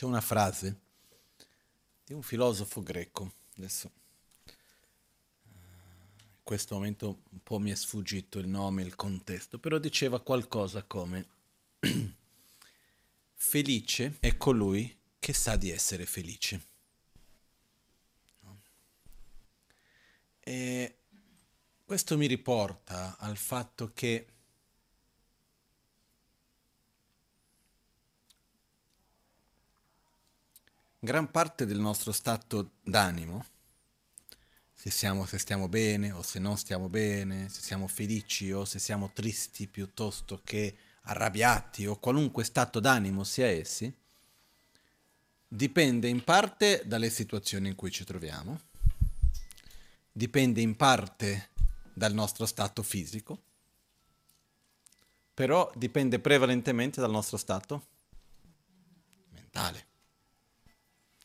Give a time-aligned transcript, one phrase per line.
[0.00, 0.80] C'è una frase
[2.06, 3.90] di un filosofo greco, adesso
[4.46, 10.84] in questo momento un po' mi è sfuggito il nome, il contesto, però diceva qualcosa
[10.84, 11.28] come
[13.34, 16.66] felice è colui che sa di essere felice.
[20.40, 20.96] E
[21.84, 24.26] questo mi riporta al fatto che
[31.02, 33.44] gran parte del nostro stato d'animo,
[34.72, 38.78] se, siamo, se stiamo bene o se non stiamo bene, se siamo felici o se
[38.78, 43.92] siamo tristi piuttosto che arrabbiati o qualunque stato d'animo sia essi,
[45.48, 48.60] dipende in parte dalle situazioni in cui ci troviamo,
[50.12, 51.48] dipende in parte
[51.94, 53.42] dal nostro stato fisico,
[55.32, 57.86] però dipende prevalentemente dal nostro stato
[59.30, 59.89] mentale.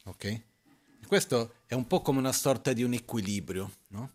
[0.06, 0.42] Ok?
[1.08, 4.12] Questo è un po' come una sorta di un equilibrio, no?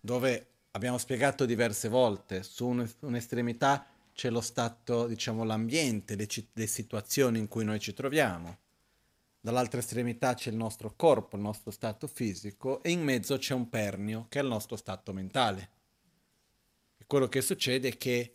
[0.00, 2.66] Dove abbiamo spiegato diverse volte, su
[3.00, 8.58] un'estremità c'è lo stato, diciamo, l'ambiente, le, le situazioni in cui noi ci troviamo.
[9.40, 13.68] Dall'altra estremità c'è il nostro corpo, il nostro stato fisico e in mezzo c'è un
[13.68, 15.70] pernio che è il nostro stato mentale.
[16.96, 18.33] E quello che succede è che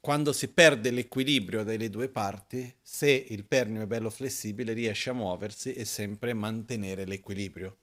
[0.00, 5.14] quando si perde l'equilibrio delle due parti, se il pernio è bello flessibile, riesce a
[5.14, 7.76] muoversi e sempre mantenere l'equilibrio.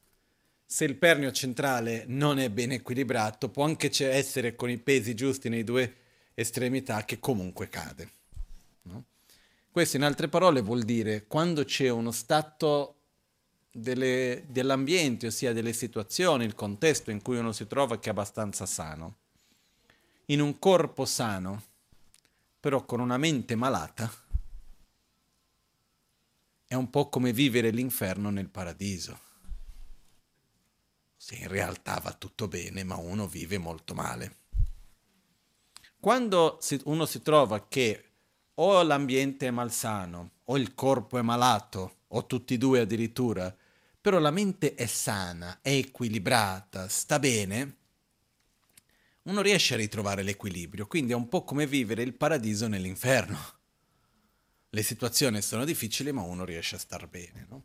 [0.66, 5.50] Se il pernio centrale non è ben equilibrato, può anche essere con i pesi giusti
[5.50, 5.96] nei due
[6.34, 8.10] estremità che comunque cade.
[8.84, 9.04] No?
[9.70, 12.96] Questo in altre parole vuol dire quando c'è uno stato
[13.72, 18.66] delle, dell'ambiente, ossia delle situazioni, il contesto in cui uno si trova che è abbastanza
[18.66, 19.18] sano.
[20.28, 21.62] In un corpo sano,
[22.66, 24.12] però con una mente malata,
[26.66, 29.20] è un po' come vivere l'inferno nel paradiso.
[31.16, 34.38] Se in realtà va tutto bene, ma uno vive molto male.
[36.00, 38.14] Quando uno si trova che
[38.56, 43.56] o l'ambiente è malsano, o il corpo è malato, o tutti e due addirittura,
[44.02, 47.76] però la mente è sana, è equilibrata, sta bene,
[49.26, 53.38] uno riesce a ritrovare l'equilibrio, quindi è un po' come vivere il paradiso nell'inferno.
[54.70, 57.64] Le situazioni sono difficili, ma uno riesce a star bene, no?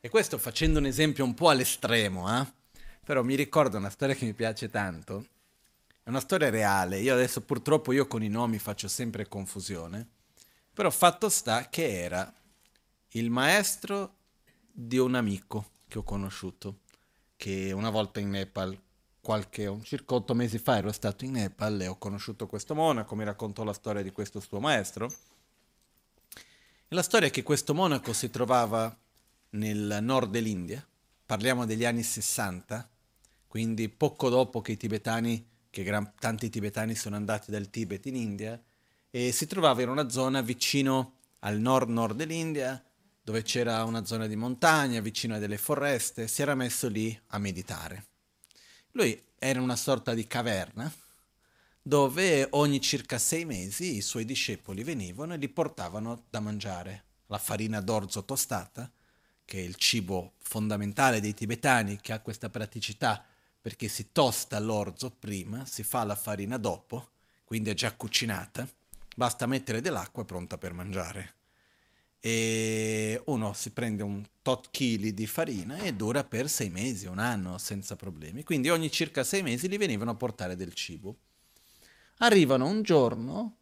[0.00, 2.46] E questo facendo un esempio un po' all'estremo, eh?
[3.04, 5.26] Però mi ricordo una storia che mi piace tanto.
[6.02, 7.00] È una storia reale.
[7.00, 10.06] Io adesso purtroppo io con i nomi faccio sempre confusione.
[10.72, 12.32] Però fatto sta che era
[13.12, 14.16] il maestro
[14.70, 16.80] di un amico che ho conosciuto,
[17.36, 18.78] che una volta in Nepal
[19.24, 23.24] qualche, circa otto mesi fa ero stato in Nepal e ho conosciuto questo monaco, mi
[23.24, 25.10] raccontò la storia di questo suo maestro.
[26.86, 28.94] E la storia è che questo monaco si trovava
[29.50, 30.86] nel nord dell'India,
[31.24, 32.86] parliamo degli anni 60,
[33.48, 38.16] quindi poco dopo che i tibetani, che gran, tanti tibetani sono andati dal Tibet in
[38.16, 38.62] India,
[39.08, 42.84] e si trovava in una zona vicino al nord-nord dell'India,
[43.22, 47.38] dove c'era una zona di montagna, vicino a delle foreste, si era messo lì a
[47.38, 48.04] meditare.
[48.96, 50.92] Lui era una sorta di caverna
[51.82, 57.02] dove ogni circa sei mesi i suoi discepoli venivano e gli portavano da mangiare.
[57.26, 58.88] La farina d'orzo tostata,
[59.44, 63.24] che è il cibo fondamentale dei tibetani, che ha questa praticità
[63.60, 67.08] perché si tosta l'orzo prima, si fa la farina dopo,
[67.42, 68.68] quindi è già cucinata,
[69.16, 71.34] basta mettere dell'acqua pronta per mangiare
[72.26, 77.18] e uno si prende un tot chili di farina e dura per sei mesi, un
[77.18, 78.44] anno senza problemi.
[78.44, 81.16] Quindi ogni circa sei mesi gli venivano a portare del cibo.
[82.20, 83.56] Arrivano un giorno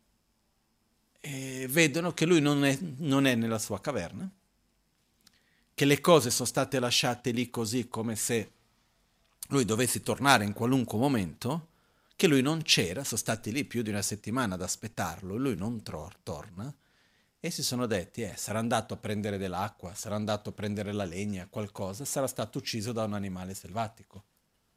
[1.18, 4.30] e vedono che lui non è, non è nella sua caverna,
[5.74, 8.52] che le cose sono state lasciate lì così come se
[9.48, 11.66] lui dovesse tornare in qualunque momento,
[12.14, 15.82] che lui non c'era, sono stati lì più di una settimana ad aspettarlo, lui non
[15.82, 16.72] tro- torna
[17.44, 21.02] e si sono detti, eh, sarà andato a prendere dell'acqua, sarà andato a prendere la
[21.02, 24.26] legna, qualcosa, sarà stato ucciso da un animale selvatico.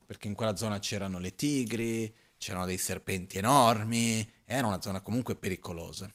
[0.03, 5.35] Perché in quella zona c'erano le tigri, c'erano dei serpenti enormi, era una zona comunque
[5.35, 6.11] pericolosa.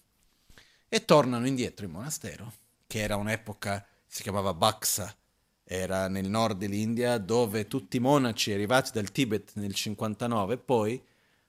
[0.89, 2.53] E tornano indietro in monastero,
[2.89, 5.17] che era un'epoca, si chiamava Baksa,
[5.63, 11.01] era nel nord dell'India, dove tutti i monaci arrivati dal Tibet nel 59, poi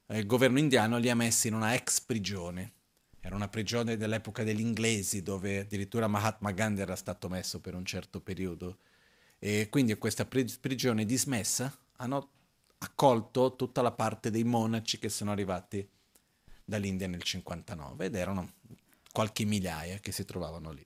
[0.06, 2.74] eh, il governo indiano li ha messi in una ex prigione
[3.22, 7.86] era una prigione dell'epoca degli inglesi dove addirittura Mahatma Gandhi era stato messo per un
[7.86, 8.80] certo periodo.
[9.38, 12.30] E quindi questa prigione dismessa hanno
[12.80, 15.88] accolto tutta la parte dei monaci che sono arrivati
[16.66, 18.54] dall'India nel 59 ed erano
[19.12, 20.86] qualche migliaia che si trovavano lì.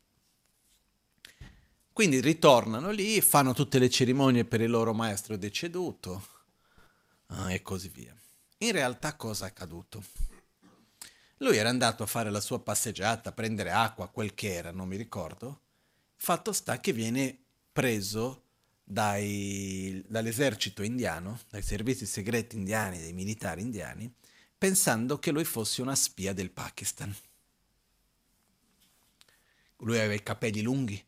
[1.94, 6.28] Quindi ritornano lì, fanno tutte le cerimonie per il loro maestro deceduto
[7.28, 8.14] ah, e così via.
[8.58, 10.04] In realtà cosa è accaduto?
[11.40, 14.88] Lui era andato a fare la sua passeggiata, a prendere acqua, quel che era, non
[14.88, 15.62] mi ricordo.
[16.16, 17.38] Fatto sta che viene
[17.72, 18.44] preso
[18.84, 24.12] dai, dall'esercito indiano, dai servizi segreti indiani, dai militari indiani,
[24.58, 27.14] pensando che lui fosse una spia del Pakistan.
[29.80, 31.04] Lui aveva i capelli lunghi,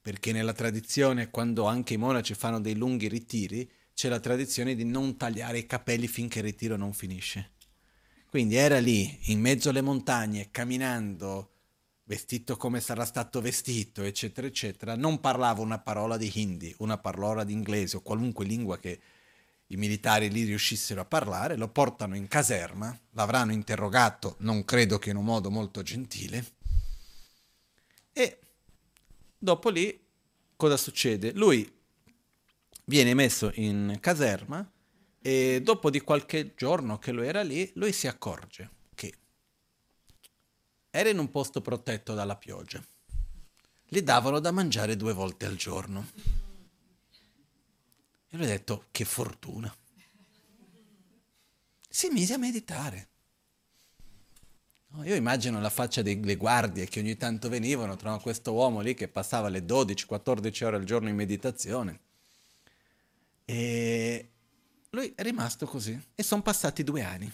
[0.00, 4.84] perché nella tradizione, quando anche i monaci fanno dei lunghi ritiri, c'è la tradizione di
[4.84, 7.50] non tagliare i capelli finché il ritiro non finisce.
[8.32, 11.50] Quindi era lì, in mezzo alle montagne, camminando,
[12.04, 14.96] vestito come sarà stato vestito, eccetera, eccetera.
[14.96, 18.98] Non parlava una parola di hindi, una parola di inglese o qualunque lingua che
[19.66, 21.58] i militari lì riuscissero a parlare.
[21.58, 26.52] Lo portano in caserma, l'avranno interrogato, non credo che in un modo molto gentile.
[28.14, 28.38] E
[29.36, 30.02] dopo lì
[30.56, 31.32] cosa succede?
[31.32, 31.70] Lui
[32.86, 34.66] viene messo in caserma
[35.22, 39.14] e dopo di qualche giorno che lui era lì, lui si accorge che
[40.90, 42.84] era in un posto protetto dalla pioggia.
[43.86, 46.08] Gli davano da mangiare due volte al giorno.
[48.28, 49.72] E lui ha detto, che fortuna.
[51.88, 53.08] Si mise a meditare.
[55.04, 59.08] io immagino la faccia delle guardie che ogni tanto venivano, trovano questo uomo lì che
[59.08, 62.00] passava le 12-14 ore al giorno in meditazione.
[63.44, 64.30] E
[64.94, 67.32] lui è rimasto così e sono passati due anni.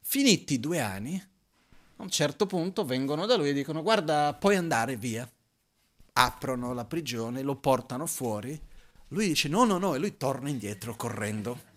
[0.00, 1.14] Finiti due anni,
[1.96, 5.30] a un certo punto vengono da lui e dicono guarda, puoi andare via.
[6.14, 8.60] Aprono la prigione, lo portano fuori.
[9.08, 11.70] Lui dice no, no, no, e lui torna indietro correndo.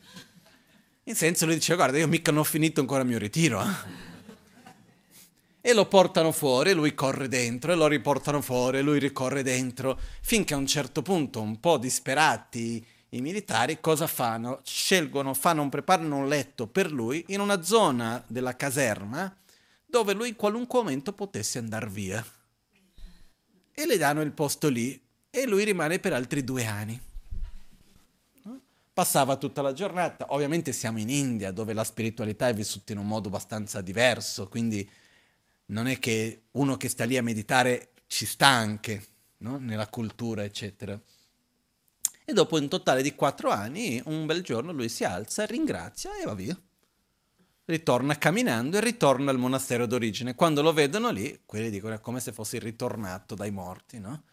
[1.04, 3.62] In senso lui dice guarda, io mica non ho finito ancora il mio ritiro.
[3.62, 4.14] Eh.
[5.62, 10.56] E lo portano fuori, lui corre dentro, e lo riportano fuori, lui ricorre dentro, finché
[10.56, 14.60] a un certo punto, un po' disperati, i militari cosa fanno?
[14.64, 19.34] Scelgono, fanno, preparano un letto per lui in una zona della caserma
[19.86, 22.26] dove lui in qualunque momento potesse andare via.
[23.72, 27.00] E le danno il posto lì e lui rimane per altri due anni.
[28.92, 33.08] Passava tutta la giornata, ovviamente siamo in India dove la spiritualità è vissuta in un
[33.08, 34.90] modo abbastanza diverso, quindi
[35.68, 39.06] non è che uno che sta lì a meditare ci sta anche
[39.38, 39.58] no?
[39.58, 41.00] nella cultura, eccetera.
[42.26, 46.26] E dopo un totale di quattro anni, un bel giorno lui si alza, ringrazia e
[46.26, 46.60] va via.
[47.66, 50.34] Ritorna camminando e ritorna al monastero d'origine.
[50.34, 54.24] Quando lo vedono lì, quelli dicono è come se fosse ritornato dai morti, no?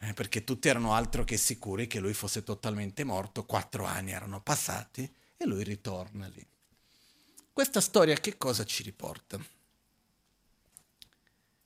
[0.00, 4.42] Eh, perché tutti erano altro che sicuri che lui fosse totalmente morto, quattro anni erano
[4.42, 6.46] passati e lui ritorna lì.
[7.50, 9.42] Questa storia che cosa ci riporta?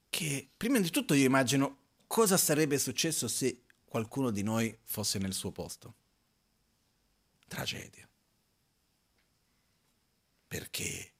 [0.08, 5.32] Che prima di tutto io immagino cosa sarebbe successo se qualcuno di noi fosse nel
[5.32, 5.94] suo posto.
[7.48, 8.06] Tragedia.
[10.46, 11.12] Perché?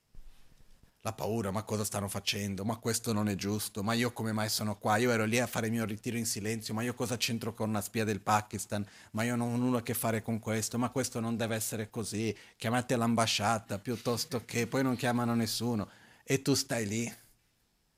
[1.03, 2.65] La paura, ma cosa stanno facendo?
[2.65, 4.97] Ma questo non è giusto, ma io come mai sono qua?
[4.97, 7.69] Io ero lì a fare il mio ritiro in silenzio, ma io cosa c'entro con
[7.69, 8.87] una spia del Pakistan?
[9.13, 11.89] Ma io non ho nulla a che fare con questo, ma questo non deve essere
[11.89, 12.37] così.
[12.57, 15.89] Chiamate l'ambasciata piuttosto che poi non chiamano nessuno
[16.25, 17.17] e tu stai lì.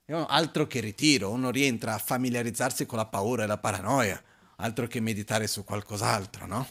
[0.07, 4.23] Altro che ritiro, uno rientra a familiarizzarsi con la paura e la paranoia
[4.61, 6.69] altro che meditare su qualcos'altro, no?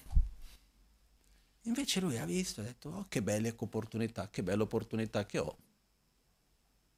[1.63, 5.58] Invece lui ha visto ha detto, oh che bella opportunità, che bella opportunità che ho.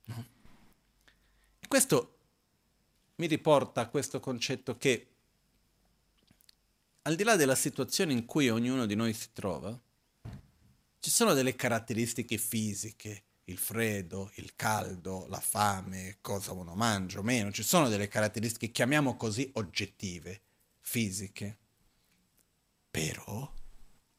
[0.06, 0.26] No?
[1.60, 2.18] E questo
[3.16, 5.08] mi riporta a questo concetto che
[7.04, 9.78] al di là della situazione in cui ognuno di noi si trova,
[11.00, 17.24] ci sono delle caratteristiche fisiche, il freddo, il caldo, la fame, cosa uno mangia o
[17.24, 20.42] meno, ci sono delle caratteristiche, chiamiamo così, oggettive,
[20.82, 21.58] fisiche.
[22.90, 23.52] Però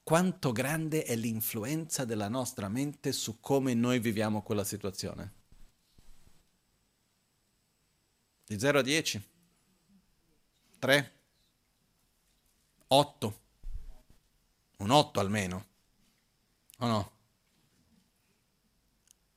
[0.03, 5.33] quanto grande è l'influenza della nostra mente su come noi viviamo quella situazione?
[8.47, 9.29] Di 0 a 10?
[10.79, 11.13] 3?
[12.89, 13.41] 8?
[14.79, 15.67] Un 8 almeno?
[16.79, 17.13] O no?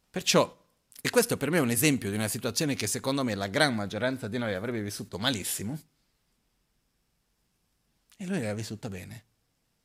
[0.10, 0.66] Perciò,
[1.02, 3.76] e questo per me è un esempio di una situazione che secondo me la gran
[3.76, 5.80] maggioranza di noi avrebbe vissuto malissimo,
[8.18, 9.24] e lui l'aveva vissuta bene.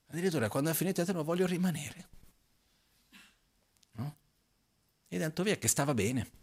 [0.07, 2.09] Addirittura quando ha finito ha detto no, voglio rimanere.
[3.93, 4.17] No?
[5.09, 6.39] E è andato via che stava bene.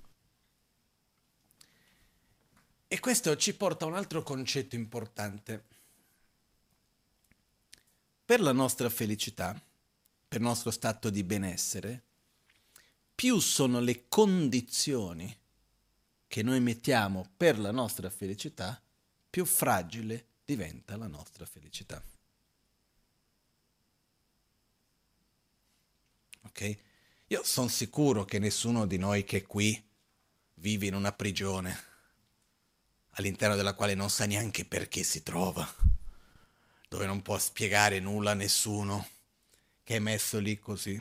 [2.88, 5.64] E questo ci porta a un altro concetto importante.
[8.24, 9.54] Per la nostra felicità,
[10.28, 12.04] per il nostro stato di benessere,
[13.14, 15.36] più sono le condizioni
[16.28, 18.82] che noi mettiamo per la nostra felicità,
[19.30, 22.02] più fragile diventa la nostra felicità.
[26.44, 26.78] Ok?
[27.28, 29.86] Io sono sicuro che nessuno di noi che è qui
[30.54, 31.84] vive in una prigione
[33.16, 35.68] all'interno della quale non sa neanche perché si trova,
[36.88, 39.06] dove non può spiegare nulla a nessuno,
[39.84, 40.98] che è messo lì così.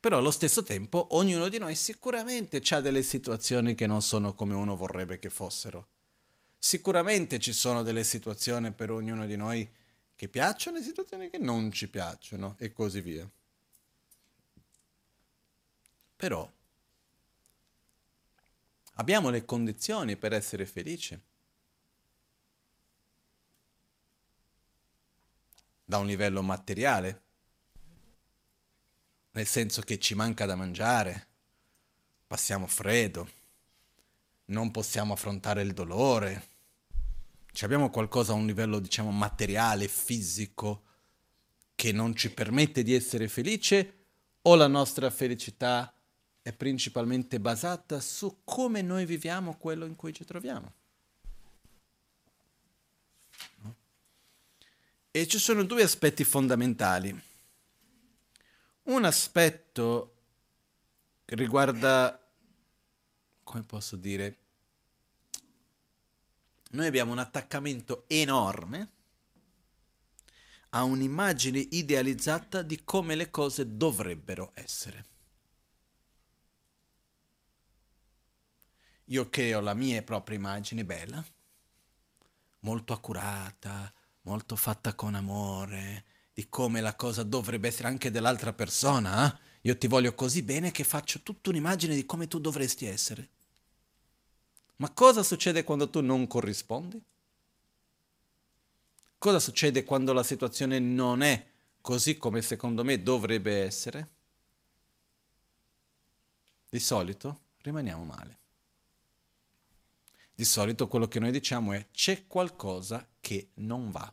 [0.00, 4.54] Però allo stesso tempo ognuno di noi sicuramente ha delle situazioni che non sono come
[4.54, 5.88] uno vorrebbe che fossero.
[6.62, 9.68] Sicuramente ci sono delle situazioni per ognuno di noi
[10.14, 13.28] che piacciono e situazioni che non ci piacciono e così via.
[16.14, 16.48] Però
[19.00, 21.18] Abbiamo le condizioni per essere felici.
[25.82, 27.22] Da un livello materiale,
[29.30, 31.28] nel senso che ci manca da mangiare,
[32.26, 33.26] passiamo freddo,
[34.50, 36.48] non possiamo affrontare il dolore,
[37.52, 40.84] ci abbiamo qualcosa a un livello, diciamo, materiale, fisico,
[41.74, 43.94] che non ci permette di essere felice,
[44.42, 45.92] o la nostra felicità
[46.42, 50.72] è principalmente basata su come noi viviamo quello in cui ci troviamo.
[55.10, 57.20] E ci sono due aspetti fondamentali.
[58.82, 60.14] Un aspetto
[61.26, 62.18] riguarda,
[63.42, 64.39] come posso dire,
[66.70, 68.90] noi abbiamo un attaccamento enorme
[70.70, 75.10] a un'immagine idealizzata di come le cose dovrebbero essere.
[79.10, 81.24] io creo la mia propria immagine bella,
[82.60, 89.26] molto accurata, molto fatta con amore, di come la cosa dovrebbe essere anche dell'altra persona.
[89.26, 89.38] Eh?
[89.62, 93.28] Io ti voglio così bene che faccio tutta un'immagine di come tu dovresti essere.
[94.80, 97.02] Ma cosa succede quando tu non corrispondi?
[99.18, 101.46] Cosa succede quando la situazione non è
[101.80, 104.08] così come secondo me dovrebbe essere?
[106.68, 108.40] Di solito rimaniamo male
[110.40, 114.10] di solito quello che noi diciamo è c'è qualcosa che non va.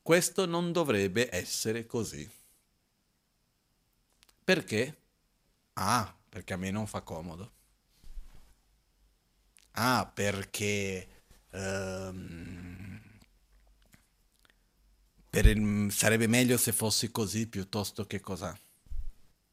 [0.00, 2.30] Questo non dovrebbe essere così.
[4.44, 5.00] Perché?
[5.72, 7.52] Ah, perché a me non fa comodo.
[9.72, 11.08] Ah, perché
[11.50, 13.00] um,
[15.30, 18.56] per il, sarebbe meglio se fossi così piuttosto che cos'ha.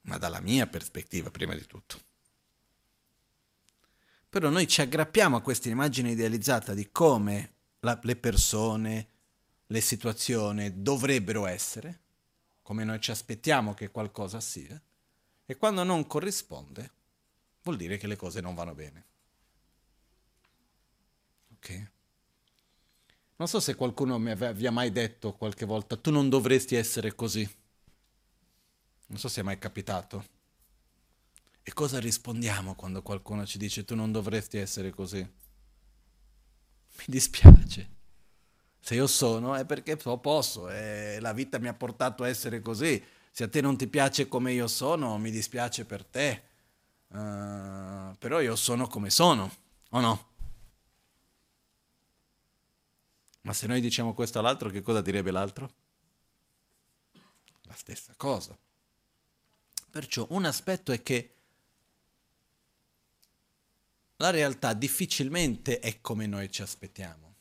[0.02, 2.02] Ma dalla mia prospettiva, prima di tutto.
[4.30, 9.08] Però noi ci aggrappiamo a questa immagine idealizzata di come la, le persone,
[9.68, 12.00] le situazioni dovrebbero essere,
[12.62, 14.82] come noi ci aspettiamo che qualcosa sia,
[15.46, 16.92] e quando non corrisponde
[17.64, 19.06] vuol dire che le cose non vanno bene.
[21.68, 21.92] Ok?
[23.36, 27.48] Non so se qualcuno mi ha mai detto qualche volta, tu non dovresti essere così.
[29.08, 30.26] Non so se è mai capitato.
[31.62, 35.20] E cosa rispondiamo quando qualcuno ci dice tu non dovresti essere così?
[35.20, 37.96] Mi dispiace.
[38.80, 43.04] Se io sono è perché posso, e la vita mi ha portato a essere così.
[43.30, 46.44] Se a te non ti piace come io sono, mi dispiace per te.
[47.10, 49.52] Uh, però io sono come sono,
[49.92, 50.37] o no?
[53.48, 55.72] Ma se noi diciamo questo all'altro, che cosa direbbe l'altro?
[57.62, 58.58] La stessa cosa.
[59.90, 61.34] Perciò un aspetto è che
[64.18, 67.36] la realtà difficilmente è come noi ci aspettiamo.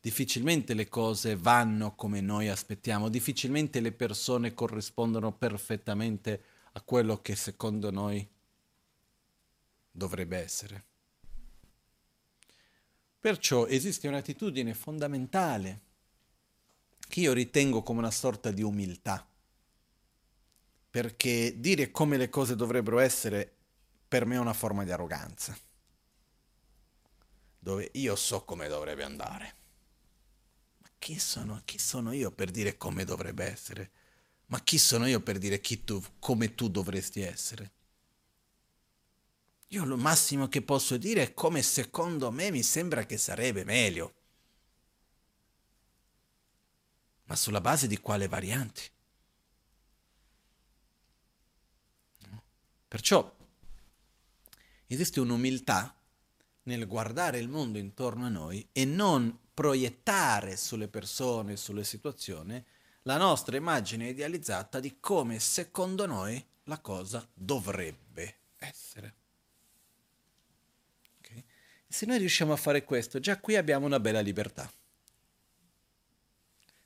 [0.00, 7.36] Difficilmente le cose vanno come noi aspettiamo, difficilmente le persone corrispondono perfettamente a quello che
[7.36, 8.26] secondo noi
[9.90, 10.88] dovrebbe essere.
[13.20, 15.80] Perciò esiste un'attitudine fondamentale
[17.06, 19.26] che io ritengo come una sorta di umiltà
[20.90, 23.54] perché dire come le cose dovrebbero essere
[24.08, 25.56] per me è una forma di arroganza,
[27.60, 29.54] dove io so come dovrebbe andare.
[30.78, 33.90] Ma chi sono, chi sono io per dire come dovrebbe essere?
[34.46, 37.70] Ma chi sono io per dire tu, come tu dovresti essere?
[39.72, 44.14] Io lo massimo che posso dire è come secondo me mi sembra che sarebbe meglio.
[47.24, 48.82] Ma sulla base di quale varianti?
[52.88, 53.36] Perciò
[54.88, 55.94] esiste un'umiltà
[56.64, 62.62] nel guardare il mondo intorno a noi e non proiettare sulle persone, sulle situazioni,
[63.02, 69.19] la nostra immagine idealizzata di come secondo noi la cosa dovrebbe essere.
[71.92, 74.72] Se noi riusciamo a fare questo, già qui abbiamo una bella libertà.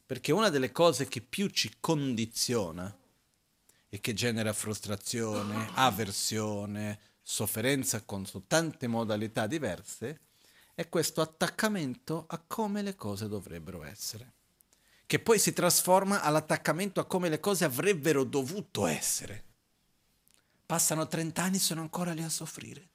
[0.06, 2.96] Perché una delle cose che più ci condiziona
[3.90, 10.20] e che genera frustrazione, avversione, sofferenza con tante modalità diverse,
[10.74, 14.32] è questo attaccamento a come le cose dovrebbero essere,
[15.04, 19.44] che poi si trasforma all'attaccamento a come le cose avrebbero dovuto essere.
[20.64, 22.88] Passano 30 anni e sono ancora lì a soffrire,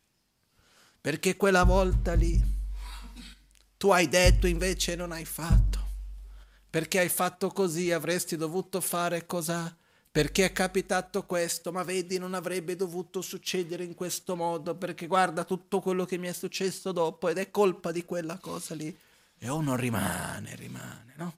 [1.02, 2.42] perché quella volta lì
[3.78, 5.80] tu hai detto invece non hai fatto
[6.70, 9.76] perché hai fatto così, avresti dovuto fare cos'ha?
[10.12, 15.44] Perché è capitato questo, ma vedi non avrebbe dovuto succedere in questo modo, perché guarda
[15.44, 18.96] tutto quello che mi è successo dopo ed è colpa di quella cosa lì.
[19.40, 21.38] E uno rimane, rimane, no?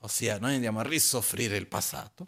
[0.00, 2.26] Ossia, noi andiamo a risoffrire il passato.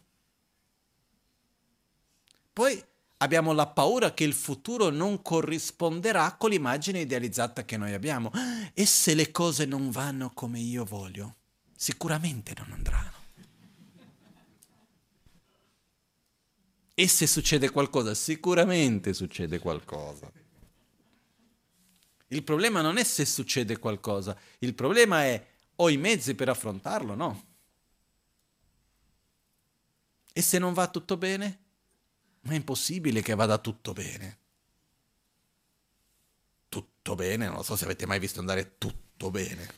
[2.53, 2.83] Poi
[3.19, 8.31] abbiamo la paura che il futuro non corrisponderà con l'immagine idealizzata che noi abbiamo.
[8.75, 11.37] E se le cose non vanno come io voglio?
[11.75, 13.15] Sicuramente non andranno.
[16.95, 18.15] E se succede qualcosa?
[18.15, 20.33] Sicuramente succede qualcosa.
[22.29, 25.47] Il problema non è se succede qualcosa, il problema è
[25.77, 27.45] ho i mezzi per affrontarlo, no?
[30.33, 31.66] E se non va tutto bene?
[32.47, 34.39] Ma è impossibile che vada tutto bene.
[36.69, 37.49] Tutto bene?
[37.49, 39.75] Non so se avete mai visto andare tutto bene.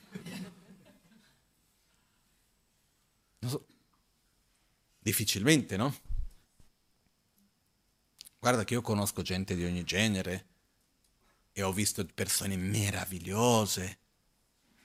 [3.41, 3.67] So.
[4.99, 5.97] Difficilmente, no?
[8.39, 10.47] Guarda che io conosco gente di ogni genere
[11.53, 13.99] e ho visto persone meravigliose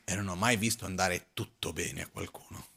[0.06, 2.73] e non ho mai visto andare tutto bene a qualcuno.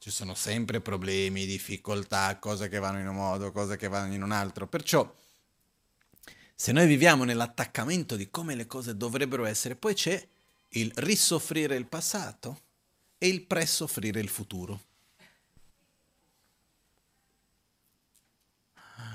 [0.00, 4.22] Ci sono sempre problemi, difficoltà, cose che vanno in un modo, cose che vanno in
[4.22, 4.68] un altro.
[4.68, 5.12] Perciò,
[6.54, 10.24] se noi viviamo nell'attaccamento di come le cose dovrebbero essere, poi c'è
[10.70, 12.60] il risoffrire il passato
[13.18, 14.82] e il pre-soffrire il futuro.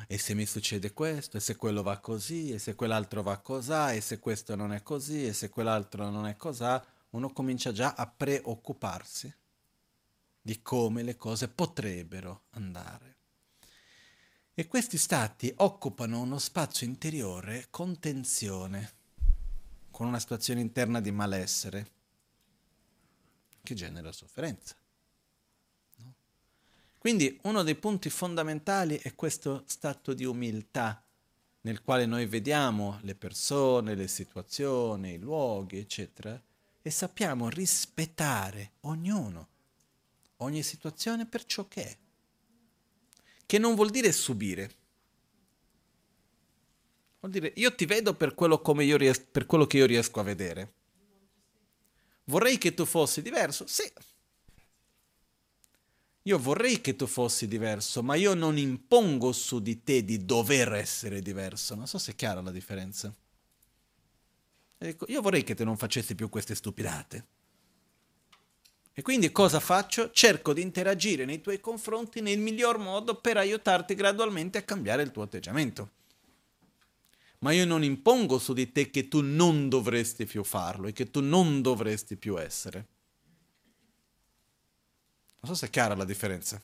[0.05, 3.95] E se mi succede questo, e se quello va così, e se quell'altro va così,
[3.95, 6.77] e se questo non è così, e se quell'altro non è così,
[7.11, 9.33] uno comincia già a preoccuparsi
[10.45, 13.15] di come le cose potrebbero andare.
[14.53, 18.91] E questi stati occupano uno spazio interiore con tensione,
[19.89, 21.91] con una situazione interna di malessere,
[23.63, 24.75] che genera sofferenza.
[25.99, 26.13] No?
[26.99, 31.01] Quindi uno dei punti fondamentali è questo stato di umiltà
[31.61, 36.39] nel quale noi vediamo le persone, le situazioni, i luoghi, eccetera,
[36.81, 39.51] e sappiamo rispettare ognuno
[40.43, 41.97] ogni situazione per ciò che è.
[43.45, 44.75] Che non vuol dire subire.
[47.19, 48.61] Vuol dire io ti vedo per quello,
[48.97, 50.73] ries- per quello che io riesco a vedere.
[52.25, 53.65] Vorrei che tu fossi diverso?
[53.67, 53.91] Sì.
[56.23, 60.73] Io vorrei che tu fossi diverso, ma io non impongo su di te di dover
[60.73, 61.75] essere diverso.
[61.75, 63.13] Non so se è chiara la differenza.
[65.07, 67.27] Io vorrei che tu non facessi più queste stupidate.
[68.95, 70.11] E quindi cosa faccio?
[70.11, 75.11] Cerco di interagire nei tuoi confronti nel miglior modo per aiutarti gradualmente a cambiare il
[75.11, 75.91] tuo atteggiamento.
[77.39, 81.09] Ma io non impongo su di te che tu non dovresti più farlo e che
[81.09, 82.87] tu non dovresti più essere.
[85.39, 86.61] Non so se è chiara la differenza.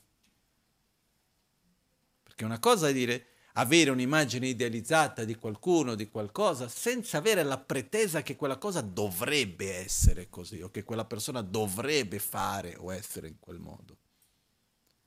[2.22, 7.58] Perché una cosa è dire avere un'immagine idealizzata di qualcuno, di qualcosa, senza avere la
[7.58, 13.28] pretesa che quella cosa dovrebbe essere così o che quella persona dovrebbe fare o essere
[13.28, 13.96] in quel modo.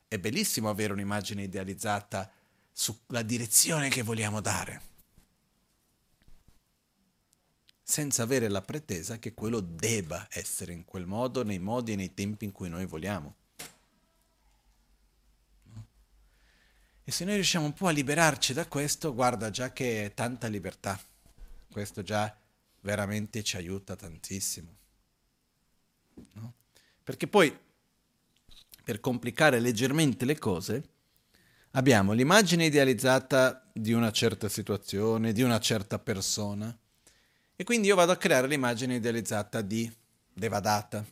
[0.08, 2.30] È bellissimo avere un'immagine idealizzata
[2.72, 4.82] sulla direzione che vogliamo dare,
[7.82, 12.14] senza avere la pretesa che quello debba essere in quel modo, nei modi e nei
[12.14, 13.36] tempi in cui noi vogliamo.
[17.06, 20.48] E se noi riusciamo un po' a liberarci da questo, guarda già che è tanta
[20.48, 21.00] libertà.
[21.70, 22.34] Questo già
[22.82, 24.76] veramente ci aiuta tantissimo.
[26.34, 26.54] No?
[27.04, 27.58] Perché poi,
[28.84, 30.90] per complicare leggermente le cose,
[31.72, 36.78] abbiamo l'immagine idealizzata di una certa situazione, di una certa persona,
[37.56, 39.92] e quindi io vado a creare l'immagine idealizzata di
[40.32, 41.06] Devadatta,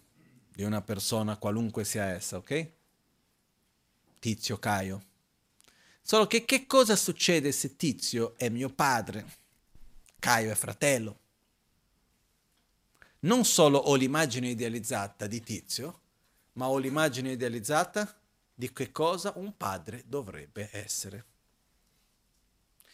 [0.53, 2.71] di una persona qualunque sia essa, ok?
[4.19, 5.09] Tizio Caio.
[6.01, 9.25] Solo che che cosa succede se Tizio è mio padre,
[10.19, 11.19] Caio è fratello?
[13.21, 15.99] Non solo ho l'immagine idealizzata di Tizio,
[16.53, 18.19] ma ho l'immagine idealizzata
[18.53, 21.25] di che cosa un padre dovrebbe essere.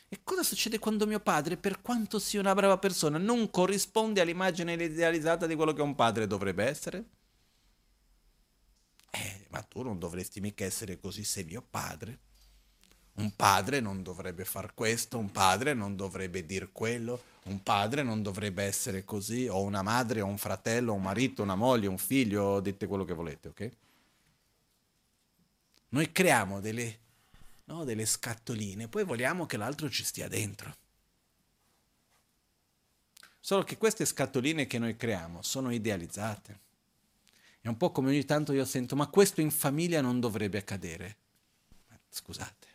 [0.10, 4.74] E cosa succede quando mio padre, per quanto sia una brava persona, non corrisponde all'immagine
[4.74, 7.06] idealizzata di quello che un padre dovrebbe essere?
[9.10, 12.20] Eh, ma tu non dovresti mica essere così, sei mio padre.
[13.18, 18.22] Un padre non dovrebbe far questo, un padre non dovrebbe dir quello, un padre non
[18.22, 22.60] dovrebbe essere così, o una madre, o un fratello, un marito, una moglie, un figlio,
[22.60, 23.72] dite quello che volete, ok?
[25.90, 27.00] Noi creiamo delle,
[27.66, 30.76] no, delle scatoline, poi vogliamo che l'altro ci stia dentro.
[33.40, 36.60] Solo che queste scatoline che noi creiamo sono idealizzate.
[37.62, 41.16] È un po' come ogni tanto io sento, ma questo in famiglia non dovrebbe accadere.
[42.10, 42.67] Scusate.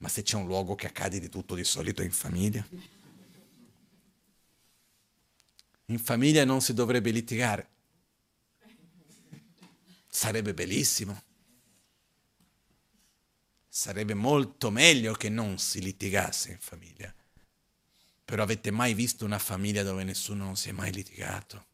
[0.00, 2.66] Ma se c'è un luogo che accade di tutto di solito è in famiglia.
[5.86, 7.68] In famiglia non si dovrebbe litigare.
[10.08, 11.22] Sarebbe bellissimo.
[13.68, 17.14] Sarebbe molto meglio che non si litigasse in famiglia.
[18.24, 21.66] Però avete mai visto una famiglia dove nessuno non si è mai litigato?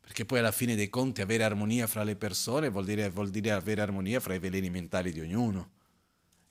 [0.00, 3.52] Perché poi alla fine dei conti avere armonia fra le persone vuol dire, vuol dire
[3.52, 5.78] avere armonia fra i veleni mentali di ognuno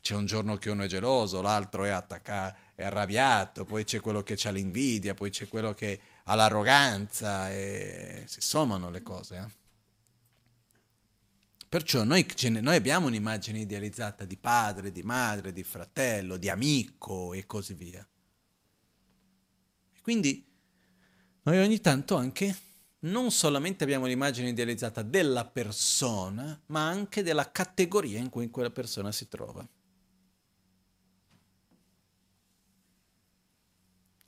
[0.01, 4.23] c'è un giorno che uno è geloso, l'altro è attaccato, è arrabbiato, poi c'è quello
[4.23, 9.35] che ha l'invidia, poi c'è quello che ha l'arroganza e si sommano le cose.
[9.35, 9.57] Eh?
[11.67, 12.25] Perciò noi,
[12.61, 18.07] noi, abbiamo un'immagine idealizzata di padre, di madre, di fratello, di amico e così via.
[20.01, 20.43] Quindi
[21.43, 22.55] noi ogni tanto anche
[23.01, 29.11] non solamente abbiamo l'immagine idealizzata della persona, ma anche della categoria in cui quella persona
[29.11, 29.67] si trova.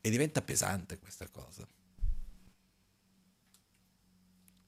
[0.02, 1.68] E diventa pesante questa cosa.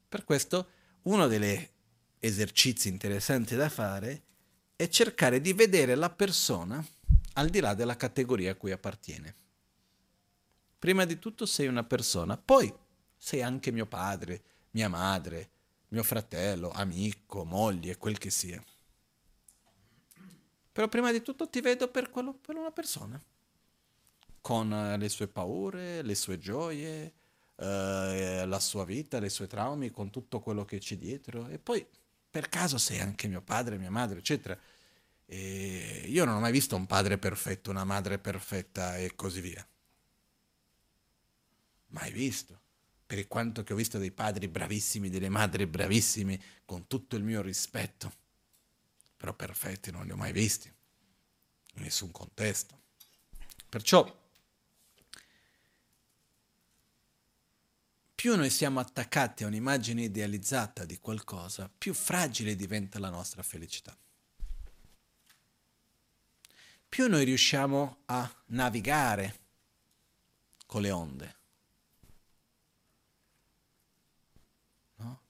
[0.07, 0.69] Per questo
[1.03, 1.69] uno degli
[2.19, 4.23] esercizi interessanti da fare
[4.75, 6.85] è cercare di vedere la persona
[7.33, 9.35] al di là della categoria a cui appartiene.
[10.77, 12.71] Prima di tutto sei una persona, poi
[13.17, 15.49] sei anche mio padre, mia madre,
[15.89, 18.63] mio fratello, amico, moglie, quel che sia.
[20.71, 23.19] Però prima di tutto ti vedo per, quello, per una persona
[24.43, 27.13] con eh, le sue paure, le sue gioie,
[27.55, 31.47] eh, la sua vita, i suoi traumi, con tutto quello che c'è dietro.
[31.47, 31.87] E poi,
[32.29, 34.59] per caso, sei anche mio padre, mia madre, eccetera.
[35.25, 39.65] E io non ho mai visto un padre perfetto, una madre perfetta e così via.
[41.87, 42.59] Mai visto.
[43.05, 47.41] Per quanto che ho visto dei padri bravissimi, delle madri bravissime, con tutto il mio
[47.41, 48.11] rispetto.
[49.15, 50.69] Però perfetti non li ho mai visti.
[51.75, 52.81] In nessun contesto.
[53.69, 54.22] Perciò
[58.23, 63.93] più noi siamo attaccati a un'immagine idealizzata di qualcosa, più fragile diventa la nostra felicità.
[66.87, 69.39] Più noi riusciamo a navigare
[70.65, 71.35] con le onde.
[74.95, 75.21] No?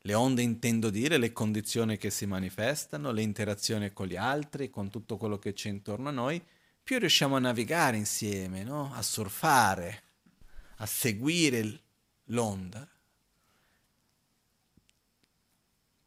[0.00, 4.90] Le onde intendo dire le condizioni che si manifestano, le interazioni con gli altri, con
[4.90, 6.44] tutto quello che c'è intorno a noi,
[6.82, 8.92] più riusciamo a navigare insieme, no?
[8.92, 10.02] a surfare,
[10.78, 11.80] a seguire il
[12.30, 12.86] l'onda,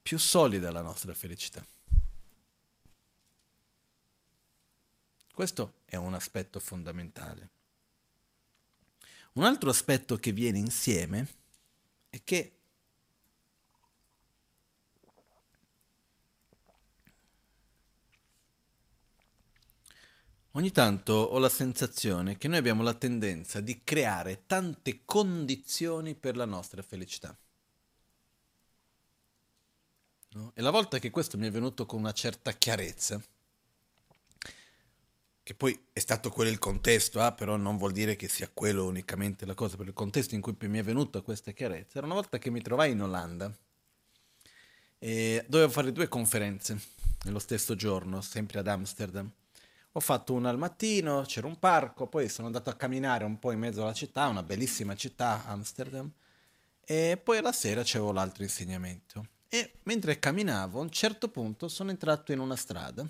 [0.01, 1.65] più solida la nostra felicità.
[5.33, 7.49] Questo è un aspetto fondamentale.
[9.33, 11.27] Un altro aspetto che viene insieme
[12.09, 12.59] è che
[20.55, 26.35] Ogni tanto ho la sensazione che noi abbiamo la tendenza di creare tante condizioni per
[26.35, 27.35] la nostra felicità.
[30.33, 30.51] No?
[30.53, 33.19] E la volta che questo mi è venuto con una certa chiarezza,
[35.41, 38.85] che poi è stato quello il contesto, ah, però non vuol dire che sia quello
[38.85, 42.15] unicamente la cosa, per il contesto in cui mi è venuta questa chiarezza, era una
[42.15, 43.51] volta che mi trovai in Olanda
[44.99, 46.79] e dovevo fare due conferenze
[47.23, 49.31] nello stesso giorno, sempre ad Amsterdam.
[49.95, 53.51] Ho fatto una al mattino, c'era un parco, poi sono andato a camminare un po'
[53.51, 56.12] in mezzo alla città, una bellissima città, Amsterdam,
[56.84, 59.27] e poi alla sera c'avevo l'altro insegnamento.
[59.47, 63.08] E mentre camminavo, a un certo punto sono entrato in una strada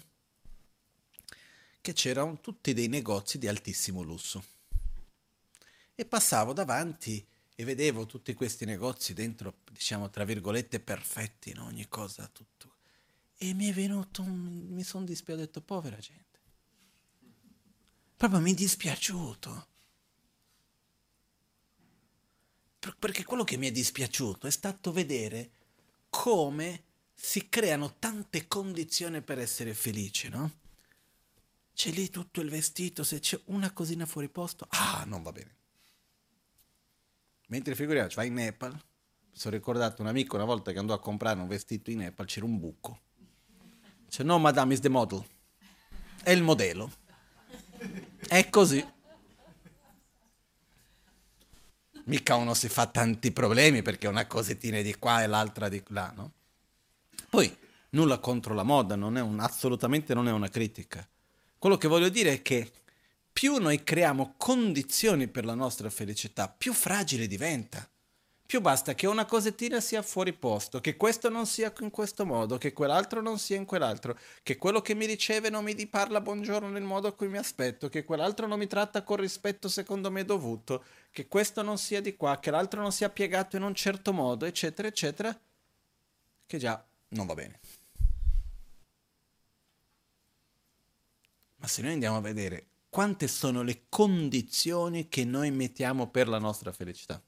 [1.79, 4.43] che c'erano tutti dei negozi di altissimo lusso.
[5.95, 11.63] E passavo davanti e vedevo tutti questi negozi dentro, diciamo, tra virgolette, perfetti, no?
[11.63, 12.73] ogni cosa, tutto.
[13.37, 14.65] E mi è venuto, un...
[14.67, 16.32] mi sono dispiaciuto, povera gente
[18.23, 19.67] proprio mi è dispiaciuto.
[22.97, 25.51] Perché quello che mi è dispiaciuto è stato vedere
[26.09, 26.83] come
[27.13, 30.51] si creano tante condizioni per essere felici, no?
[31.73, 35.55] C'è lì tutto il vestito, se c'è una cosina fuori posto, ah, non va bene.
[37.47, 40.99] Mentre figuriamoci, vai in Nepal, mi sono ricordato un amico una volta che andò a
[40.99, 43.01] comprare un vestito in Nepal, c'era un buco.
[44.05, 45.25] Dice, no madame, is the model.
[46.21, 47.01] È il modello.
[48.27, 48.85] È così.
[52.05, 56.11] Mica uno si fa tanti problemi perché una cosettina di qua e l'altra di là,
[56.15, 56.31] no?
[57.29, 57.55] Poi,
[57.91, 61.07] nulla contro la moda, non un, assolutamente non è una critica.
[61.57, 62.71] Quello che voglio dire è che
[63.31, 67.87] più noi creiamo condizioni per la nostra felicità, più fragile diventa.
[68.53, 72.59] Più basta che una cosettina sia fuori posto, che questo non sia in questo modo,
[72.59, 76.69] che quell'altro non sia in quell'altro, che quello che mi riceve non mi parla buongiorno
[76.69, 80.23] nel modo a cui mi aspetto, che quell'altro non mi tratta con rispetto secondo me
[80.23, 84.13] dovuto, che questo non sia di qua, che l'altro non sia piegato in un certo
[84.13, 85.35] modo, eccetera, eccetera,
[86.45, 87.59] che già non va bene.
[91.55, 96.37] Ma se noi andiamo a vedere quante sono le condizioni che noi mettiamo per la
[96.37, 97.19] nostra felicità,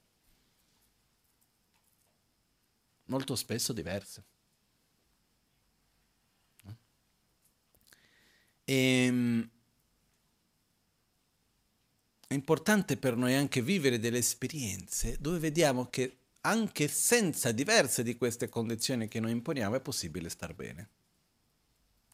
[3.05, 4.23] molto spesso diverse.
[8.63, 8.73] E,
[9.05, 9.49] ehm,
[12.27, 18.17] è importante per noi anche vivere delle esperienze dove vediamo che anche senza diverse di
[18.17, 20.89] queste condizioni che noi imponiamo è possibile star bene.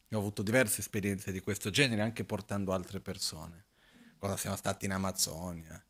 [0.08, 3.64] Io ho avuto diverse esperienze di questo genere anche portando altre persone.
[4.18, 5.82] Quando siamo stati in Amazzonia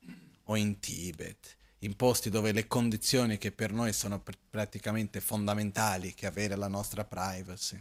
[0.44, 6.14] o in Tibet, in posti dove le condizioni che per noi sono pr- praticamente fondamentali,
[6.14, 7.80] che avere la nostra privacy,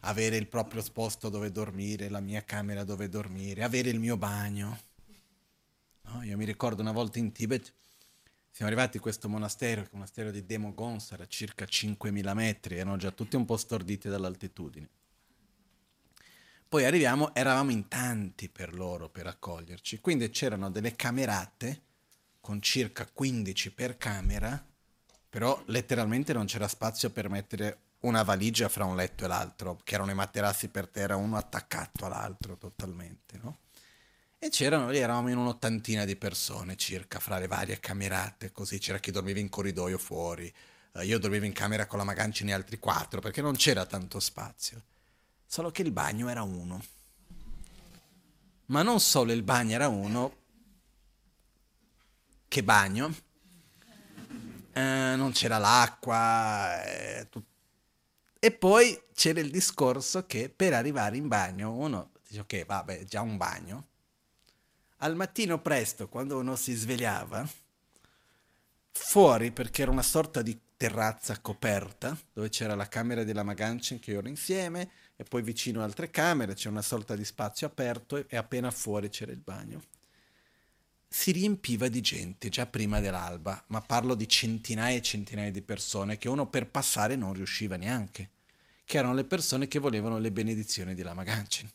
[0.00, 4.78] avere il proprio posto dove dormire, la mia camera dove dormire, avere il mio bagno.
[6.02, 6.22] No?
[6.22, 7.72] Io mi ricordo una volta in Tibet,
[8.50, 13.10] siamo arrivati a questo monastero, il monastero di Demo a circa 5.000 metri, erano già
[13.10, 14.88] tutti un po' storditi dall'altitudine.
[16.68, 21.90] Poi arriviamo, eravamo in tanti per loro per accoglierci, quindi c'erano delle camerate
[22.42, 24.62] con circa 15 per camera,
[25.30, 29.94] però letteralmente non c'era spazio per mettere una valigia fra un letto e l'altro, che
[29.94, 33.60] erano i materassi per terra, uno attaccato all'altro totalmente, no?
[34.38, 38.98] E c'erano lì, eravamo in un'ottantina di persone circa, fra le varie camerate, così c'era
[38.98, 40.52] chi dormiva in corridoio fuori,
[40.94, 44.20] uh, io dormivo in camera con la Magancini e altri quattro, perché non c'era tanto
[44.20, 44.82] spazio
[45.52, 46.82] solo che il bagno era uno.
[48.66, 50.41] Ma non solo il bagno era uno,
[52.52, 53.14] che bagno,
[54.74, 57.46] eh, non c'era l'acqua, eh, tut-
[58.38, 63.22] e poi c'era il discorso che per arrivare in bagno uno dice ok, vabbè, già
[63.22, 63.86] un bagno.
[64.98, 67.48] Al mattino presto, quando uno si svegliava,
[68.90, 74.12] fuori, perché era una sorta di terrazza coperta, dove c'era la camera della Magancin che
[74.12, 78.70] ero insieme, e poi vicino altre camere c'è una sorta di spazio aperto e appena
[78.70, 79.82] fuori c'era il bagno.
[81.14, 86.16] Si riempiva di gente già prima dell'alba, ma parlo di centinaia e centinaia di persone
[86.16, 88.30] che uno per passare non riusciva neanche,
[88.82, 91.70] che erano le persone che volevano le benedizioni di Lama Ganchen.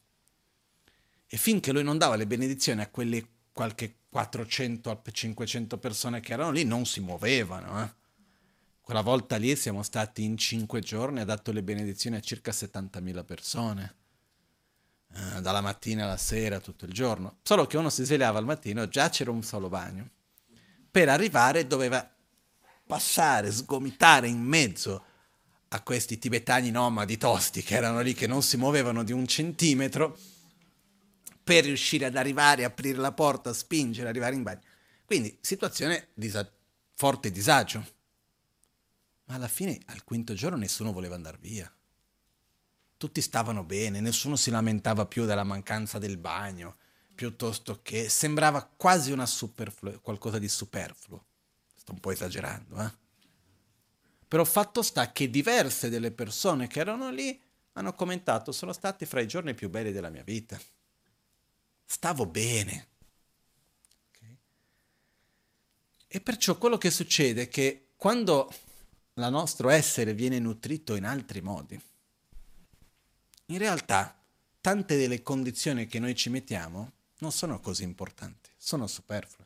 [1.27, 6.63] E finché lui non dava le benedizioni a quelle qualche 400-500 persone che erano lì,
[6.63, 7.83] non si muovevano.
[7.83, 7.93] Eh?
[8.81, 13.23] Quella volta lì siamo stati in cinque giorni, ha dato le benedizioni a circa 70.000
[13.23, 13.95] persone,
[15.13, 17.37] eh, dalla mattina alla sera, tutto il giorno.
[17.43, 20.09] Solo che uno si svegliava al mattino, già c'era un solo bagno.
[20.89, 22.09] Per arrivare doveva
[22.85, 25.03] passare, sgomitare in mezzo
[25.69, 30.17] a questi tibetani nomadi tosti che erano lì, che non si muovevano di un centimetro,
[31.43, 34.61] per riuscire ad arrivare, aprire la porta, spingere, arrivare in bagno.
[35.05, 36.51] Quindi situazione di disa-
[36.93, 37.85] forte disagio.
[39.25, 41.71] Ma alla fine, al quinto giorno, nessuno voleva andare via.
[42.97, 46.77] Tutti stavano bene, nessuno si lamentava più della mancanza del bagno,
[47.13, 51.25] piuttosto che sembrava quasi una superflu- qualcosa di superfluo.
[51.75, 53.05] Sto un po' esagerando, eh?
[54.27, 57.39] Però fatto sta che diverse delle persone che erano lì
[57.73, 60.59] hanno commentato sono stati fra i giorni più belli della mia vita.
[61.85, 62.87] Stavo bene.
[64.09, 64.37] Okay.
[66.07, 68.51] E perciò quello che succede è che quando
[69.13, 71.81] il nostro essere viene nutrito in altri modi.
[73.49, 74.13] In realtà,
[74.59, 79.45] tante delle condizioni che noi ci mettiamo non sono così importanti, sono superflue.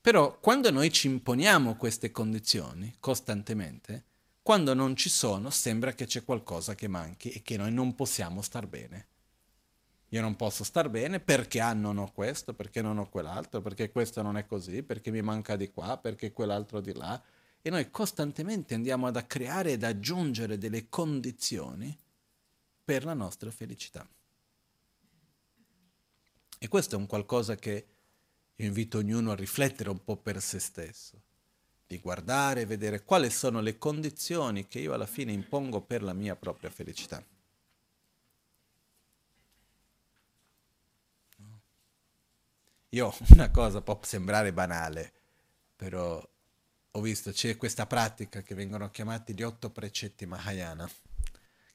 [0.00, 4.04] Però quando noi ci imponiamo queste condizioni costantemente,
[4.40, 8.40] quando non ci sono sembra che c'è qualcosa che manchi e che noi non possiamo
[8.40, 9.08] star bene.
[10.10, 13.90] Io non posso star bene perché ah, non ho questo, perché non ho quell'altro, perché
[13.90, 17.20] questo non è così, perché mi manca di qua, perché quell'altro di là
[17.66, 21.98] e noi costantemente andiamo ad creare ed aggiungere delle condizioni
[22.84, 24.08] per la nostra felicità.
[26.60, 27.86] E questo è un qualcosa che
[28.54, 31.20] io invito ognuno a riflettere un po' per se stesso,
[31.88, 36.12] di guardare e vedere quali sono le condizioni che io alla fine impongo per la
[36.12, 37.20] mia propria felicità.
[42.90, 45.12] Io una cosa può sembrare banale,
[45.74, 46.24] però
[46.96, 50.88] ho visto c'è questa pratica che vengono chiamati gli otto precetti Mahayana,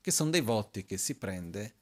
[0.01, 1.75] che sono dei voti che si prende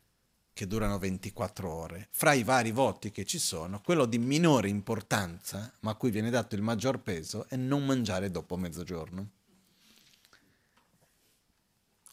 [0.52, 2.10] che durano 24 ore.
[2.12, 6.30] Fra i vari voti che ci sono, quello di minore importanza, ma a cui viene
[6.30, 9.30] dato il maggior peso, è non mangiare dopo mezzogiorno.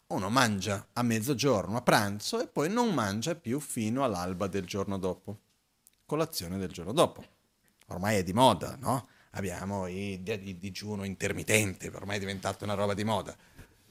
[0.07, 4.97] Uno mangia a mezzogiorno, a pranzo, e poi non mangia più fino all'alba del giorno
[4.97, 5.39] dopo,
[6.05, 7.21] colazione del giorno dopo.
[7.87, 9.09] Ormai è di moda, no?
[9.31, 13.35] Abbiamo il, il digiuno intermittente, ormai è diventata una roba di moda.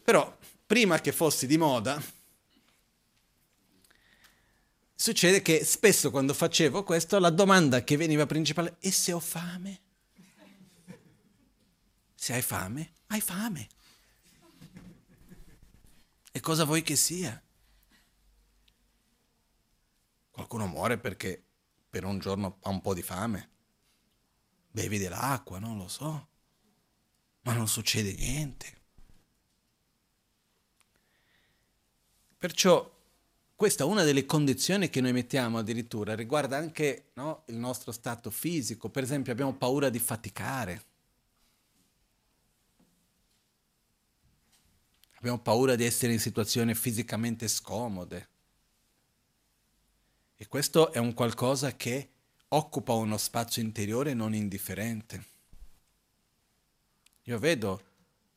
[0.02, 2.02] Però prima che fossi di moda,
[4.94, 9.80] succede che spesso quando facevo questo la domanda che veniva principale è se ho fame?
[12.14, 13.68] Se hai fame, hai fame.
[16.32, 17.40] E cosa vuoi che sia?
[20.30, 21.42] Qualcuno muore perché
[21.88, 23.54] per un giorno ha un po' di fame
[24.76, 26.28] bevi dell'acqua, non lo so,
[27.40, 28.74] ma non succede niente.
[32.36, 32.94] Perciò
[33.54, 38.30] questa è una delle condizioni che noi mettiamo addirittura, riguarda anche no, il nostro stato
[38.30, 40.84] fisico, per esempio abbiamo paura di faticare,
[45.14, 48.28] abbiamo paura di essere in situazioni fisicamente scomode.
[50.36, 52.10] E questo è un qualcosa che
[52.48, 55.24] occupa uno spazio interiore non indifferente.
[57.24, 57.82] Io vedo,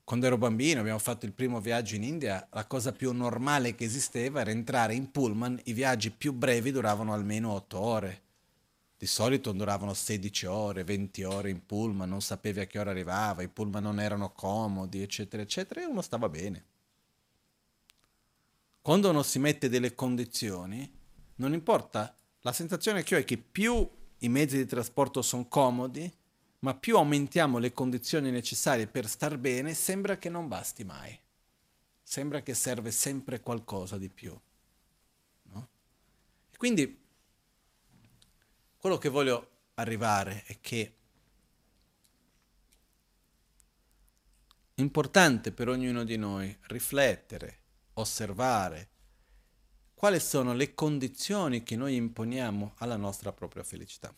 [0.03, 3.83] quando ero bambino, abbiamo fatto il primo viaggio in India, la cosa più normale che
[3.83, 8.21] esisteva era entrare in pullman, i viaggi più brevi duravano almeno 8 ore.
[8.97, 13.43] Di solito duravano 16 ore, 20 ore in pullman, non sapevi a che ora arrivava,
[13.43, 16.65] i pullman non erano comodi, eccetera, eccetera, e uno stava bene.
[18.81, 20.91] Quando uno si mette delle condizioni,
[21.35, 23.87] non importa, la sensazione che ho è che più
[24.19, 26.11] i mezzi di trasporto sono comodi,
[26.59, 31.17] ma più aumentiamo le condizioni necessarie per star bene, sembra che non basti mai.
[32.03, 34.37] Sembra che serve sempre qualcosa di più.
[35.43, 35.67] No?
[36.57, 36.99] quindi
[38.77, 40.93] quello che voglio arrivare è che
[44.73, 47.59] è importante per ognuno di noi riflettere,
[47.93, 48.88] osservare,
[49.99, 54.15] quali sono le condizioni che noi imponiamo alla nostra propria felicità.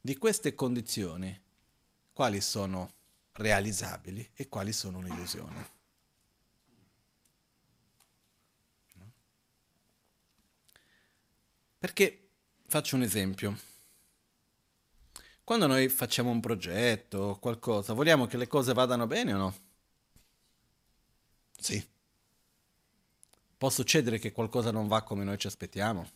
[0.00, 1.40] Di queste condizioni,
[2.12, 2.92] quali sono
[3.34, 5.70] realizzabili e quali sono un'illusione.
[11.78, 12.30] Perché
[12.66, 13.56] faccio un esempio.
[15.44, 19.68] Quando noi facciamo un progetto o qualcosa, vogliamo che le cose vadano bene o no?
[21.60, 21.86] Sì.
[23.58, 26.10] Può succedere che qualcosa non va come noi ci aspettiamo.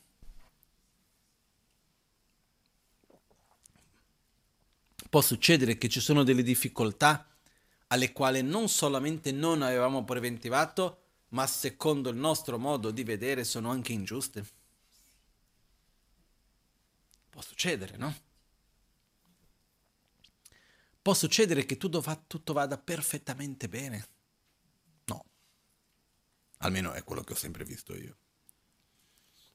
[5.11, 7.29] Può succedere che ci sono delle difficoltà
[7.89, 13.71] alle quali non solamente non avevamo preventivato, ma secondo il nostro modo di vedere sono
[13.71, 14.45] anche ingiuste.
[17.29, 18.17] Può succedere, no?
[21.03, 24.14] Può succedere che tutto, va, tutto vada perfettamente bene.
[26.65, 28.17] Almeno è quello che ho sempre visto io.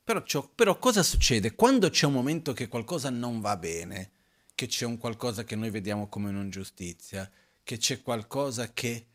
[0.03, 0.23] Però,
[0.55, 1.55] però, cosa succede?
[1.55, 4.11] Quando c'è un momento che qualcosa non va bene,
[4.53, 7.29] che c'è un qualcosa che noi vediamo come un'ingiustizia,
[7.63, 9.05] che c'è qualcosa che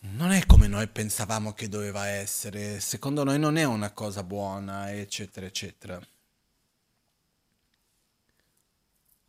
[0.00, 4.92] non è come noi pensavamo che doveva essere, secondo noi non è una cosa buona,
[4.92, 6.00] eccetera, eccetera.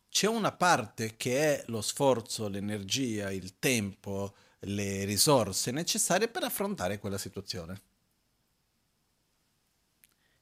[0.08, 6.98] C'è una parte che è lo sforzo, l'energia, il tempo, le risorse necessarie per affrontare
[6.98, 7.82] quella situazione.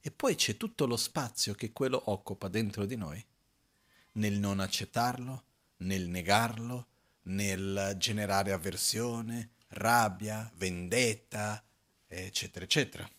[0.01, 3.25] E poi c'è tutto lo spazio che quello occupa dentro di noi,
[4.13, 5.45] nel non accettarlo,
[5.79, 6.89] nel negarlo,
[7.23, 11.65] nel generare avversione, rabbia, vendetta,
[12.07, 13.11] eccetera, eccetera.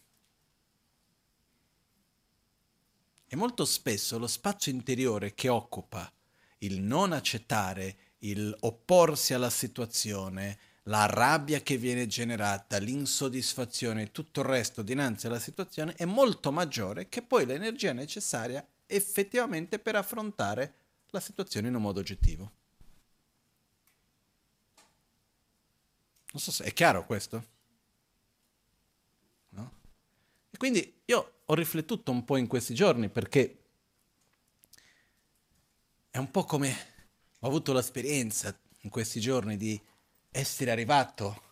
[3.27, 6.11] E molto spesso lo spazio interiore che occupa
[6.59, 14.41] il non accettare, il opporsi alla situazione, la rabbia che viene generata, l'insoddisfazione e tutto
[14.41, 20.73] il resto dinanzi alla situazione è molto maggiore che poi l'energia necessaria effettivamente per affrontare
[21.09, 22.51] la situazione in un modo oggettivo.
[26.33, 27.45] Non so se è chiaro questo.
[29.49, 29.71] No?
[30.51, 33.63] E quindi io ho riflettuto un po' in questi giorni perché
[36.11, 36.75] è un po' come
[37.39, 39.81] ho avuto l'esperienza in questi giorni di
[40.35, 41.43] essere arrivato.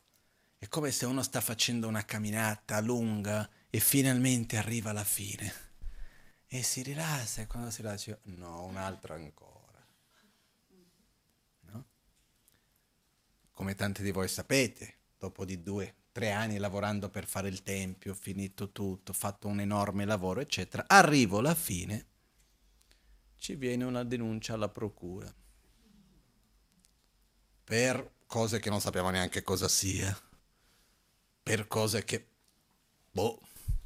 [0.57, 5.51] È come se uno sta facendo una camminata lunga e finalmente arriva alla fine.
[6.47, 9.87] E si rilassa e quando si rilassa, no, un'altra ancora.
[11.61, 11.85] No?
[13.51, 18.11] Come tanti di voi sapete, dopo di due, tre anni lavorando per fare il tempio,
[18.11, 22.07] ho finito tutto, ho fatto un enorme lavoro, eccetera, arrivo alla fine
[23.37, 25.33] ci viene una denuncia alla procura
[27.63, 30.11] per cose che non sappiamo neanche cosa sia,
[31.43, 32.25] per cose che,
[33.11, 33.39] boh.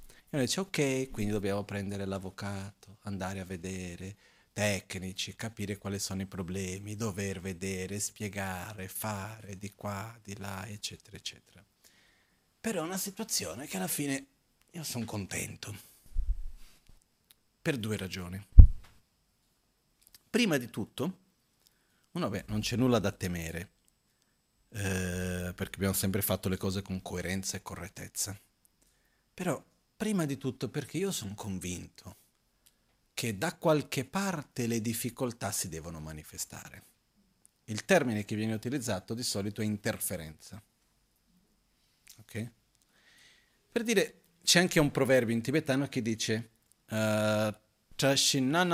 [0.07, 4.15] E noi dice ok, quindi dobbiamo prendere l'avvocato, andare a vedere
[4.53, 11.17] tecnici, capire quali sono i problemi, dover vedere, spiegare, fare di qua, di là, eccetera,
[11.17, 11.61] eccetera.
[12.61, 14.27] Però è una situazione che alla fine
[14.71, 15.75] io sono contento,
[17.61, 18.41] per due ragioni.
[20.29, 21.17] Prima di tutto,
[22.11, 23.71] uno, beh, non c'è nulla da temere,
[24.69, 28.39] eh, perché abbiamo sempre fatto le cose con coerenza e correttezza.
[29.33, 29.63] Però,
[29.95, 32.15] prima di tutto, perché io sono convinto
[33.13, 36.83] che da qualche parte le difficoltà si devono manifestare.
[37.65, 40.61] Il termine che viene utilizzato di solito è interferenza.
[42.19, 42.51] Ok?
[43.71, 46.49] Per dire, c'è anche un proverbio in tibetano che dice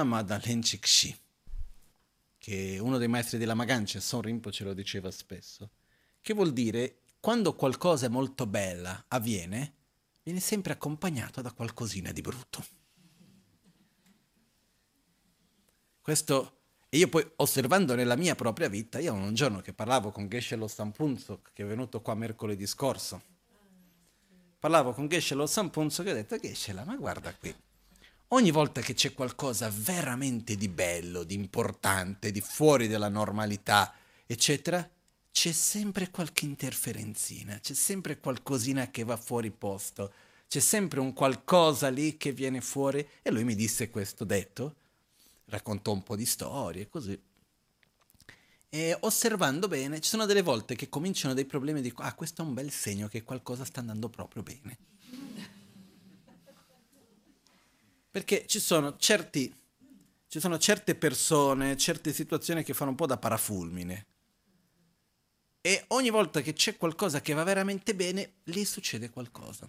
[0.04, 1.18] Madalenchikshi
[2.38, 5.70] che uno dei maestri della Magancia, Son Rinpoche, lo diceva spesso,
[6.24, 9.74] che vuol dire quando qualcosa è molto bella avviene,
[10.24, 12.66] viene sempre accompagnato da qualcosina di brutto.
[16.02, 16.60] Questo,
[16.90, 20.56] e io poi osservando nella mia propria vita, io un giorno che parlavo con Geshe
[20.56, 23.22] Lo Sampunzo, che è venuto qua mercoledì scorso,
[24.60, 27.54] parlavo con Geshe Lo Sampunzo che ha detto Geshe, ma guarda qui,
[28.30, 33.94] ogni volta che c'è qualcosa veramente di bello, di importante, di fuori della normalità,
[34.26, 34.90] eccetera,
[35.34, 40.14] c'è sempre qualche interferenzina, c'è sempre qualcosina che va fuori posto,
[40.48, 43.06] c'è sempre un qualcosa lì che viene fuori.
[43.24, 44.76] E lui mi disse questo detto,
[45.46, 47.20] raccontò un po' di storie, così.
[48.70, 52.44] E osservando bene, ci sono delle volte che cominciano dei problemi e dico, ah, questo
[52.44, 54.78] è un bel segno che qualcosa sta andando proprio bene.
[58.12, 59.52] Perché ci sono, certi,
[60.28, 64.06] ci sono certe persone, certe situazioni che fanno un po' da parafulmine.
[65.66, 69.66] E ogni volta che c'è qualcosa che va veramente bene, lì succede qualcosa.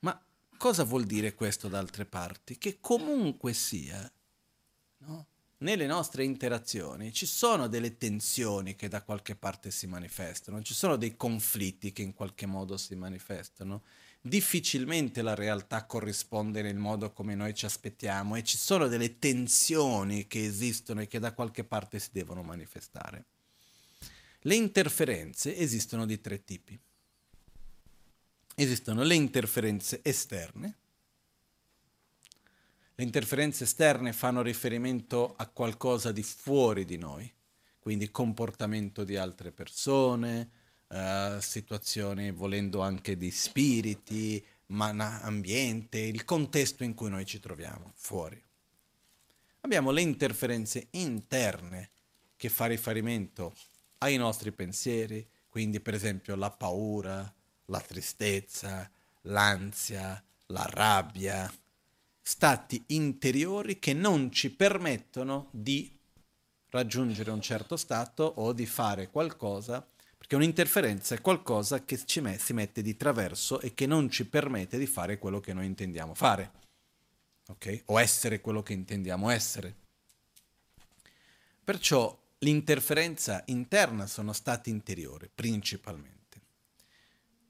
[0.00, 0.24] Ma
[0.56, 2.56] cosa vuol dire questo da altre parti?
[2.58, 4.08] Che comunque sia,
[4.98, 5.26] no?
[5.58, 10.94] nelle nostre interazioni ci sono delle tensioni che da qualche parte si manifestano, ci sono
[10.94, 13.82] dei conflitti che in qualche modo si manifestano
[14.28, 20.26] difficilmente la realtà corrisponde nel modo come noi ci aspettiamo e ci sono delle tensioni
[20.26, 23.24] che esistono e che da qualche parte si devono manifestare.
[24.42, 26.78] Le interferenze esistono di tre tipi.
[28.54, 30.76] Esistono le interferenze esterne.
[32.94, 37.32] Le interferenze esterne fanno riferimento a qualcosa di fuori di noi,
[37.78, 40.50] quindi comportamento di altre persone,
[40.88, 44.88] uh, situazioni volendo anche di spiriti, ma
[45.22, 48.42] ambiente, il contesto in cui noi ci troviamo fuori.
[49.60, 51.90] Abbiamo le interferenze interne
[52.36, 53.54] che fa riferimento
[53.98, 57.32] ai nostri pensieri, quindi per esempio la paura,
[57.66, 58.90] la tristezza,
[59.22, 61.52] l'ansia, la rabbia,
[62.22, 65.90] stati interiori che non ci permettono di
[66.70, 69.86] raggiungere un certo stato o di fare qualcosa
[70.28, 74.26] perché un'interferenza è qualcosa che ci met- si mette di traverso e che non ci
[74.26, 76.52] permette di fare quello che noi intendiamo fare.
[77.46, 77.84] Ok?
[77.86, 79.74] O essere quello che intendiamo essere.
[81.64, 86.42] Perciò l'interferenza interna sono stati interiori, principalmente.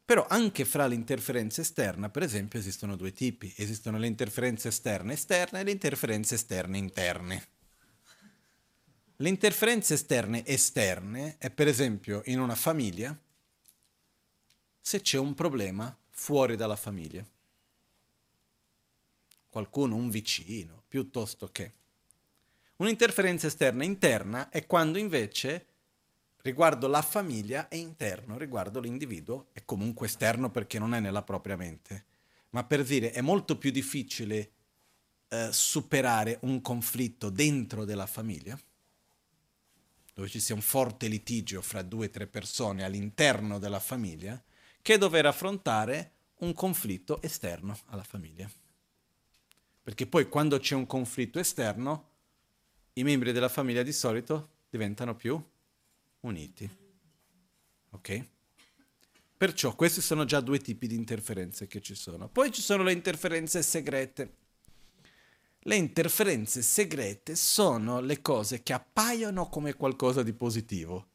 [0.04, 3.52] Però anche fra l'interferenza esterna, per esempio, esistono due tipi.
[3.56, 7.57] Esistono le interferenze esterne esterne e le interferenze esterne interne.
[9.20, 13.18] Le interferenze esterne esterne è per esempio in una famiglia
[14.80, 17.26] se c'è un problema fuori dalla famiglia.
[19.48, 21.72] Qualcuno, un vicino, piuttosto che.
[22.76, 25.66] Un'interferenza esterna interna è quando invece
[26.42, 31.56] riguardo la famiglia è interno, riguardo l'individuo è comunque esterno perché non è nella propria
[31.56, 32.04] mente.
[32.50, 34.52] Ma per dire è molto più difficile
[35.26, 38.56] eh, superare un conflitto dentro della famiglia,
[40.18, 44.42] dove ci sia un forte litigio fra due o tre persone all'interno della famiglia,
[44.82, 48.50] che dover affrontare un conflitto esterno alla famiglia.
[49.80, 52.08] Perché poi quando c'è un conflitto esterno,
[52.94, 55.40] i membri della famiglia di solito diventano più
[56.22, 56.68] uniti.
[57.90, 58.28] Ok?
[59.36, 62.28] Perciò questi sono già due tipi di interferenze che ci sono.
[62.28, 64.37] Poi ci sono le interferenze segrete.
[65.62, 71.06] Le interferenze segrete sono le cose che appaiono come qualcosa di positivo,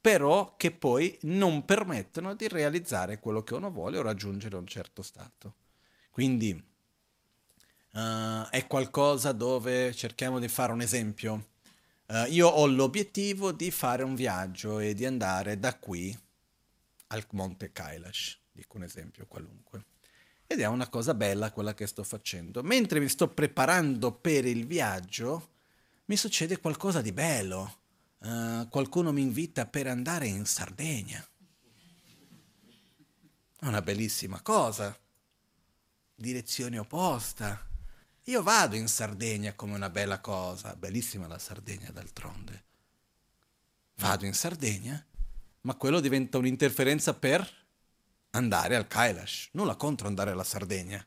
[0.00, 5.02] però che poi non permettono di realizzare quello che uno vuole o raggiungere un certo
[5.02, 5.54] stato.
[6.10, 6.52] Quindi
[7.92, 11.50] uh, è qualcosa dove cerchiamo di fare un esempio.
[12.06, 16.16] Uh, io ho l'obiettivo di fare un viaggio e di andare da qui
[17.08, 19.84] al monte Kailash, dico un esempio qualunque.
[20.46, 22.62] Ed è una cosa bella quella che sto facendo.
[22.62, 25.50] Mentre mi sto preparando per il viaggio,
[26.06, 27.78] mi succede qualcosa di bello.
[28.18, 31.26] Uh, qualcuno mi invita per andare in Sardegna.
[33.58, 34.96] È una bellissima cosa.
[36.14, 37.68] Direzione opposta.
[38.24, 40.76] Io vado in Sardegna come una bella cosa.
[40.76, 42.64] Bellissima la Sardegna d'altronde.
[43.96, 45.04] Vado in Sardegna
[45.62, 47.48] ma quello diventa un'interferenza per
[48.32, 51.04] andare al Kailash, nulla contro andare alla Sardegna.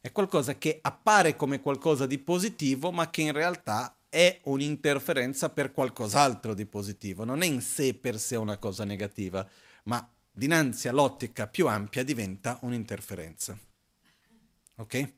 [0.00, 5.72] È qualcosa che appare come qualcosa di positivo, ma che in realtà è un'interferenza per
[5.72, 7.24] qualcos'altro di positivo.
[7.24, 9.48] Non è in sé per sé una cosa negativa,
[9.84, 13.58] ma dinanzi all'ottica più ampia diventa un'interferenza.
[14.76, 15.12] Ok?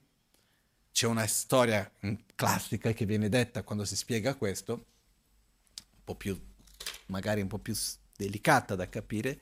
[0.93, 1.91] C'è una storia
[2.35, 6.41] classica che viene detta quando si spiega questo, un po' più,
[7.07, 7.75] magari un po' più
[8.17, 9.39] delicata da capire,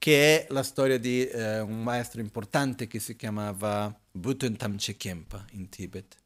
[0.00, 5.44] che è la storia di eh, un maestro importante che si chiamava Bhutan Tamche Kempa
[5.50, 6.16] in Tibet.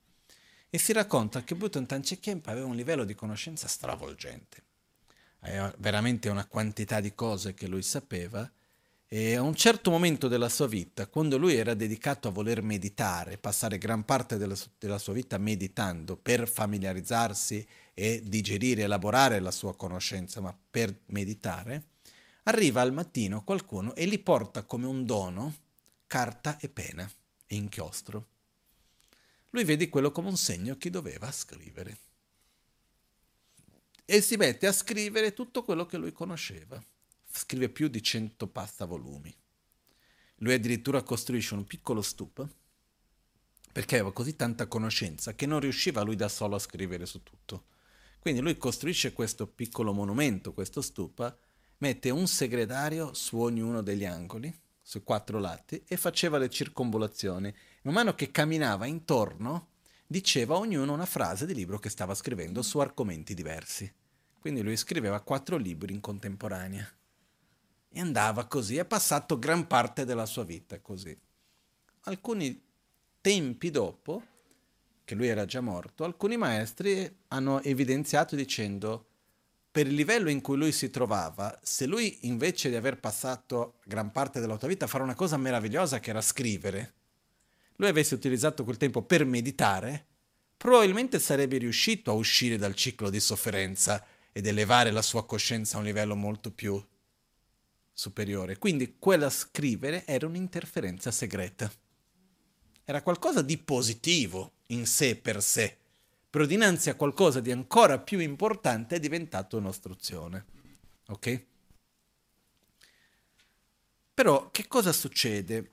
[0.70, 4.62] E si racconta che Bhutan Tamche Kempa aveva un livello di conoscenza stravolgente.
[5.41, 8.49] Aveva veramente una quantità di cose che lui sapeva
[9.09, 13.39] e a un certo momento della sua vita, quando lui era dedicato a voler meditare,
[13.39, 19.75] passare gran parte della, della sua vita meditando per familiarizzarsi e digerire, elaborare la sua
[19.75, 21.93] conoscenza, ma per meditare,
[22.45, 25.55] arriva al mattino qualcuno e gli porta come un dono
[26.07, 27.11] carta e pena
[27.47, 28.28] e inchiostro.
[29.51, 31.99] Lui vede quello come un segno che doveva scrivere.
[34.05, 36.82] E si mette a scrivere tutto quello che lui conosceva
[37.36, 39.34] scrive più di 100 passavolumi.
[40.36, 42.47] Lui addirittura costruisce un piccolo stup
[43.72, 47.66] perché aveva così tanta conoscenza che non riusciva lui da solo a scrivere su tutto.
[48.20, 51.36] Quindi lui costruisce questo piccolo monumento, questo stupa,
[51.85, 57.55] mette un segretario su ognuno degli angoli, sui quattro lati, e faceva le circonvolazioni.
[57.82, 59.72] Man mano che camminava intorno,
[60.07, 63.93] diceva a ognuno una frase di libro che stava scrivendo su argomenti diversi.
[64.41, 66.91] Quindi lui scriveva quattro libri in contemporanea.
[67.91, 71.14] E andava così, è passato gran parte della sua vita così.
[72.05, 72.62] Alcuni
[73.20, 74.22] tempi dopo,
[75.05, 79.09] che lui era già morto, alcuni maestri hanno evidenziato dicendo
[79.75, 84.12] per il livello in cui lui si trovava, se lui invece di aver passato gran
[84.12, 86.93] parte della sua vita a fare una cosa meravigliosa che era scrivere,
[87.75, 90.07] lui avesse utilizzato quel tempo per meditare,
[90.57, 95.81] probabilmente sarebbe riuscito a uscire dal ciclo di sofferenza ed elevare la sua coscienza a
[95.81, 96.81] un livello molto più
[97.93, 98.59] superiore.
[98.59, 101.68] Quindi quella scrivere era un'interferenza segreta.
[102.85, 105.79] Era qualcosa di positivo in sé per sé,
[106.35, 110.45] però dinanzi a qualcosa di ancora più importante è diventato un'ostruzione.
[111.07, 111.45] Ok?
[114.12, 115.70] Però che cosa succede?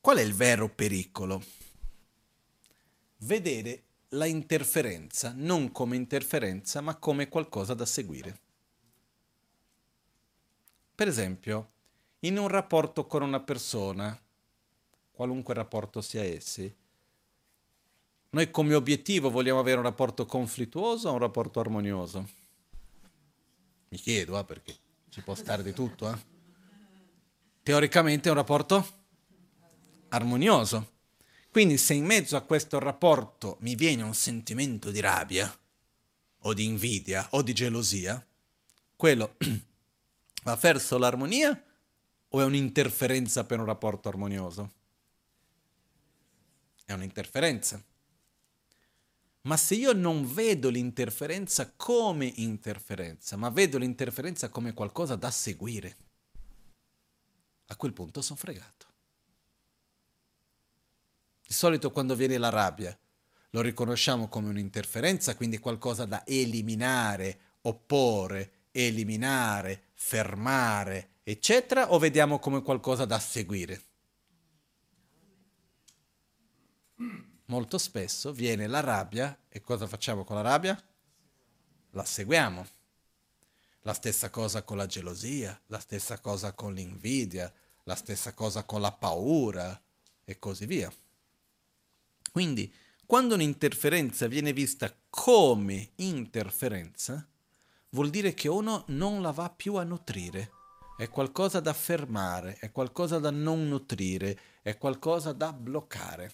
[0.00, 1.42] Qual è il vero pericolo?
[3.16, 8.40] Vedere la interferenza non come interferenza, ma come qualcosa da seguire.
[10.94, 11.72] Per esempio,
[12.20, 14.16] in un rapporto con una persona,
[15.10, 16.72] qualunque rapporto sia essi,
[18.30, 22.28] noi come obiettivo vogliamo avere un rapporto conflittuoso o un rapporto armonioso?
[23.88, 24.76] Mi chiedo, eh, perché
[25.08, 26.12] ci può stare di tutto.
[26.12, 26.18] Eh?
[27.62, 28.86] Teoricamente è un rapporto
[30.08, 30.96] armonioso.
[31.50, 35.58] Quindi se in mezzo a questo rapporto mi viene un sentimento di rabbia,
[36.42, 38.24] o di invidia, o di gelosia,
[38.94, 39.36] quello
[40.48, 41.62] Va verso l'armonia
[42.30, 44.72] o è un'interferenza per un rapporto armonioso?
[46.84, 47.82] È un'interferenza.
[49.42, 55.96] Ma se io non vedo l'interferenza come interferenza, ma vedo l'interferenza come qualcosa da seguire,
[57.66, 58.86] a quel punto sono fregato.
[61.46, 62.98] Di solito quando viene la rabbia
[63.50, 72.62] lo riconosciamo come un'interferenza, quindi qualcosa da eliminare, opporre, eliminare, fermare, eccetera, o vediamo come
[72.62, 73.82] qualcosa da seguire?
[77.50, 80.78] Molto spesso viene la rabbia e cosa facciamo con la rabbia?
[81.92, 82.66] La seguiamo.
[83.82, 87.50] La stessa cosa con la gelosia, la stessa cosa con l'invidia,
[87.84, 89.80] la stessa cosa con la paura
[90.24, 90.92] e così via.
[92.30, 92.70] Quindi,
[93.06, 97.26] quando un'interferenza viene vista come interferenza,
[97.90, 100.50] vuol dire che uno non la va più a nutrire.
[100.98, 106.30] È qualcosa da fermare, è qualcosa da non nutrire, è qualcosa da bloccare.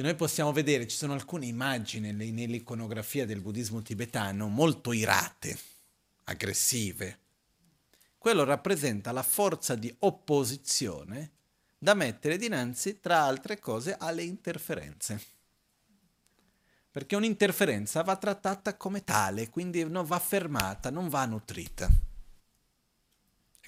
[0.00, 5.58] Se noi possiamo vedere, ci sono alcune immagini nell'iconografia del buddismo tibetano molto irate,
[6.24, 7.18] aggressive.
[8.16, 11.32] Quello rappresenta la forza di opposizione
[11.76, 15.22] da mettere dinanzi, tra altre cose, alle interferenze.
[16.90, 21.90] Perché un'interferenza va trattata come tale, quindi va fermata, non va nutrita.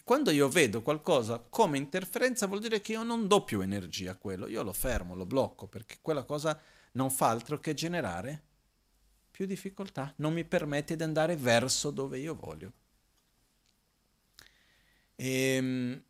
[0.04, 4.16] Quando io vedo qualcosa come interferenza vuol dire che io non do più energia a
[4.16, 6.58] quello, io lo fermo, lo blocco, perché quella cosa
[6.92, 8.42] non fa altro che generare
[9.30, 12.72] più difficoltà, non mi permette di andare verso dove io voglio.
[15.16, 16.02] E, ehm,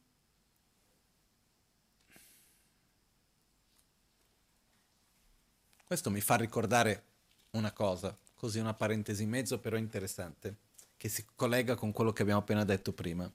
[5.92, 7.04] Questo mi fa ricordare
[7.50, 10.56] una cosa, così una parentesi in mezzo però interessante,
[10.96, 13.30] che si collega con quello che abbiamo appena detto prima.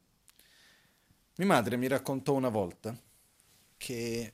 [1.38, 2.96] Mia madre mi raccontò una volta
[3.78, 4.34] che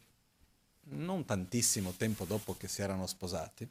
[0.85, 3.69] non tantissimo tempo dopo che si erano sposati,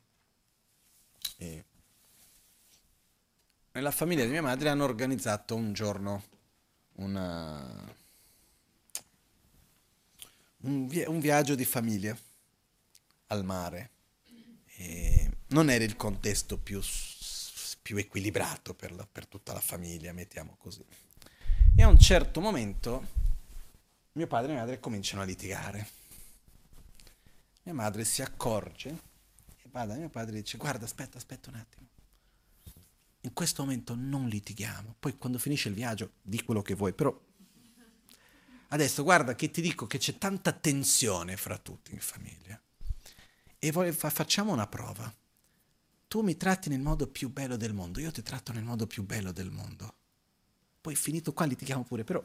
[3.73, 6.23] nella famiglia di mia madre hanno organizzato un giorno
[6.97, 7.95] una,
[10.59, 12.17] un, vi- un viaggio di famiglia
[13.29, 13.91] al mare
[15.49, 16.81] non era il contesto più,
[17.83, 20.85] più equilibrato per, la, per tutta la famiglia, mettiamo così.
[21.75, 23.21] E a un certo momento
[24.13, 25.89] mio padre e mia madre cominciano a litigare.
[27.63, 28.89] Mia madre si accorge
[29.63, 31.89] e vada mio padre dice guarda aspetta aspetta un attimo.
[33.21, 37.17] In questo momento non litighiamo, poi quando finisce il viaggio di quello che vuoi, però
[38.69, 42.61] adesso guarda che ti dico che c'è tanta tensione fra tutti in famiglia
[43.59, 45.15] e voi, facciamo una prova.
[46.09, 49.05] Tu mi tratti nel modo più bello del mondo, io ti tratto nel modo più
[49.05, 49.95] bello del mondo.
[50.81, 52.23] Poi finito qua litighiamo pure, però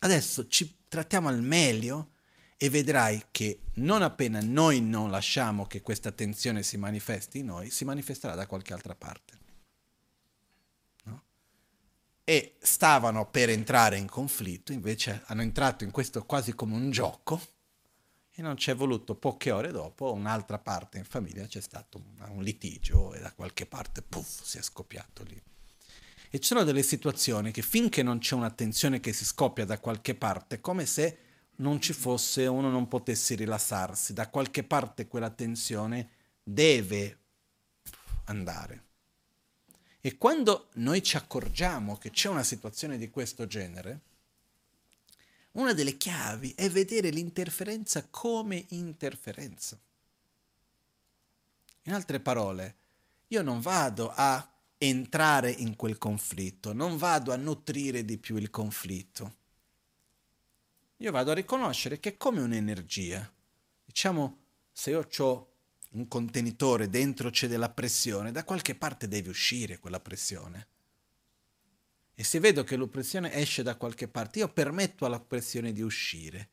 [0.00, 2.10] adesso ci trattiamo al meglio
[2.56, 7.70] e vedrai che non appena noi non lasciamo che questa tensione si manifesti in noi,
[7.70, 9.38] si manifesterà da qualche altra parte.
[11.04, 11.22] No?
[12.24, 17.40] E stavano per entrare in conflitto, invece hanno entrato in questo quasi come un gioco
[18.38, 22.36] e non ci è voluto poche ore dopo, un'altra parte in famiglia c'è stato un,
[22.36, 25.42] un litigio e da qualche parte puff, si è scoppiato lì.
[26.36, 30.14] E sono delle situazioni che finché non c'è una tensione che si scoppia da qualche
[30.14, 31.18] parte, come se
[31.56, 36.10] non ci fosse, uno non potesse rilassarsi, da qualche parte quella tensione
[36.42, 37.20] deve
[38.24, 38.84] andare.
[40.02, 44.00] E quando noi ci accorgiamo che c'è una situazione di questo genere,
[45.52, 49.80] una delle chiavi è vedere l'interferenza come interferenza.
[51.84, 52.76] In altre parole,
[53.28, 58.50] io non vado a entrare in quel conflitto, non vado a nutrire di più il
[58.50, 59.36] conflitto.
[60.98, 63.30] Io vado a riconoscere che è come un'energia.
[63.84, 64.38] Diciamo,
[64.72, 65.50] se io ho
[65.92, 70.68] un contenitore, dentro c'è della pressione, da qualche parte deve uscire quella pressione.
[72.14, 76.48] E se vedo che l'oppressione esce da qualche parte, io permetto alla pressione di uscire,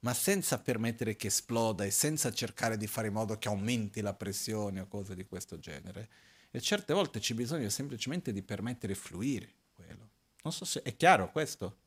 [0.00, 4.14] ma senza permettere che esploda e senza cercare di fare in modo che aumenti la
[4.14, 6.08] pressione o cose di questo genere.
[6.56, 10.10] E certe volte c'è bisogno semplicemente di permettere fluire quello.
[10.44, 11.78] Non so se è chiaro questo.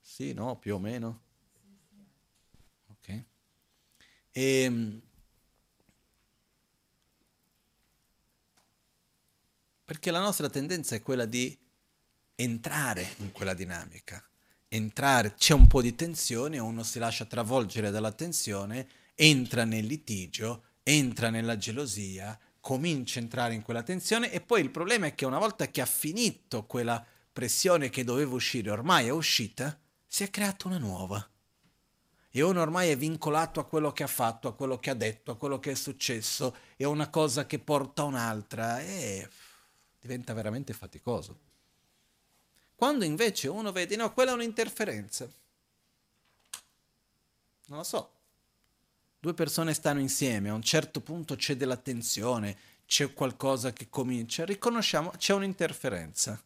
[0.00, 1.22] Sì, no, più o meno.
[2.86, 3.08] Ok.
[3.08, 3.24] E,
[4.30, 5.02] ehm,
[9.84, 11.58] perché la nostra tendenza è quella di
[12.36, 14.24] entrare in quella dinamica.
[14.68, 20.66] Entrare, c'è un po' di tensione, uno si lascia travolgere dalla tensione, entra nel litigio,
[20.84, 25.26] entra nella gelosia, comincia a entrare in quella tensione e poi il problema è che
[25.26, 30.30] una volta che ha finito quella pressione che doveva uscire, ormai è uscita, si è
[30.30, 31.28] creata una nuova.
[32.30, 35.32] E uno ormai è vincolato a quello che ha fatto, a quello che ha detto,
[35.32, 39.28] a quello che è successo, e una cosa che porta a un'altra, e
[40.00, 41.38] diventa veramente faticoso.
[42.74, 45.30] Quando invece uno vede, no, quella è un'interferenza.
[47.66, 48.13] Non lo so.
[49.24, 54.44] Due persone stanno insieme, a un certo punto c'è della tensione, c'è qualcosa che comincia,
[54.44, 56.38] riconosciamo, c'è un'interferenza.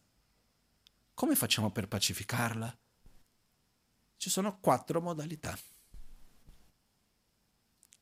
[1.13, 2.77] Come facciamo per pacificarla?
[4.15, 5.59] Ci sono quattro modalità.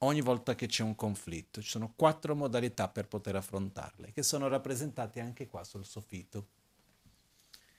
[0.02, 4.48] Ogni volta che c'è un conflitto, ci sono quattro modalità per poter affrontarle, che sono
[4.48, 6.50] rappresentate anche qua sul soffitto,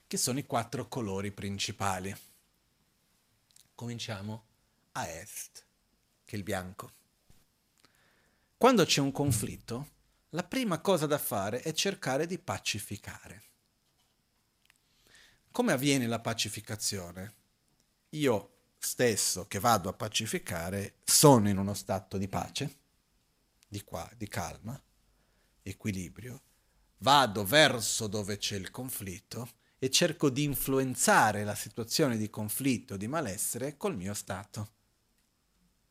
[0.09, 2.13] che sono i quattro colori principali.
[3.77, 4.47] Cominciamo
[4.95, 5.67] a est,
[6.29, 6.93] che il bianco.
[8.59, 9.93] Quando c'è un conflitto,
[10.31, 13.43] la prima cosa da fare è cercare di pacificare.
[15.51, 17.35] Come avviene la pacificazione?
[18.11, 22.77] Io stesso che vado a pacificare sono in uno stato di pace,
[23.67, 24.79] di qua, di calma,
[25.63, 26.43] equilibrio,
[26.99, 29.49] vado verso dove c'è il conflitto
[29.79, 34.77] e cerco di influenzare la situazione di conflitto, di malessere col mio stato.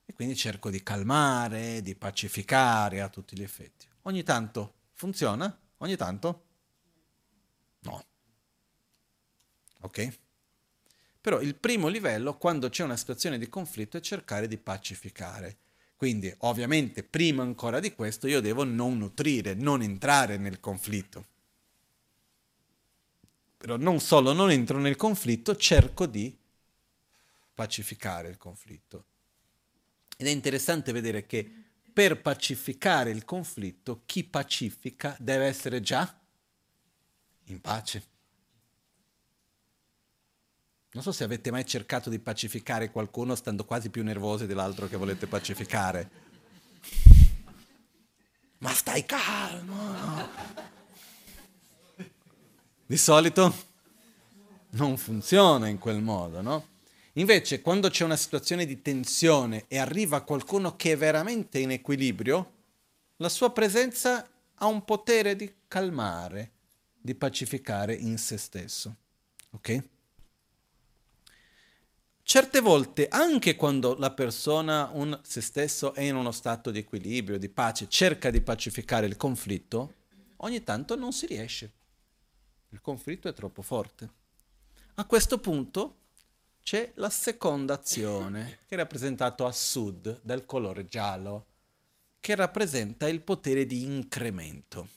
[0.09, 3.85] E quindi cerco di calmare, di pacificare a tutti gli effetti.
[4.03, 5.55] Ogni tanto funziona?
[5.79, 6.45] Ogni tanto?
[7.81, 8.03] No.
[9.81, 10.17] Ok?
[11.19, 15.57] Però il primo livello, quando c'è una situazione di conflitto, è cercare di pacificare.
[15.97, 21.25] Quindi, ovviamente, prima ancora di questo, io devo non nutrire, non entrare nel conflitto.
[23.57, 26.33] Però non solo non entro nel conflitto, cerco di
[27.53, 29.05] pacificare il conflitto.
[30.17, 31.49] Ed è interessante vedere che
[31.93, 36.19] per pacificare il conflitto, chi pacifica deve essere già
[37.45, 38.03] in pace.
[40.91, 44.97] Non so se avete mai cercato di pacificare qualcuno stando quasi più nervosi dell'altro che
[44.97, 46.09] volete pacificare.
[48.59, 50.29] Ma stai calmo!
[52.87, 53.65] Di solito
[54.71, 56.67] non funziona in quel modo, no?
[57.17, 62.53] Invece, quando c'è una situazione di tensione e arriva qualcuno che è veramente in equilibrio,
[63.17, 66.51] la sua presenza ha un potere di calmare,
[66.95, 68.95] di pacificare in se stesso.
[69.51, 69.83] Ok?
[72.21, 77.39] Certe volte, anche quando la persona, un, se stesso, è in uno stato di equilibrio,
[77.39, 79.93] di pace, cerca di pacificare il conflitto,
[80.37, 81.73] ogni tanto non si riesce.
[82.69, 84.09] Il conflitto è troppo forte.
[84.95, 85.95] A questo punto
[86.67, 91.45] c'è la seconda azione, che è rappresentata a sud del colore giallo,
[92.19, 94.89] che rappresenta il potere di incremento.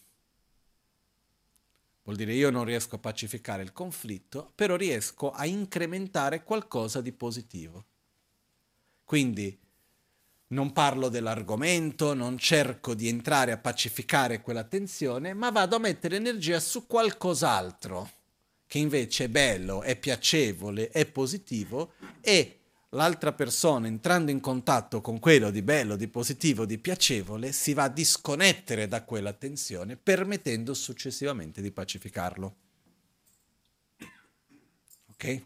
[2.03, 7.13] Vuol dire io non riesco a pacificare il conflitto, però riesco a incrementare qualcosa di
[7.13, 7.85] positivo.
[9.05, 9.57] Quindi
[10.49, 16.17] non parlo dell'argomento, non cerco di entrare a pacificare quella tensione, ma vado a mettere
[16.17, 18.19] energia su qualcos'altro
[18.71, 22.61] che invece è bello, è piacevole, è positivo e
[22.91, 27.83] l'altra persona entrando in contatto con quello di bello, di positivo, di piacevole, si va
[27.83, 32.57] a disconnettere da quella tensione, permettendo successivamente di pacificarlo.
[35.15, 35.43] Ok?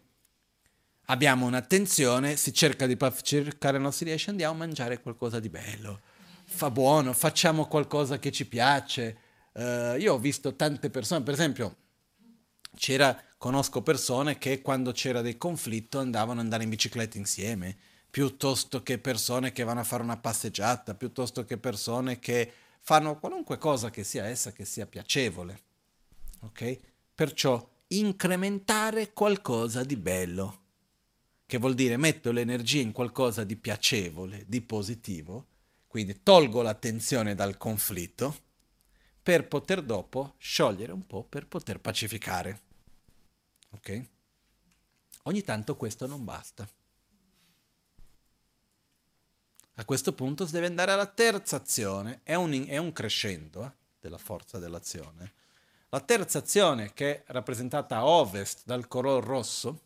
[1.05, 5.49] Abbiamo una tensione, si cerca di pacificare, non si riesce, andiamo a mangiare qualcosa di
[5.49, 5.99] bello.
[6.43, 9.17] Fa buono, facciamo qualcosa che ci piace.
[9.53, 11.77] Uh, io ho visto tante persone, per esempio,
[12.75, 17.75] c'era, conosco persone che quando c'era del conflitto andavano ad andare in bicicletta insieme,
[18.09, 22.51] piuttosto che persone che vanno a fare una passeggiata, piuttosto che persone che
[22.81, 25.59] fanno qualunque cosa che sia essa che sia piacevole.
[26.41, 26.79] Ok?
[27.13, 30.61] Perciò incrementare qualcosa di bello,
[31.45, 35.47] che vuol dire metto l'energia in qualcosa di piacevole, di positivo,
[35.87, 38.43] quindi tolgo l'attenzione dal conflitto
[39.21, 42.61] per poter dopo sciogliere un po' per poter pacificare.
[43.75, 44.05] Ok?
[45.23, 46.67] Ogni tanto questo non basta.
[49.77, 53.71] A questo punto si deve andare alla terza azione, è un, è un crescendo eh,
[53.99, 55.33] della forza dell'azione.
[55.89, 59.81] La terza azione, che è rappresentata a ovest dal colore rosso,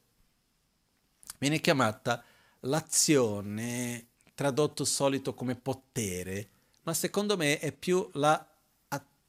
[1.40, 2.24] viene chiamata
[2.62, 6.50] l'azione, tradotto solito come potere,
[6.84, 8.46] ma secondo me è più la,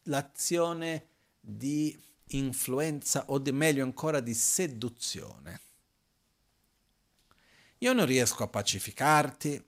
[0.04, 1.06] l'azione
[1.40, 1.98] di
[2.30, 5.60] influenza o di meglio ancora di seduzione.
[7.78, 9.64] Io non riesco a pacificarti,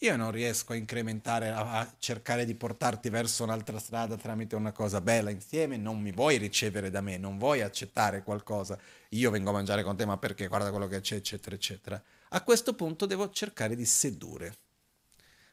[0.00, 5.00] io non riesco a incrementare, a cercare di portarti verso un'altra strada tramite una cosa
[5.00, 8.78] bella insieme, non mi vuoi ricevere da me, non vuoi accettare qualcosa,
[9.10, 12.02] io vengo a mangiare con te ma perché guarda quello che c'è, eccetera, eccetera.
[12.30, 14.58] A questo punto devo cercare di sedurre.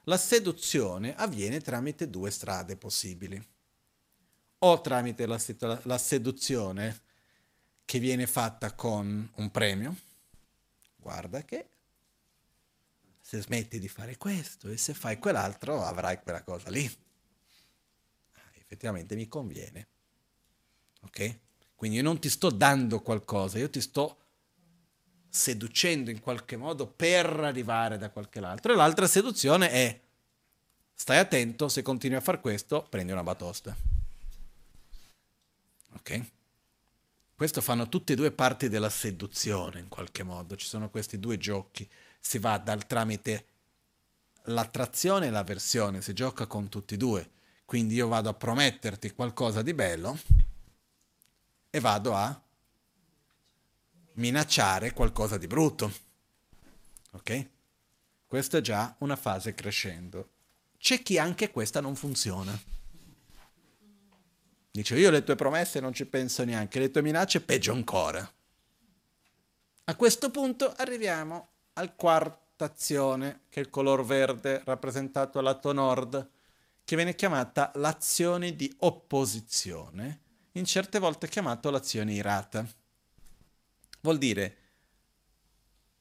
[0.04, 3.42] La seduzione avviene tramite due strade possibili
[4.66, 5.40] o tramite la,
[5.84, 7.02] la seduzione
[7.86, 9.96] che viene fatta con un premio.
[10.96, 11.68] Guarda che
[13.20, 16.86] se smetti di fare questo e se fai quell'altro avrai quella cosa lì.
[18.34, 19.88] Ah, effettivamente mi conviene.
[21.02, 21.40] Ok?
[21.76, 24.18] Quindi io non ti sto dando qualcosa, io ti sto
[25.28, 28.72] seducendo in qualche modo per arrivare da qualche altro.
[28.72, 30.02] E l'altra seduzione è
[30.94, 33.93] stai attento, se continui a fare questo, prendi una batosta.
[36.04, 36.32] Ok?
[37.34, 41.38] Questo fanno tutte e due parti della seduzione in qualche modo, ci sono questi due
[41.38, 41.90] giochi,
[42.20, 43.46] si va dal tramite
[44.44, 47.32] l'attrazione e l'avversione, si gioca con tutti e due.
[47.66, 50.18] Quindi io vado a prometterti qualcosa di bello
[51.70, 52.42] e vado a
[54.14, 55.92] minacciare qualcosa di brutto.
[57.12, 57.50] Ok?
[58.28, 60.30] Questa è già una fase crescendo.
[60.78, 62.58] C'è chi anche questa non funziona.
[64.76, 68.28] Dice, io le tue promesse non ci penso neanche, le tue minacce peggio ancora.
[69.84, 75.74] A questo punto arriviamo al quarta azione, che è il color verde rappresentato al lato
[75.74, 76.28] nord,
[76.84, 80.22] che viene chiamata l'azione di opposizione
[80.54, 82.68] in certe volte chiamato l'azione irata.
[84.02, 84.58] Vuol dire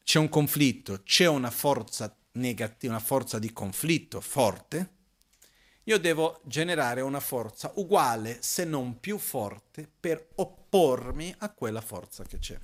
[0.03, 5.01] c'è un conflitto, c'è una forza negativa, una forza di conflitto forte,
[5.85, 12.25] io devo generare una forza uguale, se non più forte, per oppormi a quella forza
[12.25, 12.59] che c'è.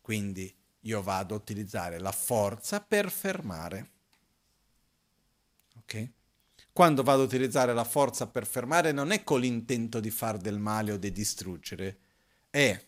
[0.00, 3.90] Quindi io vado a utilizzare la forza per fermare.
[5.76, 6.10] Ok?
[6.74, 10.58] quando vado ad utilizzare la forza per fermare non è con l'intento di far del
[10.58, 11.98] male o di distruggere,
[12.50, 12.84] è,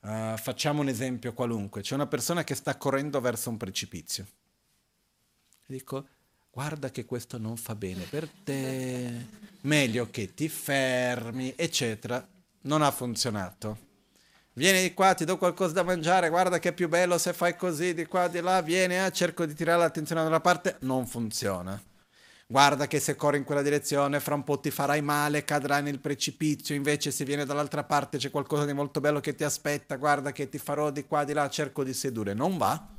[0.00, 4.26] uh, facciamo un esempio qualunque, c'è una persona che sta correndo verso un precipizio.
[5.66, 6.08] Dico,
[6.54, 9.26] guarda che questo non fa bene per te,
[9.62, 12.24] meglio che ti fermi, eccetera.
[12.62, 13.78] Non ha funzionato.
[14.54, 17.56] Vieni di qua, ti do qualcosa da mangiare, guarda che è più bello se fai
[17.56, 21.06] così, di qua, di là, vieni, eh, cerco di tirare l'attenzione da una parte, non
[21.08, 21.78] funziona.
[22.46, 25.98] Guarda che se corri in quella direzione fra un po' ti farai male, cadrai nel
[25.98, 30.30] precipizio, invece se vieni dall'altra parte c'è qualcosa di molto bello che ti aspetta, guarda
[30.30, 32.93] che ti farò di qua, di là, cerco di sedurre, non va.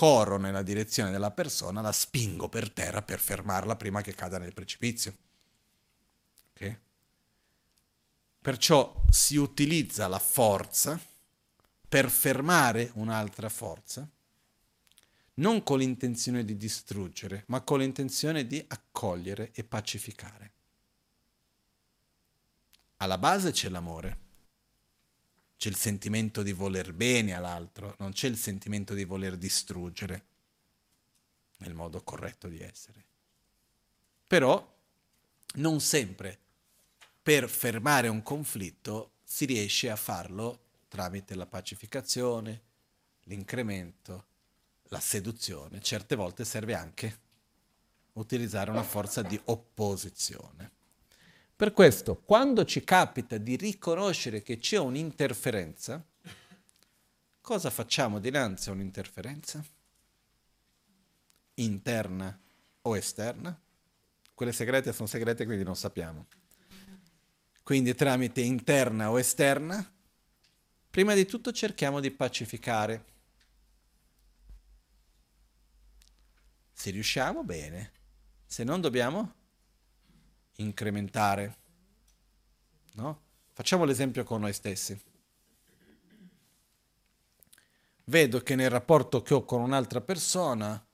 [0.00, 4.54] Corro nella direzione della persona, la spingo per terra per fermarla prima che cada nel
[4.54, 5.14] precipizio.
[6.52, 6.78] Ok?
[8.40, 10.98] Perciò si utilizza la forza
[11.86, 14.08] per fermare un'altra forza
[15.34, 20.52] non con l'intenzione di distruggere, ma con l'intenzione di accogliere e pacificare.
[22.96, 24.18] Alla base c'è l'amore,
[25.60, 30.24] c'è il sentimento di voler bene all'altro, non c'è il sentimento di voler distruggere
[31.58, 33.04] nel modo corretto di essere.
[34.26, 34.74] Però
[35.56, 36.38] non sempre
[37.22, 42.62] per fermare un conflitto si riesce a farlo tramite la pacificazione,
[43.24, 44.24] l'incremento,
[44.84, 47.18] la seduzione, certe volte serve anche
[48.14, 50.70] utilizzare una forza di opposizione.
[51.60, 56.02] Per questo, quando ci capita di riconoscere che c'è un'interferenza,
[57.42, 59.62] cosa facciamo dinanzi a un'interferenza?
[61.56, 62.40] Interna
[62.80, 63.60] o esterna?
[64.32, 66.28] Quelle segrete sono segrete, quindi non sappiamo.
[67.62, 69.86] Quindi tramite interna o esterna,
[70.88, 73.04] prima di tutto cerchiamo di pacificare
[76.72, 77.92] Se riusciamo, bene.
[78.46, 79.39] Se non dobbiamo
[80.60, 81.56] incrementare.
[82.92, 83.20] No?
[83.52, 84.98] Facciamo l'esempio con noi stessi.
[88.04, 90.84] Vedo che nel rapporto che ho con un'altra persona,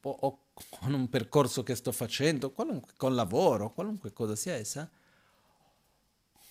[0.00, 4.88] o con un percorso che sto facendo, con lavoro, qualunque cosa sia essa,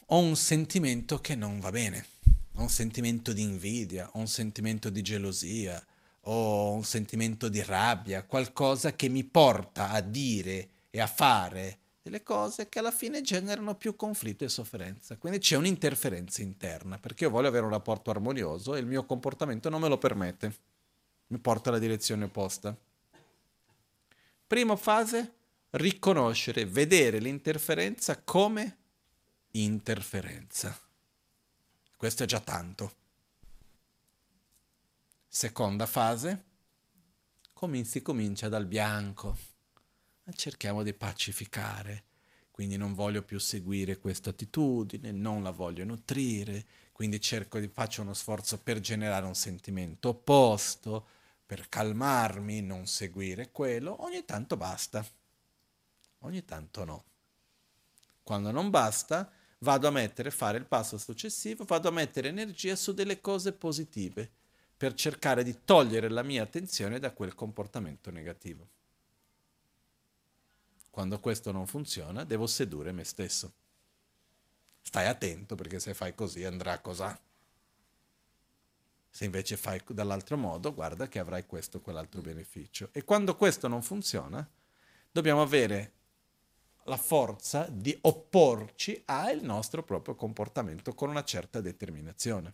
[0.06, 2.06] ho un sentimento che non va bene.
[2.58, 5.84] Ho un sentimento di invidia, ho un sentimento di gelosia,
[6.26, 12.22] o un sentimento di rabbia, qualcosa che mi porta a dire e a fare delle
[12.22, 15.16] cose che alla fine generano più conflitto e sofferenza.
[15.16, 19.70] Quindi c'è un'interferenza interna, perché io voglio avere un rapporto armonioso e il mio comportamento
[19.70, 20.54] non me lo permette,
[21.28, 22.76] mi porta alla direzione opposta.
[24.46, 25.34] Prima fase,
[25.72, 28.78] riconoscere, vedere l'interferenza come
[29.52, 30.78] interferenza.
[31.96, 32.96] Questo è già tanto.
[35.30, 36.44] Seconda fase,
[37.86, 39.53] si comincia dal bianco.
[40.32, 42.04] Cerchiamo di pacificare.
[42.50, 48.04] Quindi non voglio più seguire questa attitudine, non la voglio nutrire, quindi cerco di faccio
[48.04, 51.06] uno sforzo per generare un sentimento opposto,
[51.46, 55.06] per calmarmi, non seguire quello, ogni tanto basta.
[56.20, 57.04] Ogni tanto no.
[58.24, 62.94] Quando non basta, vado a mettere, fare il passo successivo, vado a mettere energia su
[62.94, 64.32] delle cose positive
[64.78, 68.70] per cercare di togliere la mia attenzione da quel comportamento negativo.
[70.94, 73.52] Quando questo non funziona, devo sedurre me stesso.
[74.80, 77.20] Stai attento perché se fai così andrà cos'ha.
[79.10, 82.90] Se invece fai dall'altro modo, guarda che avrai questo o quell'altro beneficio.
[82.92, 84.48] E quando questo non funziona,
[85.12, 85.94] dobbiamo avere
[86.84, 92.54] la forza di opporci al nostro proprio comportamento con una certa determinazione.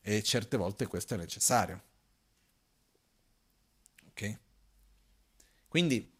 [0.00, 1.80] E certe volte questo è necessario.
[4.08, 4.38] Ok?
[5.68, 6.14] Quindi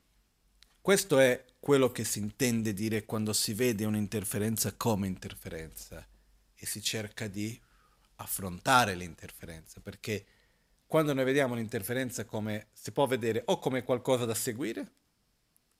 [0.87, 6.07] questo è quello che si intende dire quando si vede un'interferenza come interferenza
[6.55, 7.61] e si cerca di
[8.19, 10.25] affrontare l'interferenza, perché
[10.87, 14.93] quando noi vediamo l'interferenza come si può vedere o come qualcosa da seguire,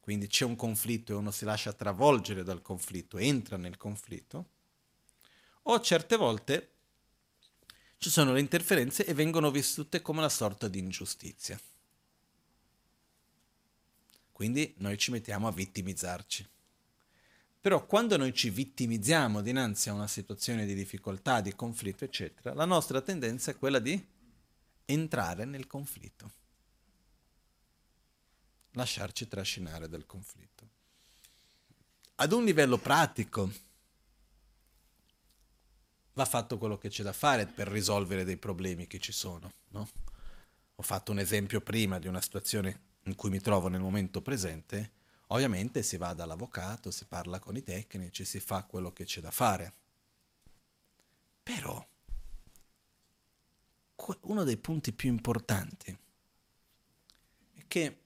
[0.01, 4.49] quindi c'è un conflitto e uno si lascia travolgere dal conflitto, entra nel conflitto,
[5.63, 6.71] o certe volte
[7.99, 11.57] ci sono le interferenze e vengono vissute come una sorta di ingiustizia.
[14.37, 16.47] Quindi noi ci mettiamo a vittimizzarci.
[17.59, 22.67] Però quando noi ci vittimizziamo dinanzi a una situazione di difficoltà, di conflitto, eccetera, la
[22.67, 23.99] nostra tendenza è quella di
[24.85, 26.31] entrare nel conflitto
[28.73, 30.69] lasciarci trascinare dal conflitto.
[32.17, 33.51] Ad un livello pratico
[36.13, 39.51] va fatto quello che c'è da fare per risolvere dei problemi che ci sono.
[39.69, 39.89] No?
[40.75, 44.93] Ho fatto un esempio prima di una situazione in cui mi trovo nel momento presente.
[45.29, 49.31] Ovviamente si va dall'avvocato, si parla con i tecnici, si fa quello che c'è da
[49.31, 49.73] fare.
[51.43, 51.85] Però
[54.23, 55.97] uno dei punti più importanti
[57.55, 58.01] è che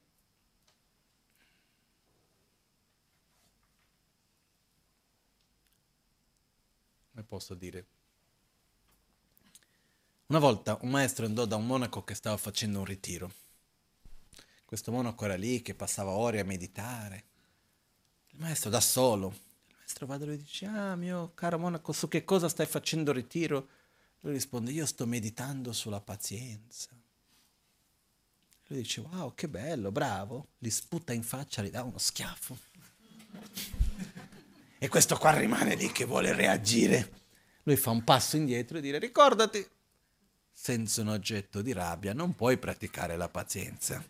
[7.11, 7.87] come posso dire?
[10.27, 13.33] Una volta un maestro andò da un monaco che stava facendo un ritiro.
[14.71, 17.25] Questo monaco era lì che passava ore a meditare.
[18.29, 19.35] Il maestro da solo.
[19.67, 22.67] Il maestro va da lui e dice, ah mio caro monaco, su che cosa stai
[22.67, 23.67] facendo ritiro?
[24.21, 26.91] Lui risponde, io sto meditando sulla pazienza.
[28.69, 30.51] Lui dice, wow, che bello, bravo.
[30.57, 32.57] Gli sputa in faccia, gli dà uno schiaffo.
[34.79, 37.23] E questo qua rimane lì che vuole reagire.
[37.65, 39.69] Lui fa un passo indietro e dire ricordati,
[40.61, 44.05] senza un oggetto di rabbia non puoi praticare la pazienza.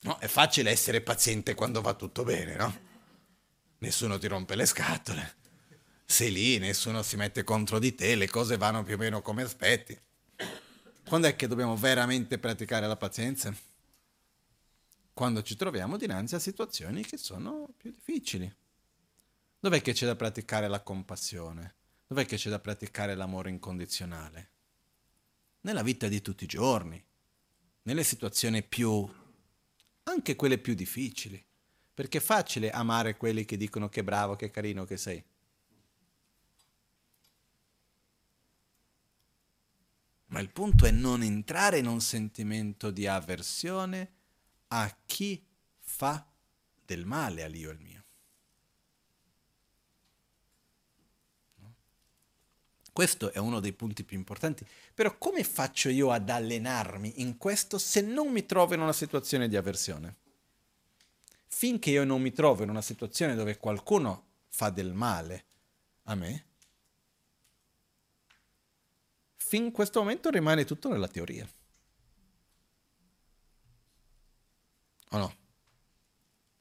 [0.00, 2.80] No, è facile essere paziente quando va tutto bene, no?
[3.78, 5.34] Nessuno ti rompe le scatole.
[6.04, 9.42] Sei lì, nessuno si mette contro di te, le cose vanno più o meno come
[9.42, 9.96] aspetti.
[11.06, 13.54] Quando è che dobbiamo veramente praticare la pazienza?
[15.14, 18.52] quando ci troviamo dinanzi a situazioni che sono più difficili.
[19.60, 21.81] Dov'è che c'è da praticare la compassione?
[22.12, 24.50] Dov'è che c'è da praticare l'amore incondizionale?
[25.62, 27.02] Nella vita di tutti i giorni,
[27.84, 29.10] nelle situazioni più,
[30.02, 31.42] anche quelle più difficili,
[31.94, 35.24] perché è facile amare quelli che dicono che bravo, che carino che sei.
[40.26, 44.12] Ma il punto è non entrare in un sentimento di avversione
[44.68, 45.42] a chi
[45.78, 46.30] fa
[46.84, 48.01] del male all'io e al mio.
[52.92, 54.66] Questo è uno dei punti più importanti.
[54.92, 59.48] Però come faccio io ad allenarmi in questo se non mi trovo in una situazione
[59.48, 60.16] di avversione?
[61.46, 65.44] Finché io non mi trovo in una situazione dove qualcuno fa del male
[66.04, 66.44] a me,
[69.36, 71.48] fin questo momento rimane tutto nella teoria.
[75.10, 75.36] O no?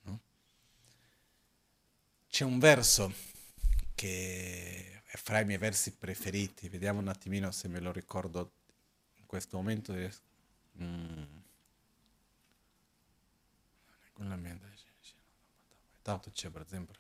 [0.02, 0.20] no?
[2.30, 3.14] C'è un verso
[3.96, 8.51] che è fra i miei versi preferiti, vediamo un attimino se me lo ricordo
[9.16, 9.93] in questo momento.
[10.82, 11.24] Mm.
[16.01, 16.95] Tanto c'è per esempio.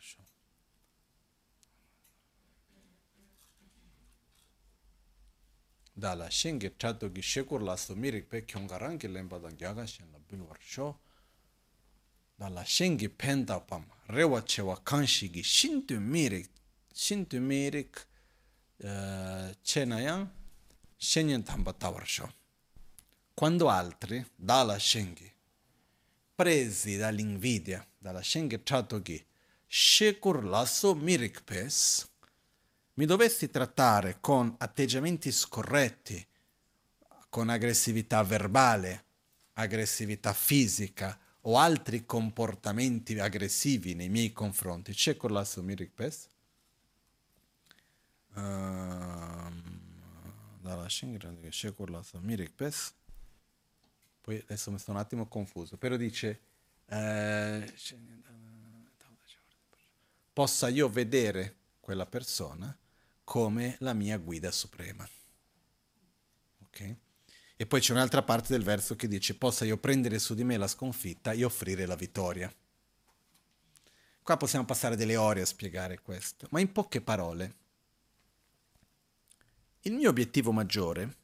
[5.93, 10.09] dala shingi chato gi shekur la so mirik pe kyongarang ki lemba dan gyaga shen
[10.11, 10.97] la bilwar sho
[12.41, 13.85] dāla shēngi pēndā pām
[14.15, 16.49] rewa chewa kāngshī gi shintu mīrik,
[16.93, 17.99] shintu mīrik
[18.83, 20.27] uh, chena yang
[20.97, 22.29] shenyan tamba tawar sho.
[23.33, 25.31] Quando altri, dalla shēngi,
[26.35, 29.17] presi dall'invidia, dalla shēngi chato gi
[29.67, 32.07] shekur lasso mirik pes,
[32.95, 36.27] mi dovessi trattare con atteggiamenti scorretti,
[37.29, 39.05] con aggressività verbale,
[39.53, 46.27] aggressività fisica, o altri comportamenti aggressivi nei miei confronti, c'è con la Sumirik Pes?
[50.61, 52.93] Dalla Shingra che Shekurlato Mirik Pes
[54.21, 56.41] poi adesso mi sto un attimo confuso però dice
[56.85, 57.73] eh,
[60.33, 62.75] possa io vedere quella persona
[63.23, 65.07] come la mia guida suprema.
[66.63, 66.95] Ok?
[67.55, 70.57] E poi c'è un'altra parte del verso che dice possa io prendere su di me
[70.57, 72.53] la sconfitta e offrire la vittoria.
[74.23, 77.55] Qua possiamo passare delle ore a spiegare questo, ma in poche parole.
[79.81, 81.17] Il mio obiettivo maggiore,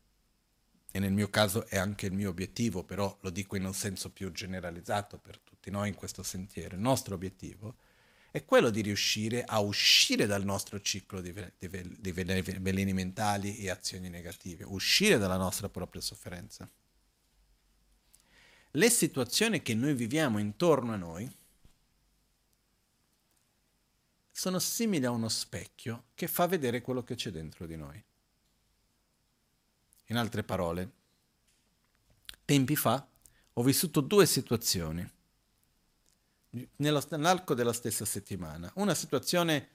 [0.91, 4.09] e nel mio caso è anche il mio obiettivo, però lo dico in un senso
[4.09, 7.75] più generalizzato per tutti noi in questo sentiero, il nostro obiettivo
[8.31, 14.63] è quello di riuscire a uscire dal nostro ciclo di, veleni mentali e azioni negative,
[14.63, 16.69] uscire dalla nostra propria sofferenza.
[18.71, 21.31] Le situazioni che noi viviamo intorno a noi,
[24.31, 28.03] sono simili a uno specchio che fa vedere quello che c'è dentro di noi.
[30.07, 30.91] In altre parole,
[32.45, 33.05] tempi fa
[33.53, 35.09] ho vissuto due situazioni
[36.77, 38.71] nell'arco della stessa settimana.
[38.75, 39.69] Una situazione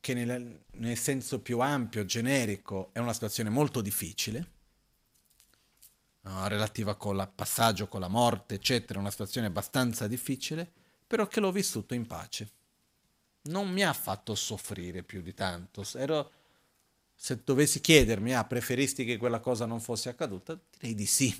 [0.00, 4.50] che nel, nel, senso più ampio, generico, è una situazione molto difficile,
[6.22, 10.70] no, relativa con il passaggio, con la morte, eccetera, una situazione abbastanza difficile,
[11.06, 12.50] però che l'ho vissuto in pace
[13.42, 15.84] non mi ha fatto soffrire più di tanto.
[15.94, 16.30] Ero,
[17.22, 21.32] se dovessi chiedermi, ah, preferisti che quella cosa non fosse accaduta, direi di sì.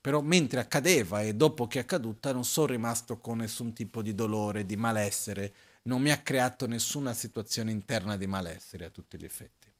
[0.00, 4.14] Però mentre accadeva e dopo che è accaduta non sono rimasto con nessun tipo di
[4.14, 9.26] dolore, di malessere, non mi ha creato nessuna situazione interna di malessere a tutti gli
[9.26, 9.70] effetti.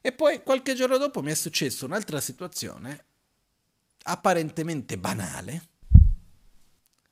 [0.00, 3.04] E poi qualche giorno dopo mi è successa un'altra situazione
[4.02, 5.68] apparentemente banale,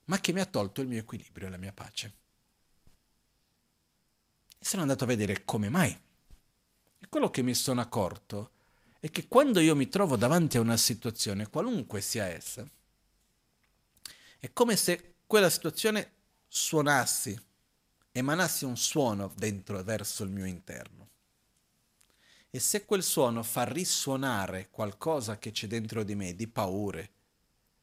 [0.06, 2.12] ma che mi ha tolto il mio equilibrio e la mia pace.
[4.58, 6.08] E sono andato a vedere come mai.
[7.10, 8.50] Quello che mi sono accorto
[9.00, 12.64] è che quando io mi trovo davanti a una situazione, qualunque sia essa,
[14.38, 16.12] è come se quella situazione
[16.46, 17.36] suonassi,
[18.12, 21.08] emanassi un suono dentro verso il mio interno.
[22.48, 27.10] E se quel suono fa risuonare qualcosa che c'è dentro di me, di paure,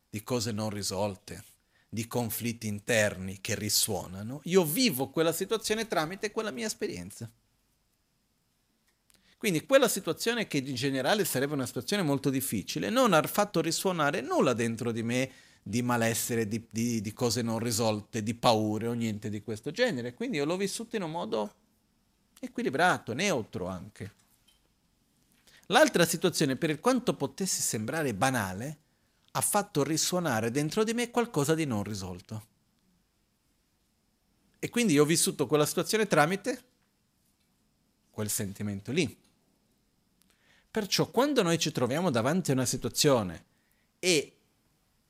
[0.09, 1.43] di cose non risolte,
[1.89, 7.29] di conflitti interni che risuonano, io vivo quella situazione tramite quella mia esperienza.
[9.37, 14.21] Quindi quella situazione che in generale sarebbe una situazione molto difficile non ha fatto risuonare
[14.21, 15.31] nulla dentro di me
[15.61, 20.13] di malessere, di, di, di cose non risolte, di paure o niente di questo genere.
[20.13, 21.53] Quindi io l'ho vissuto in un modo
[22.39, 24.13] equilibrato, neutro anche.
[25.67, 28.77] L'altra situazione, per quanto potesse sembrare banale,
[29.31, 32.45] ha fatto risuonare dentro di me qualcosa di non risolto.
[34.57, 36.63] E quindi ho vissuto quella situazione tramite
[38.09, 39.25] quel sentimento lì.
[40.77, 43.45] Perciò quando noi ci troviamo davanti a una situazione
[43.97, 44.37] e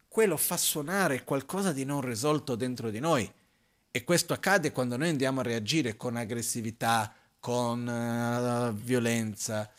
[0.07, 3.29] quello fa suonare qualcosa di non risolto dentro di noi,
[3.91, 9.69] e questo accade quando noi andiamo a reagire con aggressività, con uh, violenza,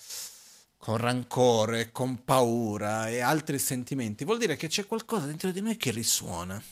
[0.77, 5.79] con rancore, con paura e altri sentimenti, vuol dire che c'è qualcosa dentro di noi
[5.79, 6.63] che risuona.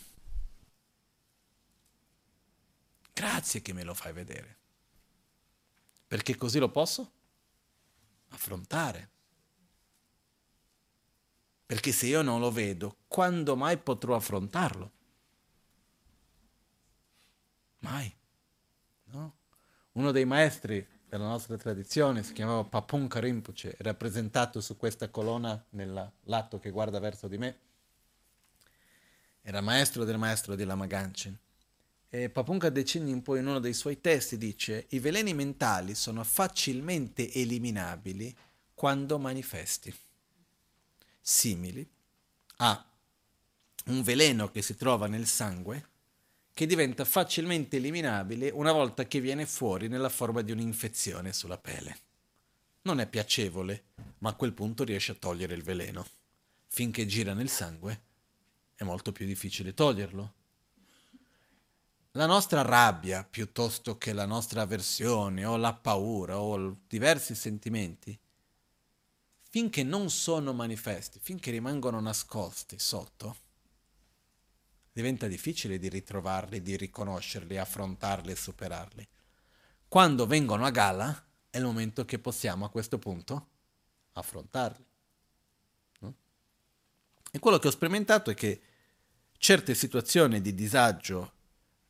[3.15, 4.57] Grazie che me lo fai vedere,
[6.07, 7.13] perché così lo posso
[8.29, 9.11] affrontare.
[11.67, 14.93] Perché se io non lo vedo, quando mai potrò affrontarlo?
[17.79, 18.15] Mai.
[19.05, 19.37] No?
[19.93, 26.13] Uno dei maestri della nostra tradizione, si chiamava Papunka Rinpoche, rappresentato su questa colonna nel
[26.25, 27.59] lato che guarda verso di me.
[29.43, 31.39] Era maestro del maestro di Lama Ganchen.
[32.17, 37.31] E Papunka Decinin poi in uno dei suoi testi dice i veleni mentali sono facilmente
[37.31, 38.35] eliminabili
[38.73, 39.95] quando manifesti,
[41.21, 41.87] simili
[42.57, 42.91] a
[43.89, 45.89] un veleno che si trova nel sangue
[46.55, 51.99] che diventa facilmente eliminabile una volta che viene fuori nella forma di un'infezione sulla pelle.
[52.83, 53.89] Non è piacevole,
[54.21, 56.07] ma a quel punto riesce a togliere il veleno.
[56.67, 58.01] Finché gira nel sangue
[58.75, 60.33] è molto più difficile toglierlo.
[62.17, 68.19] La nostra rabbia, piuttosto che la nostra avversione o la paura o diversi sentimenti,
[69.51, 73.37] finché non sono manifesti, finché rimangono nascosti sotto,
[74.91, 79.09] diventa difficile di ritrovarli, di riconoscerli, affrontarli e superarli.
[79.87, 83.49] Quando vengono a galla è il momento che possiamo a questo punto
[84.13, 84.87] affrontarli.
[85.99, 86.15] No?
[87.31, 88.63] E quello che ho sperimentato è che
[89.37, 91.35] certe situazioni di disagio,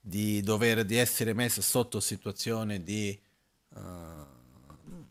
[0.09, 3.21] di dover di essere messe sotto situazione di
[3.71, 5.05] uh,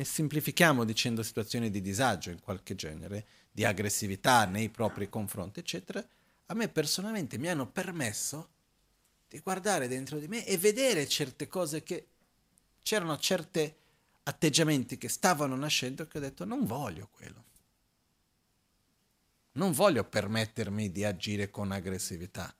[0.00, 6.02] semplifichiamo dicendo situazioni di disagio in qualche genere, di aggressività nei propri confronti, eccetera,
[6.46, 8.48] a me personalmente mi hanno permesso
[9.28, 12.06] di guardare dentro di me e vedere certe cose che
[12.80, 13.70] c'erano certi
[14.22, 17.44] atteggiamenti che stavano nascendo che ho detto non voglio quello.
[19.52, 22.54] Non voglio permettermi di agire con aggressività.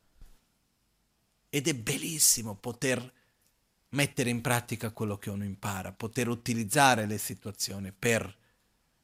[1.54, 3.12] Ed è bellissimo poter
[3.90, 8.34] mettere in pratica quello che uno impara, poter utilizzare le situazioni per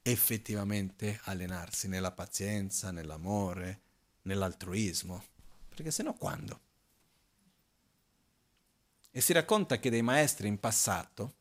[0.00, 3.80] effettivamente allenarsi nella pazienza, nell'amore,
[4.22, 5.22] nell'altruismo.
[5.68, 6.60] Perché se no quando?
[9.10, 11.34] E si racconta che dei maestri in passato,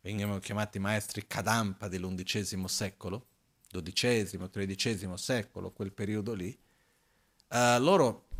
[0.00, 3.28] venivano chiamati maestri Kadampa dell'undicesimo secolo,
[3.70, 6.50] XII, XIII secolo, quel periodo lì,
[7.50, 8.30] uh, loro,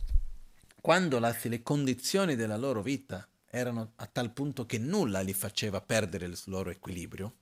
[0.83, 5.81] quando la, le condizioni della loro vita erano a tal punto che nulla li faceva
[5.81, 7.35] perdere il loro equilibrio,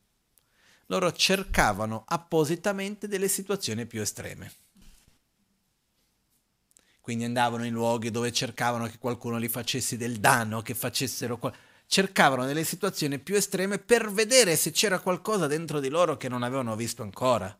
[0.86, 4.52] loro cercavano appositamente delle situazioni più estreme.
[7.00, 11.38] Quindi andavano in luoghi dove cercavano che qualcuno li facesse del danno, che facessero...
[11.38, 11.54] Qual-
[11.86, 16.44] cercavano delle situazioni più estreme per vedere se c'era qualcosa dentro di loro che non
[16.44, 17.58] avevano visto ancora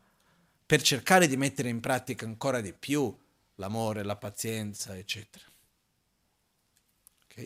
[0.65, 3.13] per cercare di mettere in pratica ancora di più
[3.55, 5.50] l'amore, la pazienza, eccetera.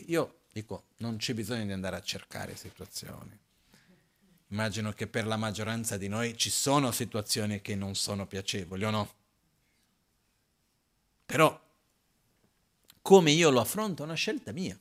[0.06, 3.38] Io dico, non c'è bisogno di andare a cercare situazioni.
[4.48, 8.90] Immagino che per la maggioranza di noi ci sono situazioni che non sono piacevoli o
[8.90, 9.14] no.
[11.26, 11.60] Però
[13.02, 14.78] come io lo affronto è una scelta mia.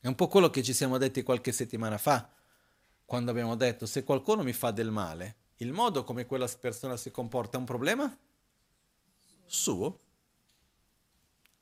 [0.00, 2.28] È un po' quello che ci siamo detti qualche settimana fa,
[3.04, 7.10] quando abbiamo detto se qualcuno mi fa del male, il modo come quella persona si
[7.10, 8.18] comporta è un problema
[9.46, 10.00] suo.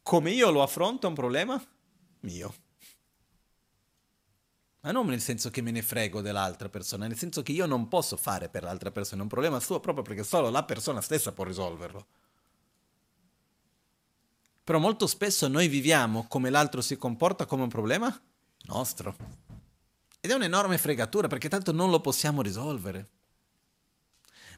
[0.02, 1.62] Come io lo affronto è un problema
[2.20, 2.54] mio.
[4.80, 7.88] Ma non nel senso che me ne frego dell'altra persona, nel senso che io non
[7.88, 11.44] posso fare per l'altra persona, un problema suo proprio perché solo la persona stessa può
[11.44, 12.06] risolverlo.
[14.64, 18.18] Però molto spesso noi viviamo come l'altro si comporta come un problema
[18.66, 19.16] nostro.
[20.20, 23.08] Ed è un'enorme fregatura perché tanto non lo possiamo risolvere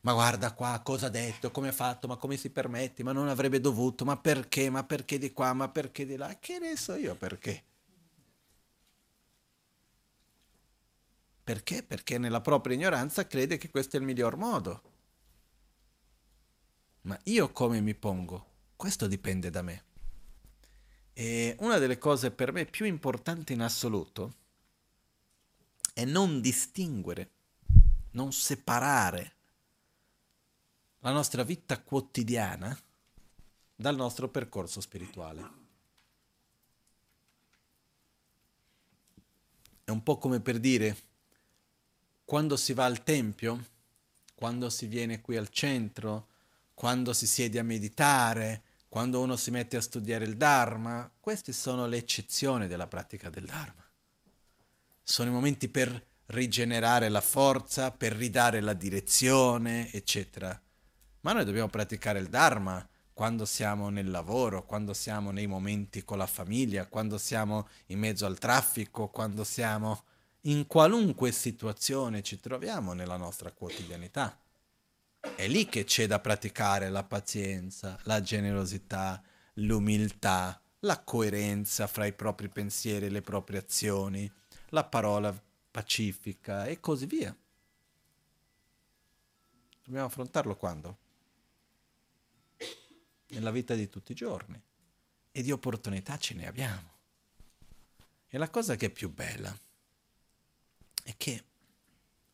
[0.02, 3.28] ma guarda qua cosa ha detto, come ha fatto, ma come si permette, ma non
[3.28, 6.96] avrebbe dovuto, ma perché, ma perché di qua, ma perché di là, che ne so
[6.96, 7.64] io perché.
[11.44, 11.82] Perché?
[11.84, 14.82] Perché nella propria ignoranza crede che questo è il miglior modo.
[17.02, 18.46] Ma io come mi pongo?
[18.74, 19.84] Questo dipende da me.
[21.12, 24.34] E una delle cose per me più importanti in assoluto
[25.94, 27.30] è non distinguere,
[28.12, 29.36] non separare
[31.04, 32.76] la nostra vita quotidiana
[33.74, 35.60] dal nostro percorso spirituale.
[39.84, 40.96] È un po' come per dire,
[42.24, 43.70] quando si va al Tempio,
[44.34, 46.28] quando si viene qui al centro,
[46.72, 51.86] quando si siede a meditare, quando uno si mette a studiare il Dharma, queste sono
[51.86, 53.84] le eccezioni della pratica del Dharma.
[55.02, 60.60] Sono i momenti per rigenerare la forza, per ridare la direzione, eccetera.
[61.22, 66.18] Ma noi dobbiamo praticare il Dharma quando siamo nel lavoro, quando siamo nei momenti con
[66.18, 70.04] la famiglia, quando siamo in mezzo al traffico, quando siamo
[70.42, 74.36] in qualunque situazione ci troviamo nella nostra quotidianità.
[75.36, 79.22] È lì che c'è da praticare la pazienza, la generosità,
[79.54, 84.30] l'umiltà, la coerenza fra i propri pensieri e le proprie azioni,
[84.70, 85.32] la parola
[85.70, 87.36] pacifica e così via.
[89.84, 91.01] Dobbiamo affrontarlo quando?
[93.32, 94.60] Nella vita di tutti i giorni
[95.30, 96.90] e di opportunità ce ne abbiamo.
[98.28, 99.56] E la cosa che è più bella
[101.02, 101.44] è che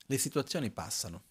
[0.07, 1.23] le situazioni passano.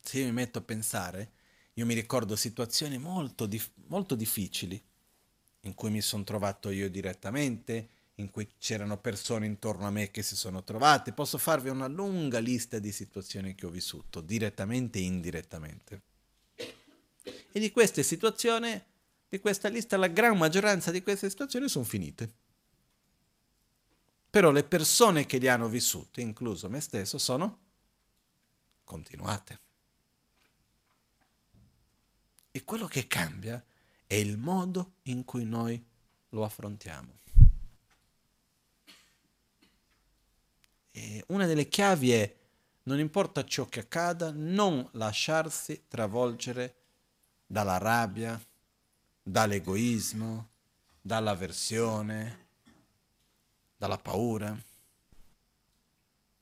[0.00, 1.32] Se io mi metto a pensare,
[1.74, 4.82] io mi ricordo situazioni molto, dif- molto difficili
[5.60, 10.22] in cui mi sono trovato io direttamente, in cui c'erano persone intorno a me che
[10.22, 11.12] si sono trovate.
[11.12, 16.02] Posso farvi una lunga lista di situazioni che ho vissuto, direttamente e indirettamente.
[17.24, 18.82] E di queste situazioni,
[19.28, 22.32] di questa lista, la gran maggioranza di queste situazioni sono finite.
[24.28, 27.60] Però le persone che li hanno vissute, incluso me stesso, sono
[28.84, 29.60] continuate.
[32.50, 33.64] E quello che cambia
[34.06, 35.82] è il modo in cui noi
[36.30, 37.22] lo affrontiamo.
[41.28, 42.36] Una delle chiavi è,
[42.84, 46.82] non importa ciò che accada, non lasciarsi travolgere
[47.54, 48.36] dalla rabbia,
[49.22, 50.48] dall'egoismo,
[51.00, 52.46] dall'avversione,
[53.76, 54.60] dalla paura.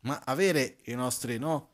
[0.05, 1.69] ma avere i nostri, no?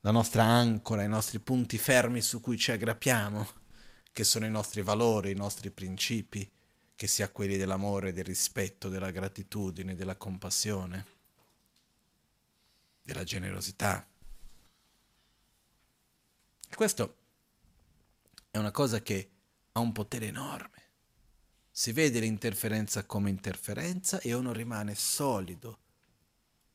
[0.00, 3.48] La nostra ancora, i nostri punti fermi su cui ci aggrappiamo,
[4.12, 6.48] che sono i nostri valori, i nostri principi,
[6.94, 11.06] che sia quelli dell'amore, del rispetto, della gratitudine, della compassione,
[13.02, 14.06] della generosità.
[16.68, 17.21] E questo
[18.52, 19.30] è una cosa che
[19.72, 20.80] ha un potere enorme.
[21.72, 25.78] Si vede l'interferenza come interferenza e uno rimane solido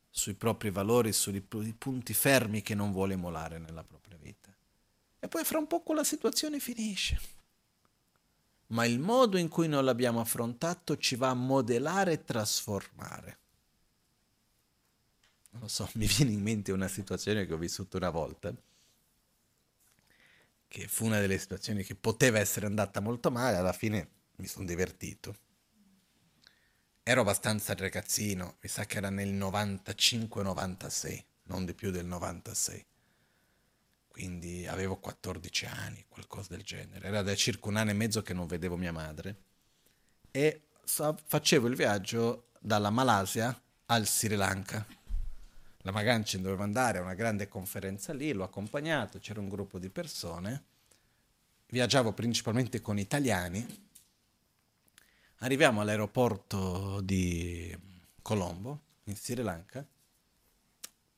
[0.10, 4.54] sui propri valori, sui punti fermi che non vuole molare nella propria vita.
[5.20, 7.36] E poi fra un po' la situazione finisce
[8.68, 13.38] ma il modo in cui noi l'abbiamo affrontato ci va a modellare e trasformare.
[15.52, 18.54] Non lo so, mi viene in mente una situazione che ho vissuto una volta,
[20.68, 24.66] che fu una delle situazioni che poteva essere andata molto male, alla fine mi sono
[24.66, 25.36] divertito.
[27.04, 32.86] Ero abbastanza ragazzino, mi sa che era nel 95-96, non di più del 96
[34.18, 37.08] quindi avevo 14 anni, qualcosa del genere.
[37.08, 39.44] Era da circa un anno e mezzo che non vedevo mia madre
[40.32, 44.84] e facevo il viaggio dalla Malasia al Sri Lanka.
[45.88, 49.90] La Magancin doveva andare a una grande conferenza lì, l'ho accompagnato, c'era un gruppo di
[49.90, 50.64] persone,
[51.68, 53.66] viaggiavo principalmente con italiani.
[55.38, 57.74] Arriviamo all'aeroporto di
[58.22, 59.88] Colombo, in Sri Lanka,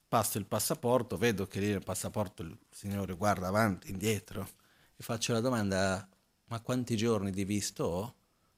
[0.07, 4.47] passo il passaporto, vedo che lì nel passaporto il signore guarda avanti, indietro
[4.95, 6.07] e faccio la domanda,
[6.45, 8.15] ma quanti giorni di visto ho?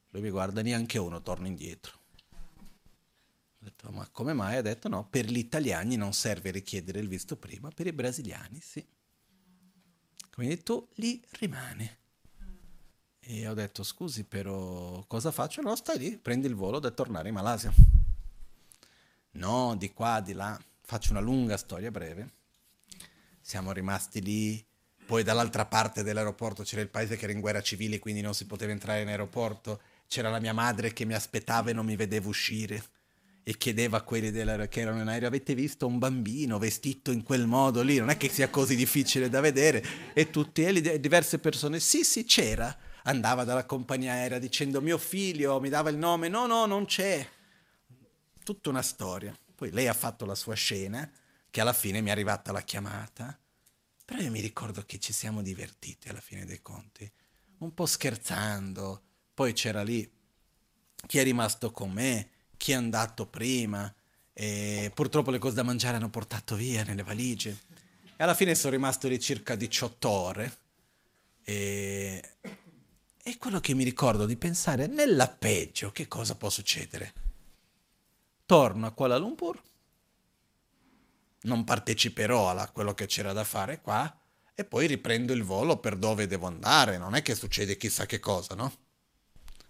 [0.10, 2.01] Lui mi guarda, neanche uno, torno indietro.
[3.62, 4.56] Ho detto, ma come mai?
[4.56, 8.60] Ha detto, no, per gli italiani non serve richiedere il visto prima, per i brasiliani
[8.60, 8.84] sì.
[10.34, 11.98] Quindi tu lì rimani.
[13.20, 15.62] E ho detto, scusi, però cosa faccio?
[15.62, 17.72] No, stai lì, prendi il volo da tornare in Malasia.
[19.34, 22.32] No, di qua, di là faccio una lunga storia breve.
[23.42, 24.66] Siamo rimasti lì,
[25.06, 28.48] poi dall'altra parte dell'aeroporto c'era il paese che era in guerra civile, quindi non si
[28.48, 29.82] poteva entrare in aeroporto.
[30.08, 32.84] C'era la mia madre che mi aspettava e non mi vedeva uscire
[33.44, 37.48] e chiedeva a quelli che erano in aereo avete visto un bambino vestito in quel
[37.48, 37.98] modo lì?
[37.98, 39.84] Non è che sia così difficile da vedere.
[40.14, 41.80] E tutte e diverse persone.
[41.80, 42.76] Sì sì c'era.
[43.04, 46.28] Andava dalla compagnia aerea dicendo mio figlio mi dava il nome.
[46.28, 47.28] No no non c'è.
[48.44, 49.36] Tutta una storia.
[49.56, 51.08] Poi lei ha fatto la sua scena,
[51.50, 53.38] che alla fine mi è arrivata la chiamata.
[54.04, 57.10] Però io mi ricordo che ci siamo divertiti alla fine dei conti,
[57.60, 59.04] un po' scherzando.
[59.34, 60.10] Poi c'era lì
[61.08, 62.30] chi è rimasto con me,
[62.62, 63.92] chi è andato prima.
[64.34, 67.58] E purtroppo le cose da mangiare hanno portato via nelle valigie.
[68.16, 70.58] E alla fine sono rimasto lì circa 18 ore.
[71.44, 72.24] E,
[73.24, 77.30] e quello che mi ricordo di pensare, nella peggio, che cosa può succedere?
[78.52, 79.62] torno a Kuala Lumpur,
[81.44, 84.14] non parteciperò a quello che c'era da fare qua
[84.54, 88.20] e poi riprendo il volo per dove devo andare, non è che succede chissà che
[88.20, 88.74] cosa, no?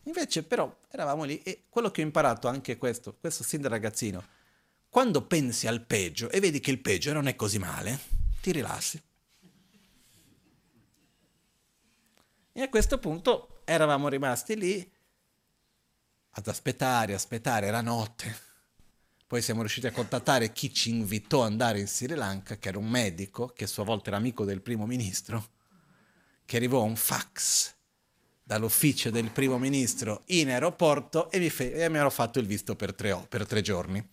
[0.04, 4.24] Invece però eravamo lì e quello che ho imparato anche questo, questo sin da ragazzino,
[4.90, 8.00] quando pensi al peggio e vedi che il peggio non è così male,
[8.42, 9.02] ti rilassi.
[12.54, 14.92] E a questo punto eravamo rimasti lì
[16.32, 18.50] ad aspettare, aspettare, era notte
[19.32, 22.78] poi siamo riusciti a contattare chi ci invitò ad andare in Sri Lanka, che era
[22.78, 25.52] un medico, che a sua volta era amico del primo ministro,
[26.44, 27.74] che arrivò un fax
[28.52, 32.76] dall'ufficio del primo ministro in aeroporto e mi, fe- e mi ero fatto il visto
[32.76, 34.06] per tre, per tre giorni.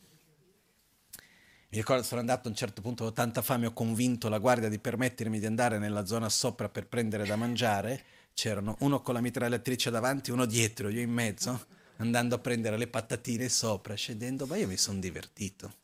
[1.71, 4.69] Mi ricordo, sono andato a un certo punto, ho tanta fame, ho convinto la guardia
[4.69, 8.05] di permettermi di andare nella zona sopra per prendere da mangiare.
[8.33, 11.67] C'erano uno con la mitragliatrice davanti, uno dietro, io in mezzo
[11.97, 15.75] andando a prendere le patatine sopra, scendendo, ma io mi sono divertito.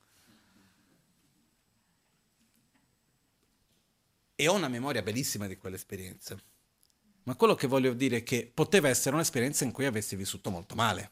[4.36, 6.40] E ho una memoria bellissima di quell'esperienza.
[7.24, 10.74] Ma quello che voglio dire è che poteva essere un'esperienza in cui avessi vissuto molto
[10.74, 11.10] male.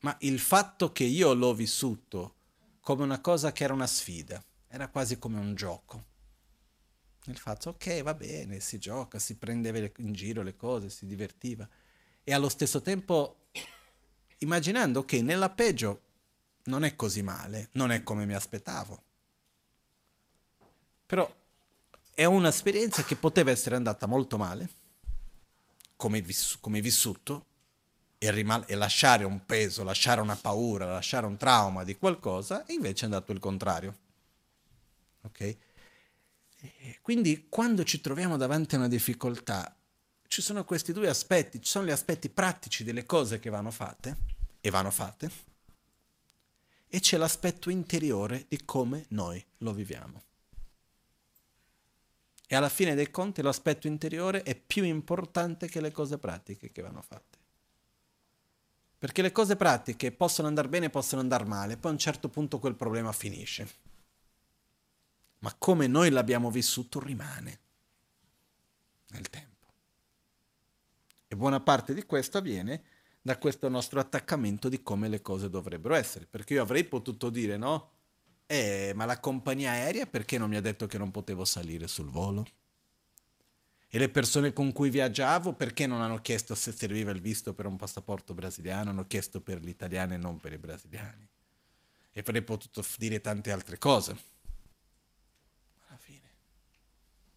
[0.00, 2.34] Ma il fatto che io l'ho vissuto
[2.80, 6.04] come una cosa che era una sfida, era quasi come un gioco.
[7.24, 11.68] Il fatto, ok, va bene, si gioca, si prendeva in giro le cose, si divertiva
[12.22, 13.48] e allo stesso tempo
[14.38, 16.02] immaginando che nella peggio
[16.64, 19.02] non è così male, non è come mi aspettavo.
[21.06, 21.34] Però
[22.16, 24.68] è un'esperienza che poteva essere andata molto male,
[25.96, 27.44] come, viss- come vissuto,
[28.16, 32.72] e, rimal- e lasciare un peso, lasciare una paura, lasciare un trauma di qualcosa, e
[32.72, 33.96] invece è andato il contrario.
[35.22, 35.56] Ok?
[37.02, 39.76] quindi quando ci troviamo davanti a una difficoltà,
[40.26, 44.16] ci sono questi due aspetti, ci sono gli aspetti pratici delle cose che vanno fatte
[44.60, 45.30] e vanno fatte
[46.88, 50.22] e c'è l'aspetto interiore di come noi lo viviamo.
[52.46, 56.82] E alla fine dei conti l'aspetto interiore è più importante che le cose pratiche che
[56.82, 57.38] vanno fatte.
[58.98, 62.58] Perché le cose pratiche possono andare bene, possono andare male, poi a un certo punto
[62.58, 63.68] quel problema finisce.
[65.40, 67.60] Ma come noi l'abbiamo vissuto rimane
[69.08, 69.66] nel tempo.
[71.28, 72.82] E buona parte di questo avviene
[73.20, 76.26] da questo nostro attaccamento di come le cose dovrebbero essere.
[76.26, 77.90] Perché io avrei potuto dire, no?
[78.46, 82.08] Eh, ma la compagnia aerea perché non mi ha detto che non potevo salire sul
[82.08, 82.46] volo?
[83.88, 87.66] E le persone con cui viaggiavo perché non hanno chiesto se serviva il visto per
[87.66, 91.26] un passaporto brasiliano, hanno chiesto per gli italiani e non per i brasiliani.
[92.12, 94.16] E avrei potuto dire tante altre cose.
[95.86, 96.30] Alla fine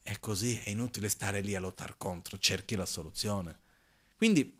[0.02, 3.60] è così, è inutile stare lì a lottare contro, cerchi la soluzione.
[4.15, 4.59] Quindi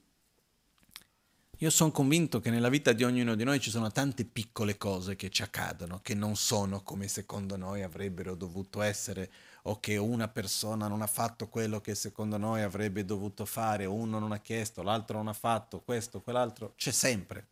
[1.62, 5.18] io sono convinto che nella vita di ognuno di noi ci sono tante piccole cose
[5.18, 9.30] che ci accadono, che non sono come secondo noi avrebbero dovuto essere,
[9.64, 14.20] o che una persona non ha fatto quello che secondo noi avrebbe dovuto fare, uno
[14.20, 17.48] non ha chiesto, l'altro non ha fatto, questo, quell'altro, c'è sempre.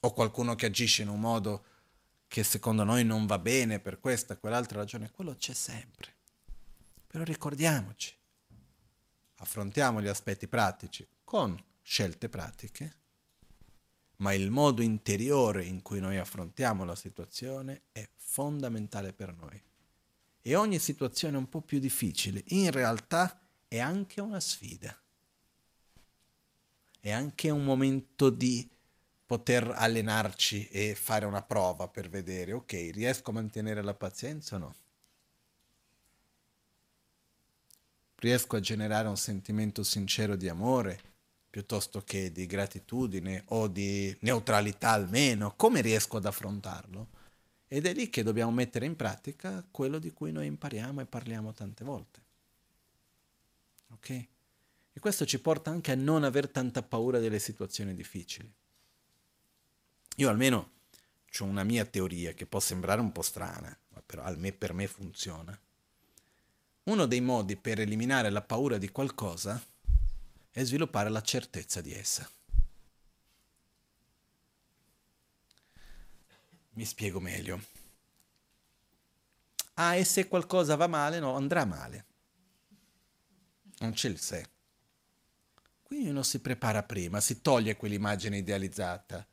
[0.00, 1.64] O qualcuno che agisce in un modo
[2.28, 6.14] che secondo noi non va bene per questa, quell'altra ragione, quello c'è sempre.
[7.06, 8.14] Però ricordiamoci,
[9.36, 12.98] affrontiamo gli aspetti pratici con scelte pratiche,
[14.16, 19.60] ma il modo interiore in cui noi affrontiamo la situazione è fondamentale per noi.
[20.42, 24.96] E ogni situazione un po' più difficile in realtà è anche una sfida.
[26.98, 28.68] È anche un momento di
[29.24, 34.58] poter allenarci e fare una prova per vedere, ok, riesco a mantenere la pazienza o
[34.58, 34.74] no?
[38.16, 41.09] Riesco a generare un sentimento sincero di amore
[41.50, 47.08] piuttosto che di gratitudine o di neutralità almeno, come riesco ad affrontarlo?
[47.66, 51.52] Ed è lì che dobbiamo mettere in pratica quello di cui noi impariamo e parliamo
[51.52, 52.20] tante volte.
[53.92, 54.10] Ok?
[54.92, 58.52] E questo ci porta anche a non aver tanta paura delle situazioni difficili.
[60.16, 60.70] Io almeno
[61.38, 64.86] ho una mia teoria che può sembrare un po' strana, ma però almeno per me
[64.86, 65.58] funziona.
[66.84, 69.62] Uno dei modi per eliminare la paura di qualcosa
[70.52, 72.28] e sviluppare la certezza di essa.
[76.72, 77.60] Mi spiego meglio.
[79.74, 81.18] Ah, e se qualcosa va male?
[81.18, 82.06] No, andrà male.
[83.78, 84.48] Non c'è il se.
[85.82, 89.26] Quindi uno si prepara prima, si toglie quell'immagine idealizzata.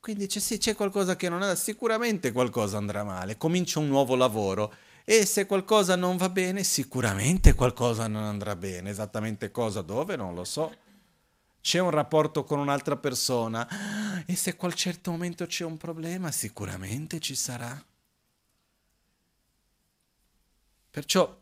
[0.00, 4.14] Quindi dice sì, c'è qualcosa che non andrà, sicuramente qualcosa andrà male, comincia un nuovo
[4.14, 4.74] lavoro
[5.10, 8.90] e se qualcosa non va bene, sicuramente qualcosa non andrà bene.
[8.90, 10.70] Esattamente cosa, dove, non lo so.
[11.62, 13.66] C'è un rapporto con un'altra persona
[14.26, 17.82] e se a quel certo momento c'è un problema, sicuramente ci sarà.
[20.90, 21.40] Perciò,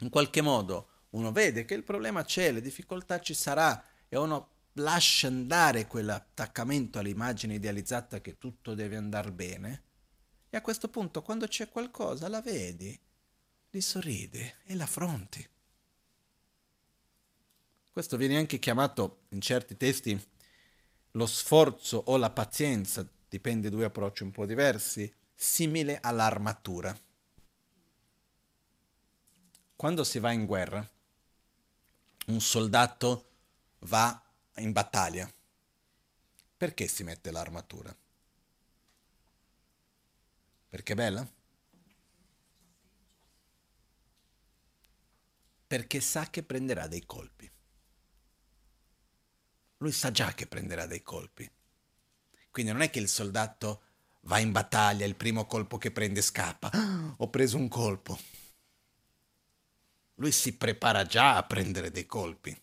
[0.00, 4.48] in qualche modo, uno vede che il problema c'è, le difficoltà ci sarà e uno
[4.72, 9.82] lascia andare quell'attaccamento all'immagine idealizzata che tutto deve andare bene
[10.54, 13.00] e a questo punto, quando c'è qualcosa, la vedi,
[13.70, 15.48] gli sorridi e l'affronti.
[17.90, 20.28] Questo viene anche chiamato in certi testi
[21.12, 26.94] lo sforzo o la pazienza, dipende due approcci un po' diversi, simile all'armatura.
[29.74, 30.86] Quando si va in guerra,
[32.26, 33.30] un soldato
[33.80, 34.22] va
[34.56, 35.32] in battaglia.
[36.58, 37.96] Perché si mette l'armatura?
[40.72, 41.30] Perché è bella?
[45.66, 47.50] Perché sa che prenderà dei colpi.
[49.76, 51.50] Lui sa già che prenderà dei colpi.
[52.50, 53.82] Quindi non è che il soldato
[54.20, 56.70] va in battaglia, il primo colpo che prende scappa.
[56.72, 58.18] Ah, ho preso un colpo.
[60.14, 62.58] Lui si prepara già a prendere dei colpi.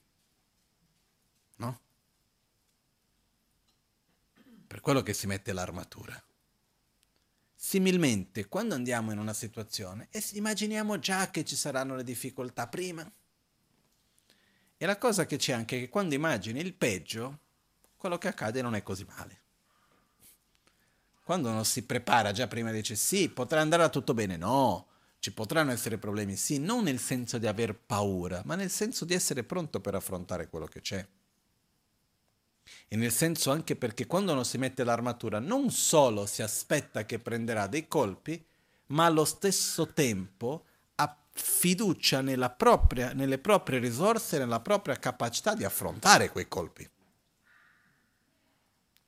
[1.57, 1.81] No?
[4.65, 6.19] Per quello che si mette l'armatura.
[7.61, 13.11] Similmente, quando andiamo in una situazione, immaginiamo già che ci saranno le difficoltà prima.
[14.77, 17.39] E la cosa che c'è anche è che quando immagini il peggio,
[17.97, 19.41] quello che accade non è così male.
[21.21, 24.87] Quando uno si prepara già prima dice sì, potrà andare tutto bene, no,
[25.19, 29.13] ci potranno essere problemi, sì, non nel senso di aver paura, ma nel senso di
[29.13, 31.05] essere pronto per affrontare quello che c'è
[32.87, 37.19] e nel senso anche perché quando uno si mette l'armatura non solo si aspetta che
[37.19, 38.43] prenderà dei colpi,
[38.87, 40.65] ma allo stesso tempo
[40.95, 46.89] ha fiducia propria, nelle proprie risorse, nella propria capacità di affrontare quei colpi.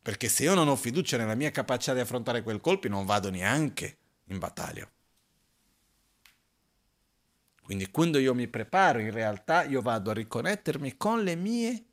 [0.04, 3.30] Perché se io non ho fiducia nella mia capacità di affrontare quel colpo, non vado
[3.30, 4.90] neanche in battaglia.
[7.62, 11.86] Quindi quando io mi preparo, in realtà io vado a riconnettermi con le mie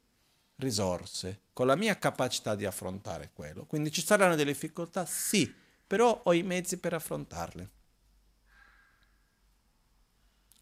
[0.58, 3.64] risorse, con la mia capacità di affrontare quello.
[3.66, 5.04] Quindi ci saranno delle difficoltà?
[5.06, 5.52] Sì,
[5.86, 7.70] però ho i mezzi per affrontarle.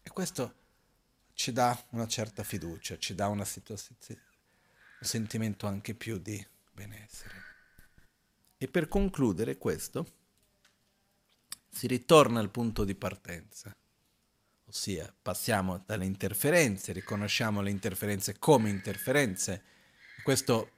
[0.01, 0.55] E questo
[1.33, 3.43] ci dà una certa fiducia, ci dà un
[4.99, 7.45] sentimento anche più di benessere.
[8.57, 10.13] E per concludere questo,
[11.69, 13.75] si ritorna al punto di partenza,
[14.65, 19.75] ossia passiamo dalle interferenze, riconosciamo le interferenze come interferenze.
[20.27, 20.71] Questo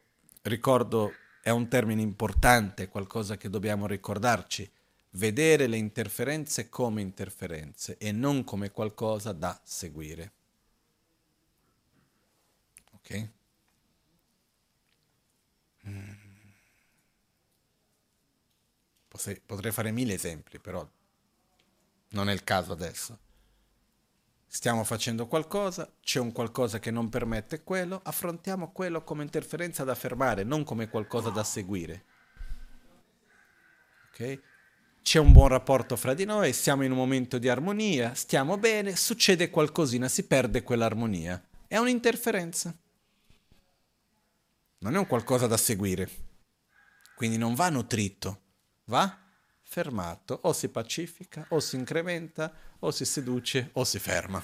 [0.44, 1.12] ricordo
[1.42, 4.72] è un termine importante, qualcosa che dobbiamo ricordarci,
[5.14, 10.32] vedere le interferenze come interferenze e non come qualcosa da seguire.
[12.92, 13.30] Ok?
[15.88, 16.12] Mm.
[19.48, 20.88] Potrei fare mille esempi, però
[22.10, 23.18] non è il caso adesso.
[24.52, 29.94] Stiamo facendo qualcosa, c'è un qualcosa che non permette quello, affrontiamo quello come interferenza da
[29.94, 32.04] fermare, non come qualcosa da seguire.
[34.10, 34.40] Ok?
[35.04, 38.96] C'è un buon rapporto fra di noi, siamo in un momento di armonia, stiamo bene,
[38.96, 41.42] succede qualcosina, si perde quell'armonia.
[41.68, 42.76] È un'interferenza.
[44.80, 46.10] Non è un qualcosa da seguire.
[47.16, 48.48] Quindi non va nutrito
[48.90, 49.18] va
[49.72, 54.44] fermato, o si pacifica, o si incrementa, o si seduce, o si ferma.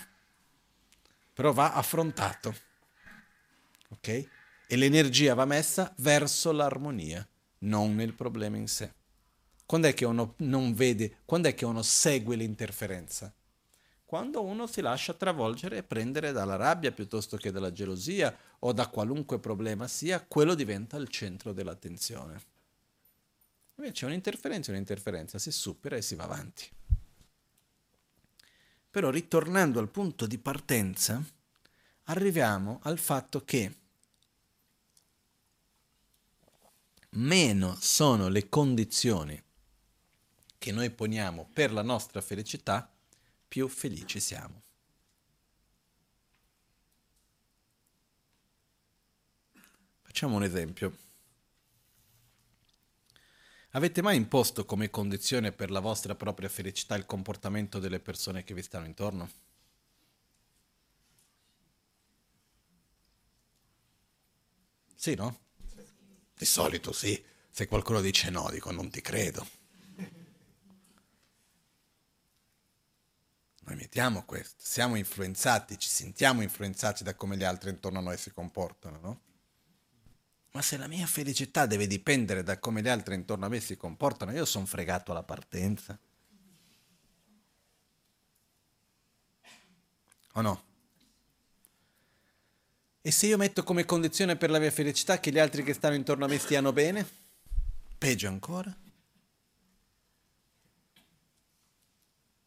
[1.34, 2.56] Però va affrontato.
[3.90, 4.08] Ok?
[4.68, 7.28] E l'energia va messa verso l'armonia,
[7.60, 8.94] non nel problema in sé.
[9.66, 13.34] Quando è che uno non vede, quando è che uno segue l'interferenza?
[14.06, 18.90] Quando uno si lascia travolgere e prendere dalla rabbia piuttosto che dalla gelosia o da
[18.90, 22.54] qualunque problema sia, quello diventa il centro dell'attenzione.
[23.76, 26.70] Invece un'interferenza è un'interferenza, si supera e si va avanti.
[28.90, 31.22] Però ritornando al punto di partenza,
[32.04, 33.76] arriviamo al fatto che
[37.12, 39.42] meno sono le condizioni
[40.58, 42.92] che noi poniamo per la nostra felicità,
[43.48, 44.64] più felici siamo.
[50.02, 51.05] Facciamo un esempio.
[53.76, 58.54] Avete mai imposto come condizione per la vostra propria felicità il comportamento delle persone che
[58.54, 59.30] vi stanno intorno?
[64.96, 65.40] Sì, no?
[66.34, 67.22] Di solito sì.
[67.50, 69.46] Se qualcuno dice no, dico non ti credo.
[73.66, 78.18] Noi mettiamo questo, siamo influenzati, ci sentiamo influenzati da come gli altri intorno a noi
[78.18, 79.22] si comportano, no?
[80.56, 83.76] Ma se la mia felicità deve dipendere da come gli altri intorno a me si
[83.76, 86.00] comportano, io sono fregato alla partenza.
[90.32, 90.64] O no?
[93.02, 95.96] E se io metto come condizione per la mia felicità che gli altri che stanno
[95.96, 97.06] intorno a me stiano bene?
[97.98, 98.74] Peggio ancora.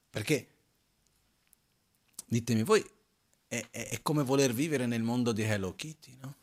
[0.08, 0.48] Perché,
[2.24, 2.82] ditemi voi,
[3.48, 6.34] è, è, è come voler vivere nel mondo di Hello Kitty, no?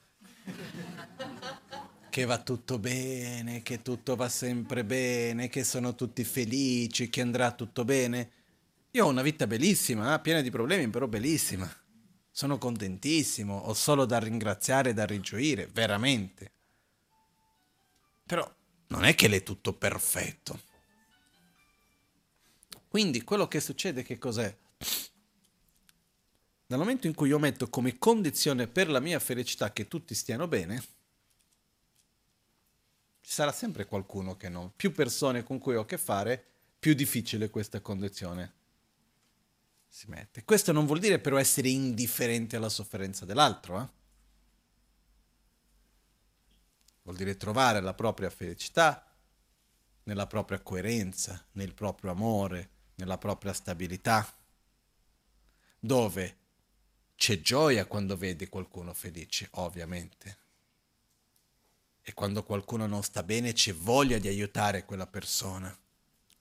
[2.16, 7.52] Che va tutto bene, che tutto va sempre bene, che sono tutti felici, che andrà
[7.52, 8.32] tutto bene.
[8.92, 11.70] Io ho una vita bellissima, eh, piena di problemi, però bellissima.
[12.32, 16.52] Sono contentissimo, ho solo da ringraziare e da rigioire, veramente.
[18.26, 18.50] Però
[18.88, 20.58] non è che l'è tutto perfetto.
[22.88, 24.58] Quindi quello che succede che cos'è?
[26.68, 30.48] Nel momento in cui io metto come condizione per la mia felicità che tutti stiano
[30.48, 30.82] bene,
[33.26, 34.72] ci sarà sempre qualcuno che non.
[34.76, 36.46] Più persone con cui ho a che fare,
[36.78, 38.54] più difficile questa condizione
[39.88, 40.44] si mette.
[40.44, 43.88] Questo non vuol dire però essere indifferenti alla sofferenza dell'altro, eh?
[47.02, 49.12] Vuol dire trovare la propria felicità
[50.04, 54.32] nella propria coerenza, nel proprio amore, nella propria stabilità,
[55.80, 56.38] dove
[57.16, 60.44] c'è gioia quando vedi qualcuno felice, ovviamente,
[62.08, 65.76] e quando qualcuno non sta bene c'è voglia di aiutare quella persona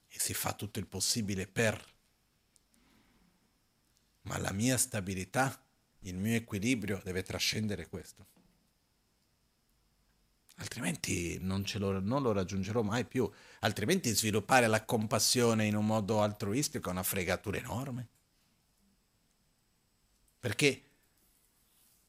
[0.07, 1.83] e si fa tutto il possibile per.
[4.21, 5.59] Ma la mia stabilità,
[6.01, 8.27] il mio equilibrio deve trascendere questo.
[10.57, 13.27] Altrimenti non, lo, non lo raggiungerò mai più.
[13.61, 18.07] Altrimenti sviluppare la compassione in un modo altruistico è una fregatura enorme.
[20.39, 20.84] Perché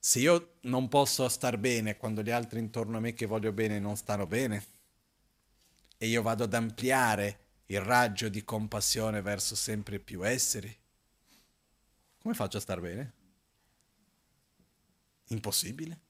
[0.07, 3.81] se io non posso star bene quando gli altri intorno a me che voglio bene
[3.81, 4.65] non stanno bene,
[5.99, 10.73] e io vado ad ampliare il raggio di compassione verso sempre più esseri,
[12.21, 13.13] come faccio a star bene?
[15.31, 16.01] Impossibile.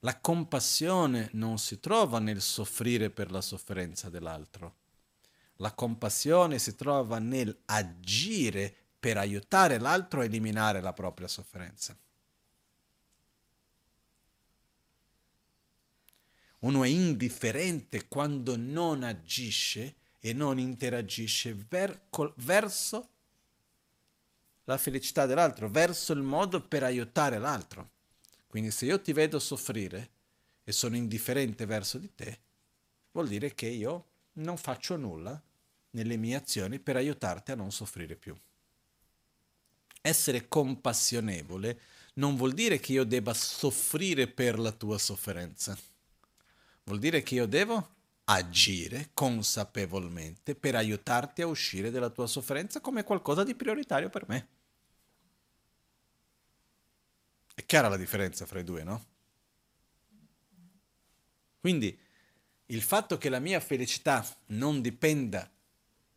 [0.00, 4.76] La compassione non si trova nel soffrire per la sofferenza dell'altro.
[5.56, 11.96] La compassione si trova nel agire per aiutare l'altro a eliminare la propria sofferenza.
[16.60, 23.08] Uno è indifferente quando non agisce e non interagisce ver- col- verso
[24.64, 27.92] la felicità dell'altro, verso il modo per aiutare l'altro.
[28.46, 30.10] Quindi se io ti vedo soffrire
[30.62, 32.40] e sono indifferente verso di te,
[33.12, 35.42] vuol dire che io non faccio nulla
[35.92, 38.36] nelle mie azioni per aiutarti a non soffrire più.
[40.00, 41.80] Essere compassionevole
[42.14, 45.76] non vuol dire che io debba soffrire per la tua sofferenza.
[46.84, 53.02] Vuol dire che io devo agire consapevolmente per aiutarti a uscire dalla tua sofferenza come
[53.02, 54.48] qualcosa di prioritario per me.
[57.54, 59.04] È chiara la differenza fra i due, no?
[61.60, 61.98] Quindi
[62.66, 65.50] il fatto che la mia felicità non dipenda,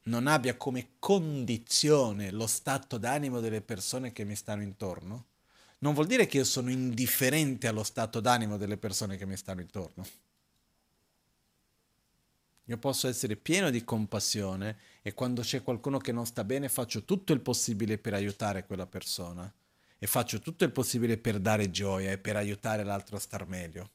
[0.03, 5.25] non abbia come condizione lo stato d'animo delle persone che mi stanno intorno,
[5.79, 9.61] non vuol dire che io sono indifferente allo stato d'animo delle persone che mi stanno
[9.61, 10.07] intorno.
[12.67, 17.03] Io posso essere pieno di compassione e quando c'è qualcuno che non sta bene faccio
[17.03, 19.51] tutto il possibile per aiutare quella persona
[19.99, 23.89] e faccio tutto il possibile per dare gioia e per aiutare l'altro a star meglio.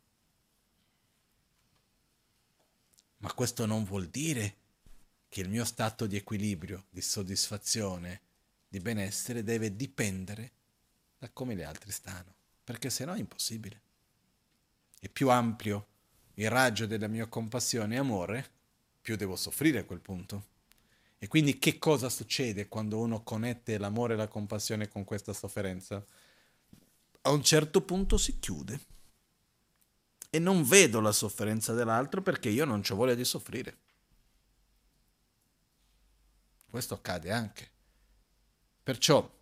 [3.19, 4.57] Ma questo non vuol dire
[5.29, 8.21] che il mio stato di equilibrio, di soddisfazione,
[8.69, 10.53] di benessere deve dipendere
[11.19, 12.35] da come gli altri stanno,
[12.65, 13.81] perché sennò è impossibile.
[15.01, 15.87] E più ampio
[16.35, 18.51] il raggio della mia compassione e amore,
[19.01, 20.57] più devo soffrire a quel punto.
[21.19, 26.05] E quindi che cosa succede quando uno connette l'amore e la compassione con questa sofferenza?
[27.23, 28.81] A un certo punto si chiude
[30.31, 33.79] e non vedo la sofferenza dell'altro perché io non ho voglia di soffrire.
[36.69, 37.71] Questo accade anche.
[38.83, 39.37] Perciò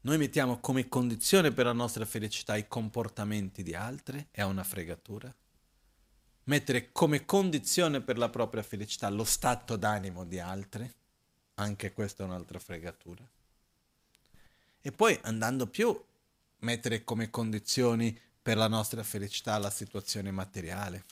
[0.00, 5.32] noi mettiamo come condizione per la nostra felicità i comportamenti di altri, è una fregatura
[6.44, 10.90] mettere come condizione per la propria felicità lo stato d'animo di altri,
[11.54, 13.28] anche questa è un'altra fregatura.
[14.80, 15.96] E poi andando più,
[16.58, 21.04] mettere come condizioni per la nostra felicità la situazione materiale.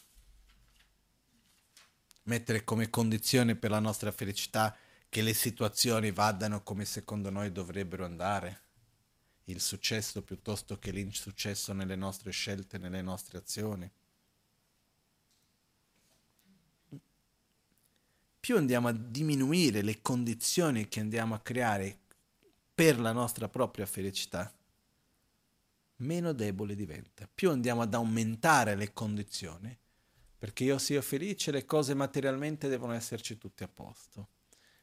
[2.31, 4.77] Mettere come condizione per la nostra felicità
[5.09, 8.61] che le situazioni vadano come secondo noi dovrebbero andare.
[9.47, 13.91] Il successo piuttosto che l'insuccesso nelle nostre scelte, nelle nostre azioni
[18.39, 21.99] più andiamo a diminuire le condizioni che andiamo a creare
[22.73, 24.55] per la nostra propria felicità,
[25.97, 27.29] meno debole diventa.
[27.33, 29.77] Più andiamo ad aumentare le condizioni,
[30.41, 34.29] perché io sia felice le cose materialmente devono esserci tutte a posto.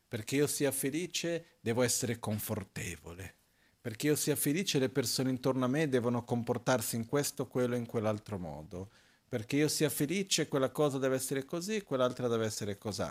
[0.07, 3.33] Perché io sia felice devo essere confortevole.
[3.81, 7.79] Perché io sia felice le persone intorno a me devono comportarsi in questo, quello e
[7.79, 8.91] in quell'altro modo.
[9.27, 13.09] Perché io sia felice quella cosa deve essere così, quell'altra deve essere così.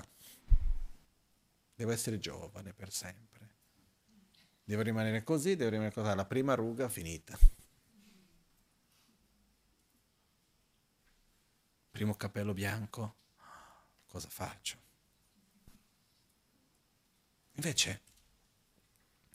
[1.74, 3.54] Devo essere giovane per sempre.
[4.62, 6.14] Devo rimanere così, devo rimanere così.
[6.14, 7.36] La prima ruga finita.
[11.96, 13.16] Primo capello bianco,
[14.04, 14.76] cosa faccio?
[17.52, 18.02] Invece,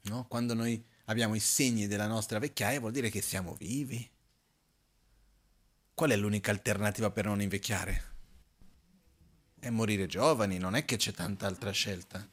[0.04, 0.28] no?
[0.28, 4.08] quando noi abbiamo i segni della nostra vecchiaia vuol dire che siamo vivi.
[5.96, 8.04] Qual è l'unica alternativa per non invecchiare?
[9.58, 12.30] è morire giovani, non è che c'è tanta altra scelta.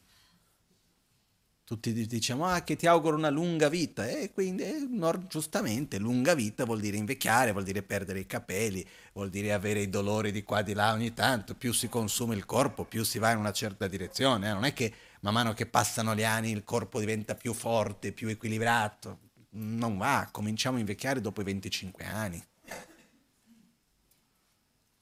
[1.69, 6.32] Tutti diciamo, ah, che ti auguro una lunga vita, e quindi eh, no, giustamente lunga
[6.32, 8.82] vita vuol dire invecchiare, vuol dire perdere i capelli,
[9.12, 12.47] vuol dire avere i dolori di qua di là ogni tanto, più si consuma il
[12.47, 14.53] corpo, più si va in una certa direzione, eh?
[14.55, 14.90] non è che
[15.20, 19.19] man mano che passano gli anni il corpo diventa più forte, più equilibrato,
[19.51, 22.43] non va, cominciamo a invecchiare dopo i 25 anni.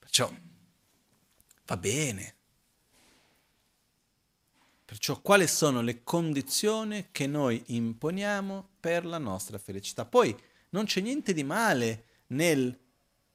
[0.00, 0.28] Perciò
[1.64, 2.35] va bene.
[4.96, 10.06] Perciò quali sono le condizioni che noi imponiamo per la nostra felicità?
[10.06, 10.34] Poi
[10.70, 12.74] non c'è niente di male nel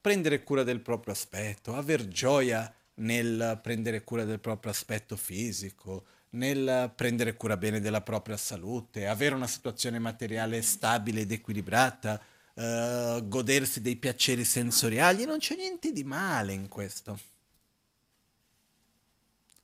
[0.02, 6.92] prendere cura del proprio aspetto, aver gioia nel prendere cura del proprio aspetto fisico, nel
[6.96, 12.20] prendere cura bene della propria salute, avere una situazione materiale stabile ed equilibrata,
[12.56, 17.20] uh, godersi dei piaceri sensoriali, non c'è niente di male in questo.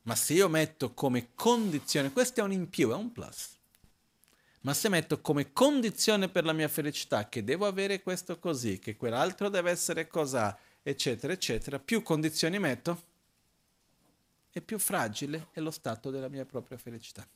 [0.08, 3.58] Ma se io metto come condizione, questo è un in più, è un plus.
[4.62, 8.96] Ma se metto come condizione per la mia felicità che devo avere questo così, che
[8.96, 13.04] quell'altro deve essere cos'ha, eccetera, eccetera, più condizioni metto,
[14.50, 17.28] e più fragile è lo stato della mia propria felicità.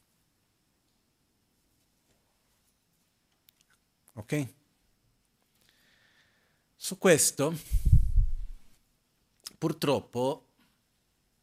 [4.14, 4.48] Ok?
[6.78, 7.54] Su questo,
[9.58, 10.46] purtroppo,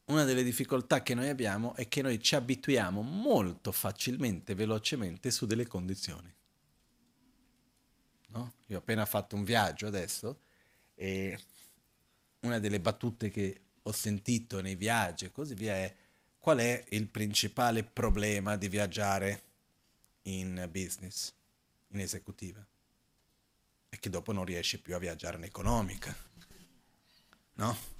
[0.09, 5.47] una delle difficoltà che noi abbiamo è che noi ci abituiamo molto facilmente, velocemente su
[5.47, 6.35] delle condizioni.
[8.28, 8.55] No?
[8.66, 10.40] Io ho appena fatto un viaggio adesso
[10.94, 11.39] e
[12.40, 15.94] una delle battute che ho sentito nei viaggi e così via è
[16.39, 19.43] qual è il principale problema di viaggiare
[20.22, 21.32] in business,
[21.89, 22.64] in esecutiva?
[23.90, 26.14] È che dopo non riesci più a viaggiare in economica.
[27.55, 27.97] No?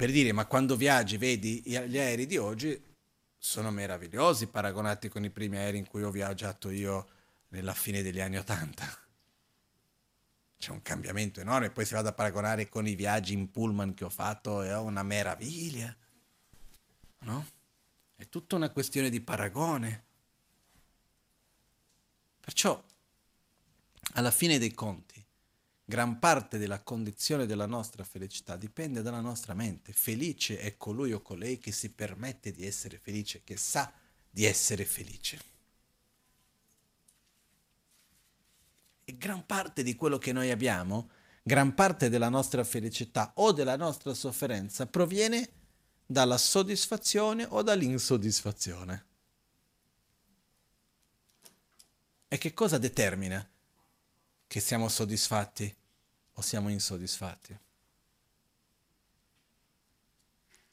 [0.00, 2.82] Per dire, ma quando viaggi vedi gli aerei di oggi
[3.36, 7.06] sono meravigliosi paragonati con i primi aerei in cui ho viaggiato io
[7.48, 8.86] nella fine degli anni Ottanta.
[10.56, 14.04] C'è un cambiamento enorme, poi si vada a paragonare con i viaggi in pullman che
[14.04, 15.94] ho fatto, è una meraviglia.
[17.18, 17.46] No?
[18.16, 20.04] È tutta una questione di paragone.
[22.40, 22.82] Perciò,
[24.14, 25.09] alla fine dei conti,
[25.90, 29.92] Gran parte della condizione della nostra felicità dipende dalla nostra mente.
[29.92, 33.92] Felice è colui o colei che si permette di essere felice, che sa
[34.30, 35.40] di essere felice.
[39.04, 41.10] E gran parte di quello che noi abbiamo,
[41.42, 45.50] gran parte della nostra felicità o della nostra sofferenza proviene
[46.06, 49.06] dalla soddisfazione o dall'insoddisfazione.
[52.28, 53.44] E che cosa determina
[54.46, 55.78] che siamo soddisfatti
[56.40, 57.58] o siamo insoddisfatti.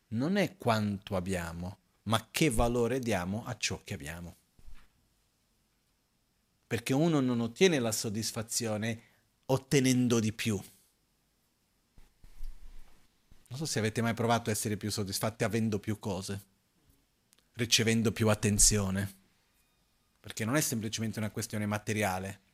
[0.09, 4.35] Non è quanto abbiamo, ma che valore diamo a ciò che abbiamo.
[6.65, 9.01] Perché uno non ottiene la soddisfazione
[9.47, 10.55] ottenendo di più.
[13.49, 16.45] Non so se avete mai provato a essere più soddisfatti avendo più cose,
[17.53, 19.15] ricevendo più attenzione,
[20.19, 22.46] perché non è semplicemente una questione materiale,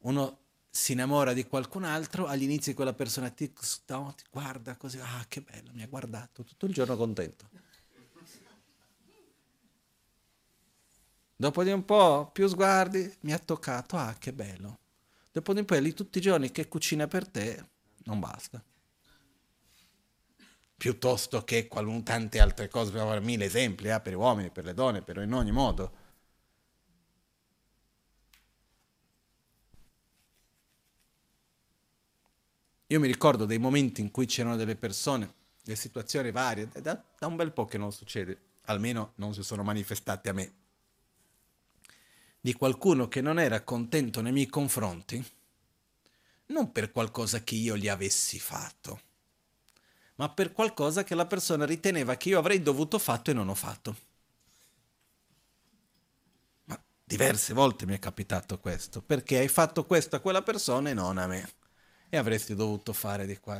[0.00, 0.38] uno
[0.70, 5.70] si innamora di qualcun altro, all'inizio quella persona ti, ti guarda così, ah che bello,
[5.72, 7.48] mi ha guardato, tutto il giorno contento.
[11.34, 14.78] Dopo di un po' più sguardi, mi ha toccato, ah che bello.
[15.32, 17.64] Dopo di un po' lì tutti i giorni che cucina per te,
[18.04, 18.62] non basta.
[20.76, 24.64] Piuttosto che qualun, tante altre cose, per avere mille esempi, eh, per gli uomini, per
[24.64, 25.99] le donne, per in ogni modo
[32.90, 37.26] Io mi ricordo dei momenti in cui c'erano delle persone, delle situazioni varie, da, da
[37.28, 40.52] un bel po' che non succede, almeno non si sono manifestate a me,
[42.40, 45.24] di qualcuno che non era contento nei miei confronti,
[46.46, 49.00] non per qualcosa che io gli avessi fatto,
[50.16, 53.54] ma per qualcosa che la persona riteneva che io avrei dovuto fatto e non ho
[53.54, 53.96] fatto.
[56.64, 60.94] Ma diverse volte mi è capitato questo, perché hai fatto questo a quella persona e
[60.94, 61.58] non a me
[62.10, 63.58] e avresti dovuto fare di qua.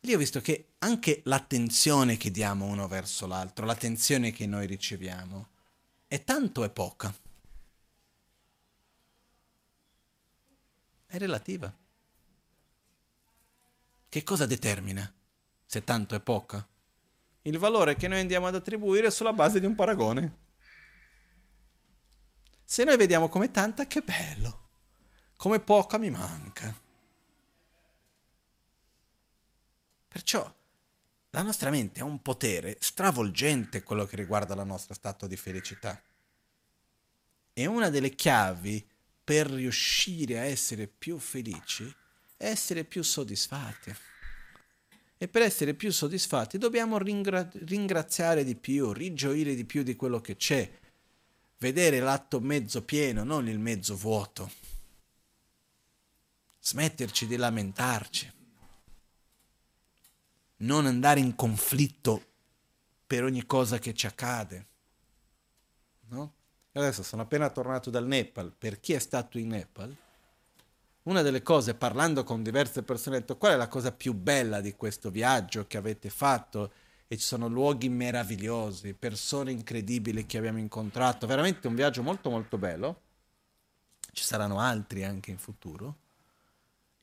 [0.00, 5.48] Lì ho visto che anche l'attenzione che diamo uno verso l'altro, l'attenzione che noi riceviamo,
[6.06, 7.14] è tanto e poca.
[11.06, 11.72] È relativa.
[14.08, 15.12] Che cosa determina
[15.64, 16.66] se tanto è poca?
[17.42, 20.40] Il valore che noi andiamo ad attribuire sulla base di un paragone.
[22.64, 24.68] Se noi vediamo come tanta, che bello.
[25.36, 26.81] Come poca mi manca.
[30.12, 30.54] Perciò
[31.30, 36.00] la nostra mente ha un potere stravolgente quello che riguarda il nostro stato di felicità.
[37.54, 38.86] E una delle chiavi
[39.24, 41.90] per riuscire a essere più felici
[42.36, 43.94] è essere più soddisfatti.
[45.16, 50.20] E per essere più soddisfatti dobbiamo ringra- ringraziare di più, rigioire di più di quello
[50.20, 50.70] che c'è,
[51.56, 54.52] vedere l'atto mezzo pieno, non il mezzo vuoto.
[56.60, 58.40] Smetterci di lamentarci
[60.62, 62.26] non andare in conflitto
[63.06, 64.66] per ogni cosa che ci accade.
[66.08, 66.32] No?
[66.72, 68.52] Adesso sono appena tornato dal Nepal.
[68.56, 69.94] Per chi è stato in Nepal,
[71.04, 74.60] una delle cose, parlando con diverse persone, ho detto qual è la cosa più bella
[74.60, 76.72] di questo viaggio che avete fatto?
[77.08, 82.56] E ci sono luoghi meravigliosi, persone incredibili che abbiamo incontrato, veramente un viaggio molto molto
[82.56, 83.00] bello.
[84.12, 85.96] ci saranno altri anche in futuro,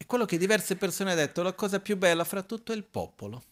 [0.10, 3.44] quello che diverse persone hanno detto, la cosa più bella fra tutto è il popolo.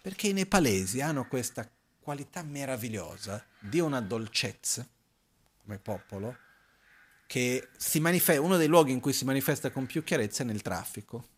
[0.00, 4.88] Perché i nepalesi hanno questa qualità meravigliosa di una dolcezza
[5.60, 6.34] come popolo
[7.26, 10.62] che si manifesta, uno dei luoghi in cui si manifesta con più chiarezza è nel
[10.62, 11.28] traffico.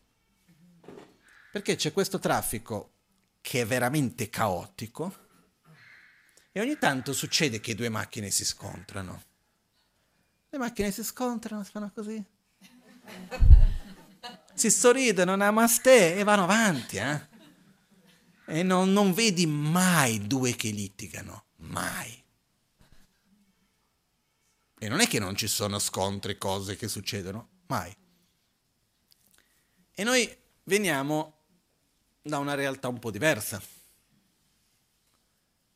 [1.51, 2.93] Perché c'è questo traffico
[3.41, 5.27] che è veramente caotico
[6.53, 9.21] e ogni tanto succede che due macchine si scontrano.
[10.49, 12.25] Le macchine si scontrano, si fanno così.
[14.61, 16.99] Si sorridono, namaste e vanno avanti.
[16.99, 17.28] Eh?
[18.45, 22.23] E non, non vedi mai due che litigano, mai.
[24.78, 27.97] E non è che non ci sono scontri, cose che succedono, mai.
[29.93, 30.31] E noi
[30.65, 31.39] veniamo
[32.20, 33.62] da una realtà un po' diversa,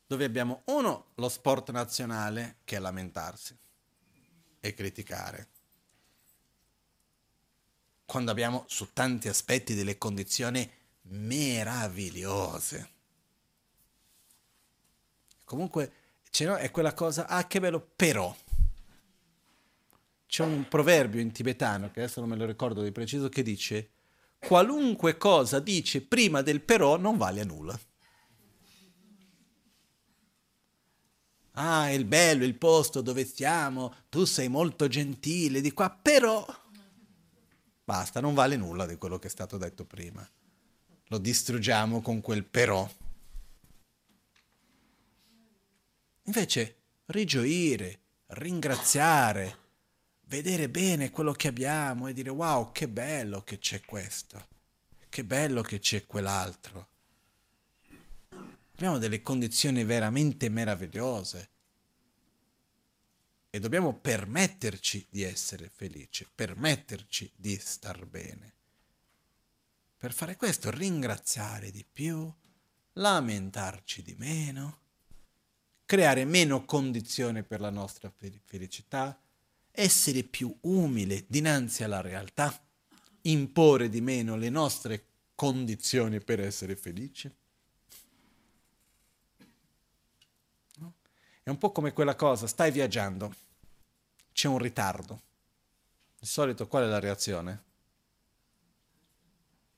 [0.05, 3.57] dove abbiamo uno, lo sport nazionale, che è lamentarsi
[4.59, 5.53] e criticare.
[8.05, 10.69] Quando abbiamo su tanti aspetti delle condizioni
[11.03, 12.89] meravigliose.
[15.43, 15.91] Comunque
[16.57, 18.35] è quella cosa, ah che bello, però.
[20.27, 23.91] C'è un proverbio in tibetano, che adesso non me lo ricordo di preciso, che dice,
[24.39, 27.79] qualunque cosa dice prima del però non vale a nulla.
[31.55, 36.45] ah, il bello il posto dove stiamo, tu sei molto gentile di qua, però
[37.85, 40.27] basta, non vale nulla di quello che è stato detto prima.
[41.09, 42.89] Lo distruggiamo con quel però.
[46.23, 46.75] Invece
[47.05, 49.57] rigioire, ringraziare,
[50.27, 54.47] vedere bene quello che abbiamo e dire wow, che bello che c'è questo,
[55.07, 56.87] che bello che c'è quell'altro.
[58.73, 61.49] Abbiamo delle condizioni veramente meravigliose
[63.55, 68.53] e dobbiamo permetterci di essere felici, permetterci di star bene.
[69.95, 72.29] Per fare questo ringraziare di più,
[72.95, 74.79] lamentarci di meno,
[75.85, 78.13] creare meno condizioni per la nostra
[78.43, 79.17] felicità,
[79.71, 82.61] essere più umile dinanzi alla realtà,
[83.21, 87.33] imporre di meno le nostre condizioni per essere felici.
[91.45, 93.31] È un po' come quella cosa, stai viaggiando,
[94.33, 95.21] c'è un ritardo.
[96.19, 97.63] Di solito qual è la reazione?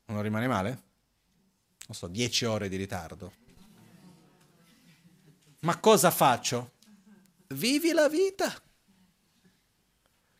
[0.06, 0.70] Non rimane male?
[1.88, 3.34] Non so, 10 ore di ritardo.
[5.60, 6.72] Ma cosa faccio?
[7.48, 8.50] Vivi la vita.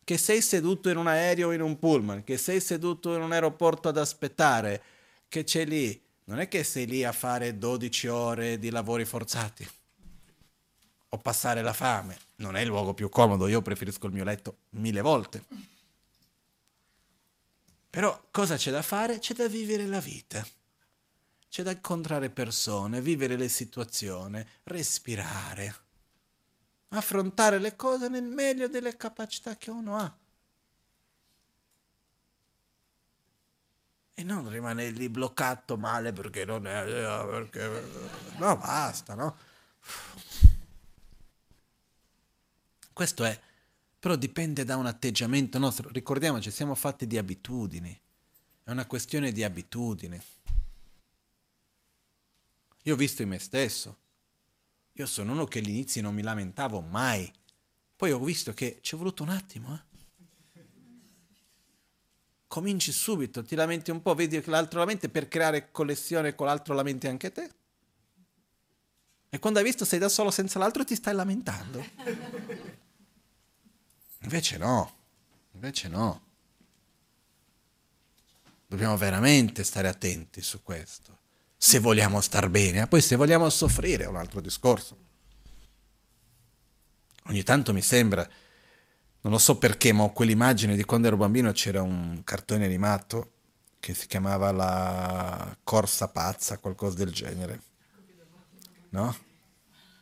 [0.02, 3.32] Che sei seduto in un aereo o in un pullman, che sei seduto in un
[3.32, 4.82] aeroporto ad aspettare,
[5.28, 6.02] che c'è lì.
[6.24, 9.76] Non è che sei lì a fare 12 ore di lavori forzati
[11.10, 12.18] o passare la fame.
[12.36, 15.44] Non è il luogo più comodo, io preferisco il mio letto mille volte.
[17.90, 19.18] Però cosa c'è da fare?
[19.18, 20.46] C'è da vivere la vita.
[21.48, 25.74] C'è da incontrare persone, vivere le situazioni, respirare,
[26.88, 30.16] affrontare le cose nel meglio delle capacità che uno ha.
[34.14, 36.84] E non rimanere lì bloccato male perché non è...
[36.84, 37.90] Perché...
[38.36, 39.36] No, basta, no?
[42.98, 43.40] Questo è,
[43.96, 45.88] però dipende da un atteggiamento nostro.
[45.88, 47.96] Ricordiamoci, siamo fatti di abitudini.
[48.64, 50.20] È una questione di abitudini.
[52.82, 53.98] Io ho visto in me stesso.
[54.94, 57.32] Io sono uno che all'inizio non mi lamentavo mai.
[57.94, 59.80] Poi ho visto che ci è voluto un attimo.
[60.56, 60.64] Eh?
[62.48, 66.74] Cominci subito, ti lamenti un po', vedi che l'altro lamenta per creare connessione con l'altro
[66.74, 67.48] lamenti anche te.
[69.30, 72.77] E quando hai visto sei da solo senza l'altro ti stai lamentando.
[74.28, 74.94] Invece no,
[75.52, 76.22] invece no.
[78.66, 81.16] Dobbiamo veramente stare attenti su questo.
[81.56, 84.98] Se vogliamo star bene, poi se vogliamo soffrire è un altro discorso.
[87.28, 88.22] Ogni tanto mi sembra,
[89.22, 93.32] non lo so perché, ma ho quell'immagine di quando ero bambino c'era un cartone animato
[93.80, 97.62] che si chiamava La Corsa Pazza, qualcosa del genere.
[98.90, 99.16] No?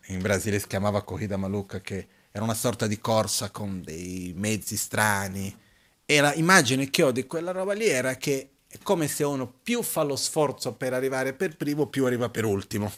[0.06, 4.76] In Brasile si chiamava Corrida Maluca, che era una sorta di corsa con dei mezzi
[4.76, 5.56] strani.
[6.04, 9.82] E l'immagine che ho di quella roba lì era che è come se uno più
[9.82, 12.92] fa lo sforzo per arrivare per primo, più arriva per ultimo.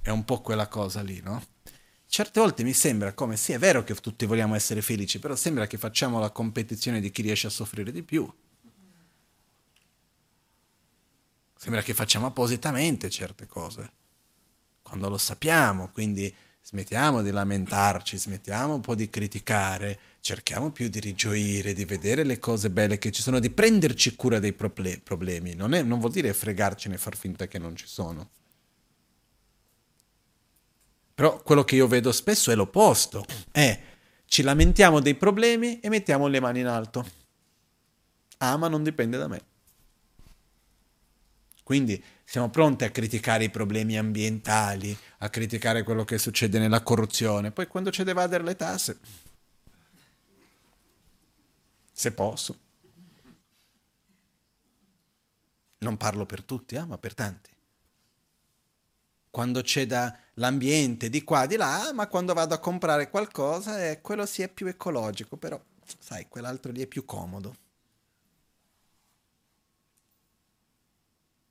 [0.00, 1.44] È un po' quella cosa lì, no?
[2.06, 5.66] Certe volte mi sembra come, sì, è vero che tutti vogliamo essere felici, però sembra
[5.66, 8.26] che facciamo la competizione di chi riesce a soffrire di più.
[11.54, 13.92] Sembra che facciamo appositamente certe cose,
[14.80, 16.34] quando lo sappiamo, quindi
[16.68, 22.38] Smettiamo di lamentarci, smettiamo un po' di criticare, cerchiamo più di rigioire, di vedere le
[22.38, 25.54] cose belle che ci sono, di prenderci cura dei problemi.
[25.54, 28.28] Non, è, non vuol dire fregarcene e far finta che non ci sono.
[31.14, 33.24] Però quello che io vedo spesso è l'opposto.
[33.50, 33.80] È
[34.26, 37.02] ci lamentiamo dei problemi e mettiamo le mani in alto.
[38.36, 39.40] Ah, ma non dipende da me.
[41.62, 47.52] Quindi siamo pronti a criticare i problemi ambientali, a criticare quello che succede nella corruzione.
[47.52, 48.98] Poi quando c'è da evadere le tasse,
[51.90, 52.58] se posso.
[55.78, 57.50] Non parlo per tutti, eh, ma per tanti.
[59.30, 64.02] Quando c'è da l'ambiente di qua, di là, ma quando vado a comprare qualcosa, eh,
[64.02, 65.58] quello sì è più ecologico, però
[65.98, 67.67] sai, quell'altro lì è più comodo.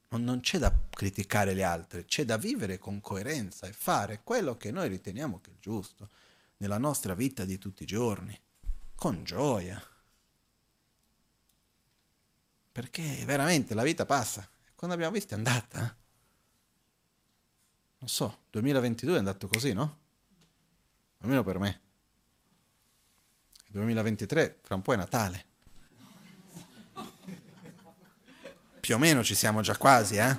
[0.09, 4.71] Non c'è da criticare le altre, c'è da vivere con coerenza e fare quello che
[4.71, 6.09] noi riteniamo che è giusto
[6.57, 8.39] nella nostra vita di tutti i giorni,
[8.95, 9.81] con gioia.
[12.71, 14.47] Perché veramente la vita passa.
[14.75, 15.83] Quando abbiamo visto è andata.
[15.83, 15.95] Eh?
[17.99, 19.97] Non so, 2022 è andato così, no?
[21.19, 21.81] Almeno per me.
[23.69, 25.46] 2023, fra un po' è Natale.
[28.87, 30.37] Più o meno ci siamo già quasi, eh?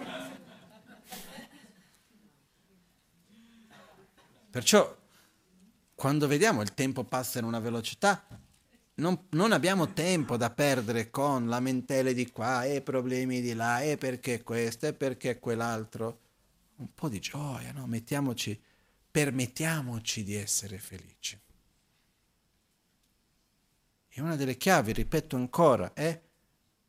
[4.48, 4.96] Perciò,
[5.94, 8.26] quando vediamo il tempo passa in una velocità,
[8.94, 13.98] non, non, abbiamo tempo da perdere con lamentele di qua e problemi di là e
[13.98, 16.20] perché questo e perché quell'altro.
[16.76, 17.86] Un po' di gioia, no?
[17.86, 18.58] Mettiamoci,
[19.10, 21.38] permettiamoci di essere felici.
[24.08, 26.18] E una delle chiavi, ripeto ancora, è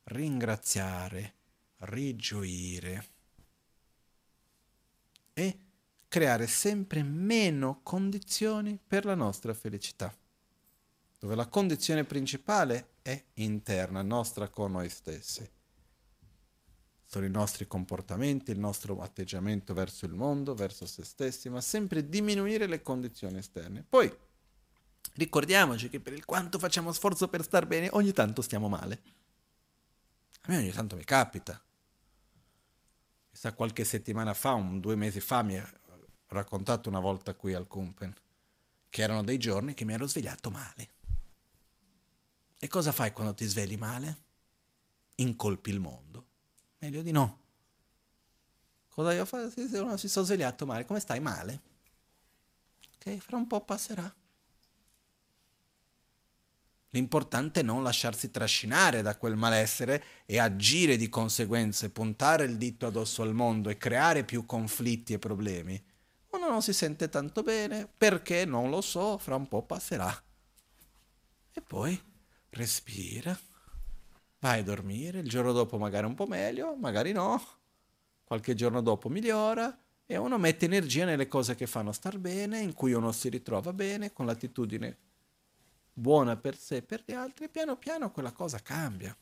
[0.04, 1.34] ringraziare
[1.80, 3.08] rigioire
[5.34, 5.60] e
[6.08, 10.14] creare sempre meno condizioni per la nostra felicità,
[11.20, 15.48] dove la condizione principale è interna, nostra con noi stessi.
[17.06, 22.08] Sono i nostri comportamenti, il nostro atteggiamento verso il mondo, verso se stessi, ma sempre
[22.08, 23.84] diminuire le condizioni esterne.
[23.88, 24.12] Poi
[25.14, 29.02] ricordiamoci che per il quanto facciamo sforzo per star bene, ogni tanto stiamo male.
[30.42, 31.60] A me ogni tanto mi capita
[33.40, 35.66] sa qualche settimana fa, un due mesi fa, mi ha
[36.28, 38.14] raccontato una volta qui al Kumpen,
[38.90, 40.90] che erano dei giorni che mi ero svegliato male.
[42.60, 44.24] E cosa fai quando ti svegli male?
[45.16, 46.26] Incolpi il mondo.
[46.80, 47.40] Meglio di no.
[48.90, 49.52] Cosa io faccio?
[49.52, 51.62] Se uno si sono svegliato male, come stai male?
[52.96, 54.14] Ok, fra un po' passerà.
[56.92, 62.88] L'importante è non lasciarsi trascinare da quel malessere e agire di conseguenza, puntare il dito
[62.88, 65.80] addosso al mondo e creare più conflitti e problemi.
[66.32, 70.12] Uno non si sente tanto bene perché non lo so, fra un po' passerà.
[71.54, 72.00] E poi
[72.50, 73.38] respira,
[74.40, 77.40] vai a dormire, il giorno dopo magari un po' meglio, magari no,
[78.24, 82.74] qualche giorno dopo migliora e uno mette energia nelle cose che fanno star bene, in
[82.74, 84.98] cui uno si ritrova bene, con l'attitudine
[86.00, 89.16] buona per sé e per gli altri, piano piano quella cosa cambia.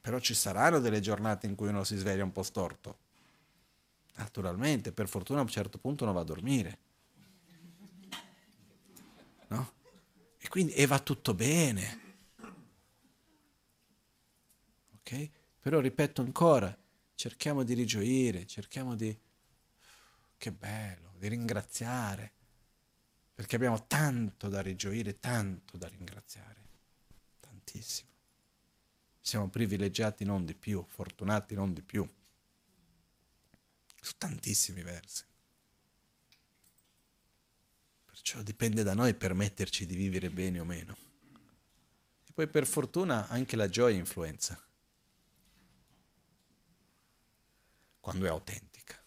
[0.00, 2.98] Però ci saranno delle giornate in cui uno si sveglia un po' storto.
[4.16, 6.78] Naturalmente, per fortuna a un certo punto uno va a dormire.
[9.48, 9.72] No?
[10.38, 12.00] E quindi e va tutto bene.
[14.98, 15.30] Ok?
[15.60, 16.76] Però ripeto ancora,
[17.14, 19.18] cerchiamo di rigioire, cerchiamo di...
[20.36, 22.33] Che bello, di ringraziare
[23.34, 26.68] perché abbiamo tanto da rigioire, tanto da ringraziare,
[27.40, 28.08] tantissimo.
[29.20, 32.08] Siamo privilegiati non di più, fortunati non di più,
[34.00, 35.24] su tantissimi versi.
[38.04, 40.96] Perciò dipende da noi permetterci di vivere bene o meno.
[42.26, 44.62] E poi per fortuna anche la gioia influenza,
[47.98, 49.02] quando è autentica.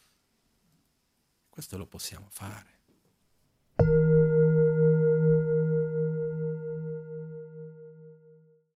[1.47, 2.76] Questo lo possiamo fare.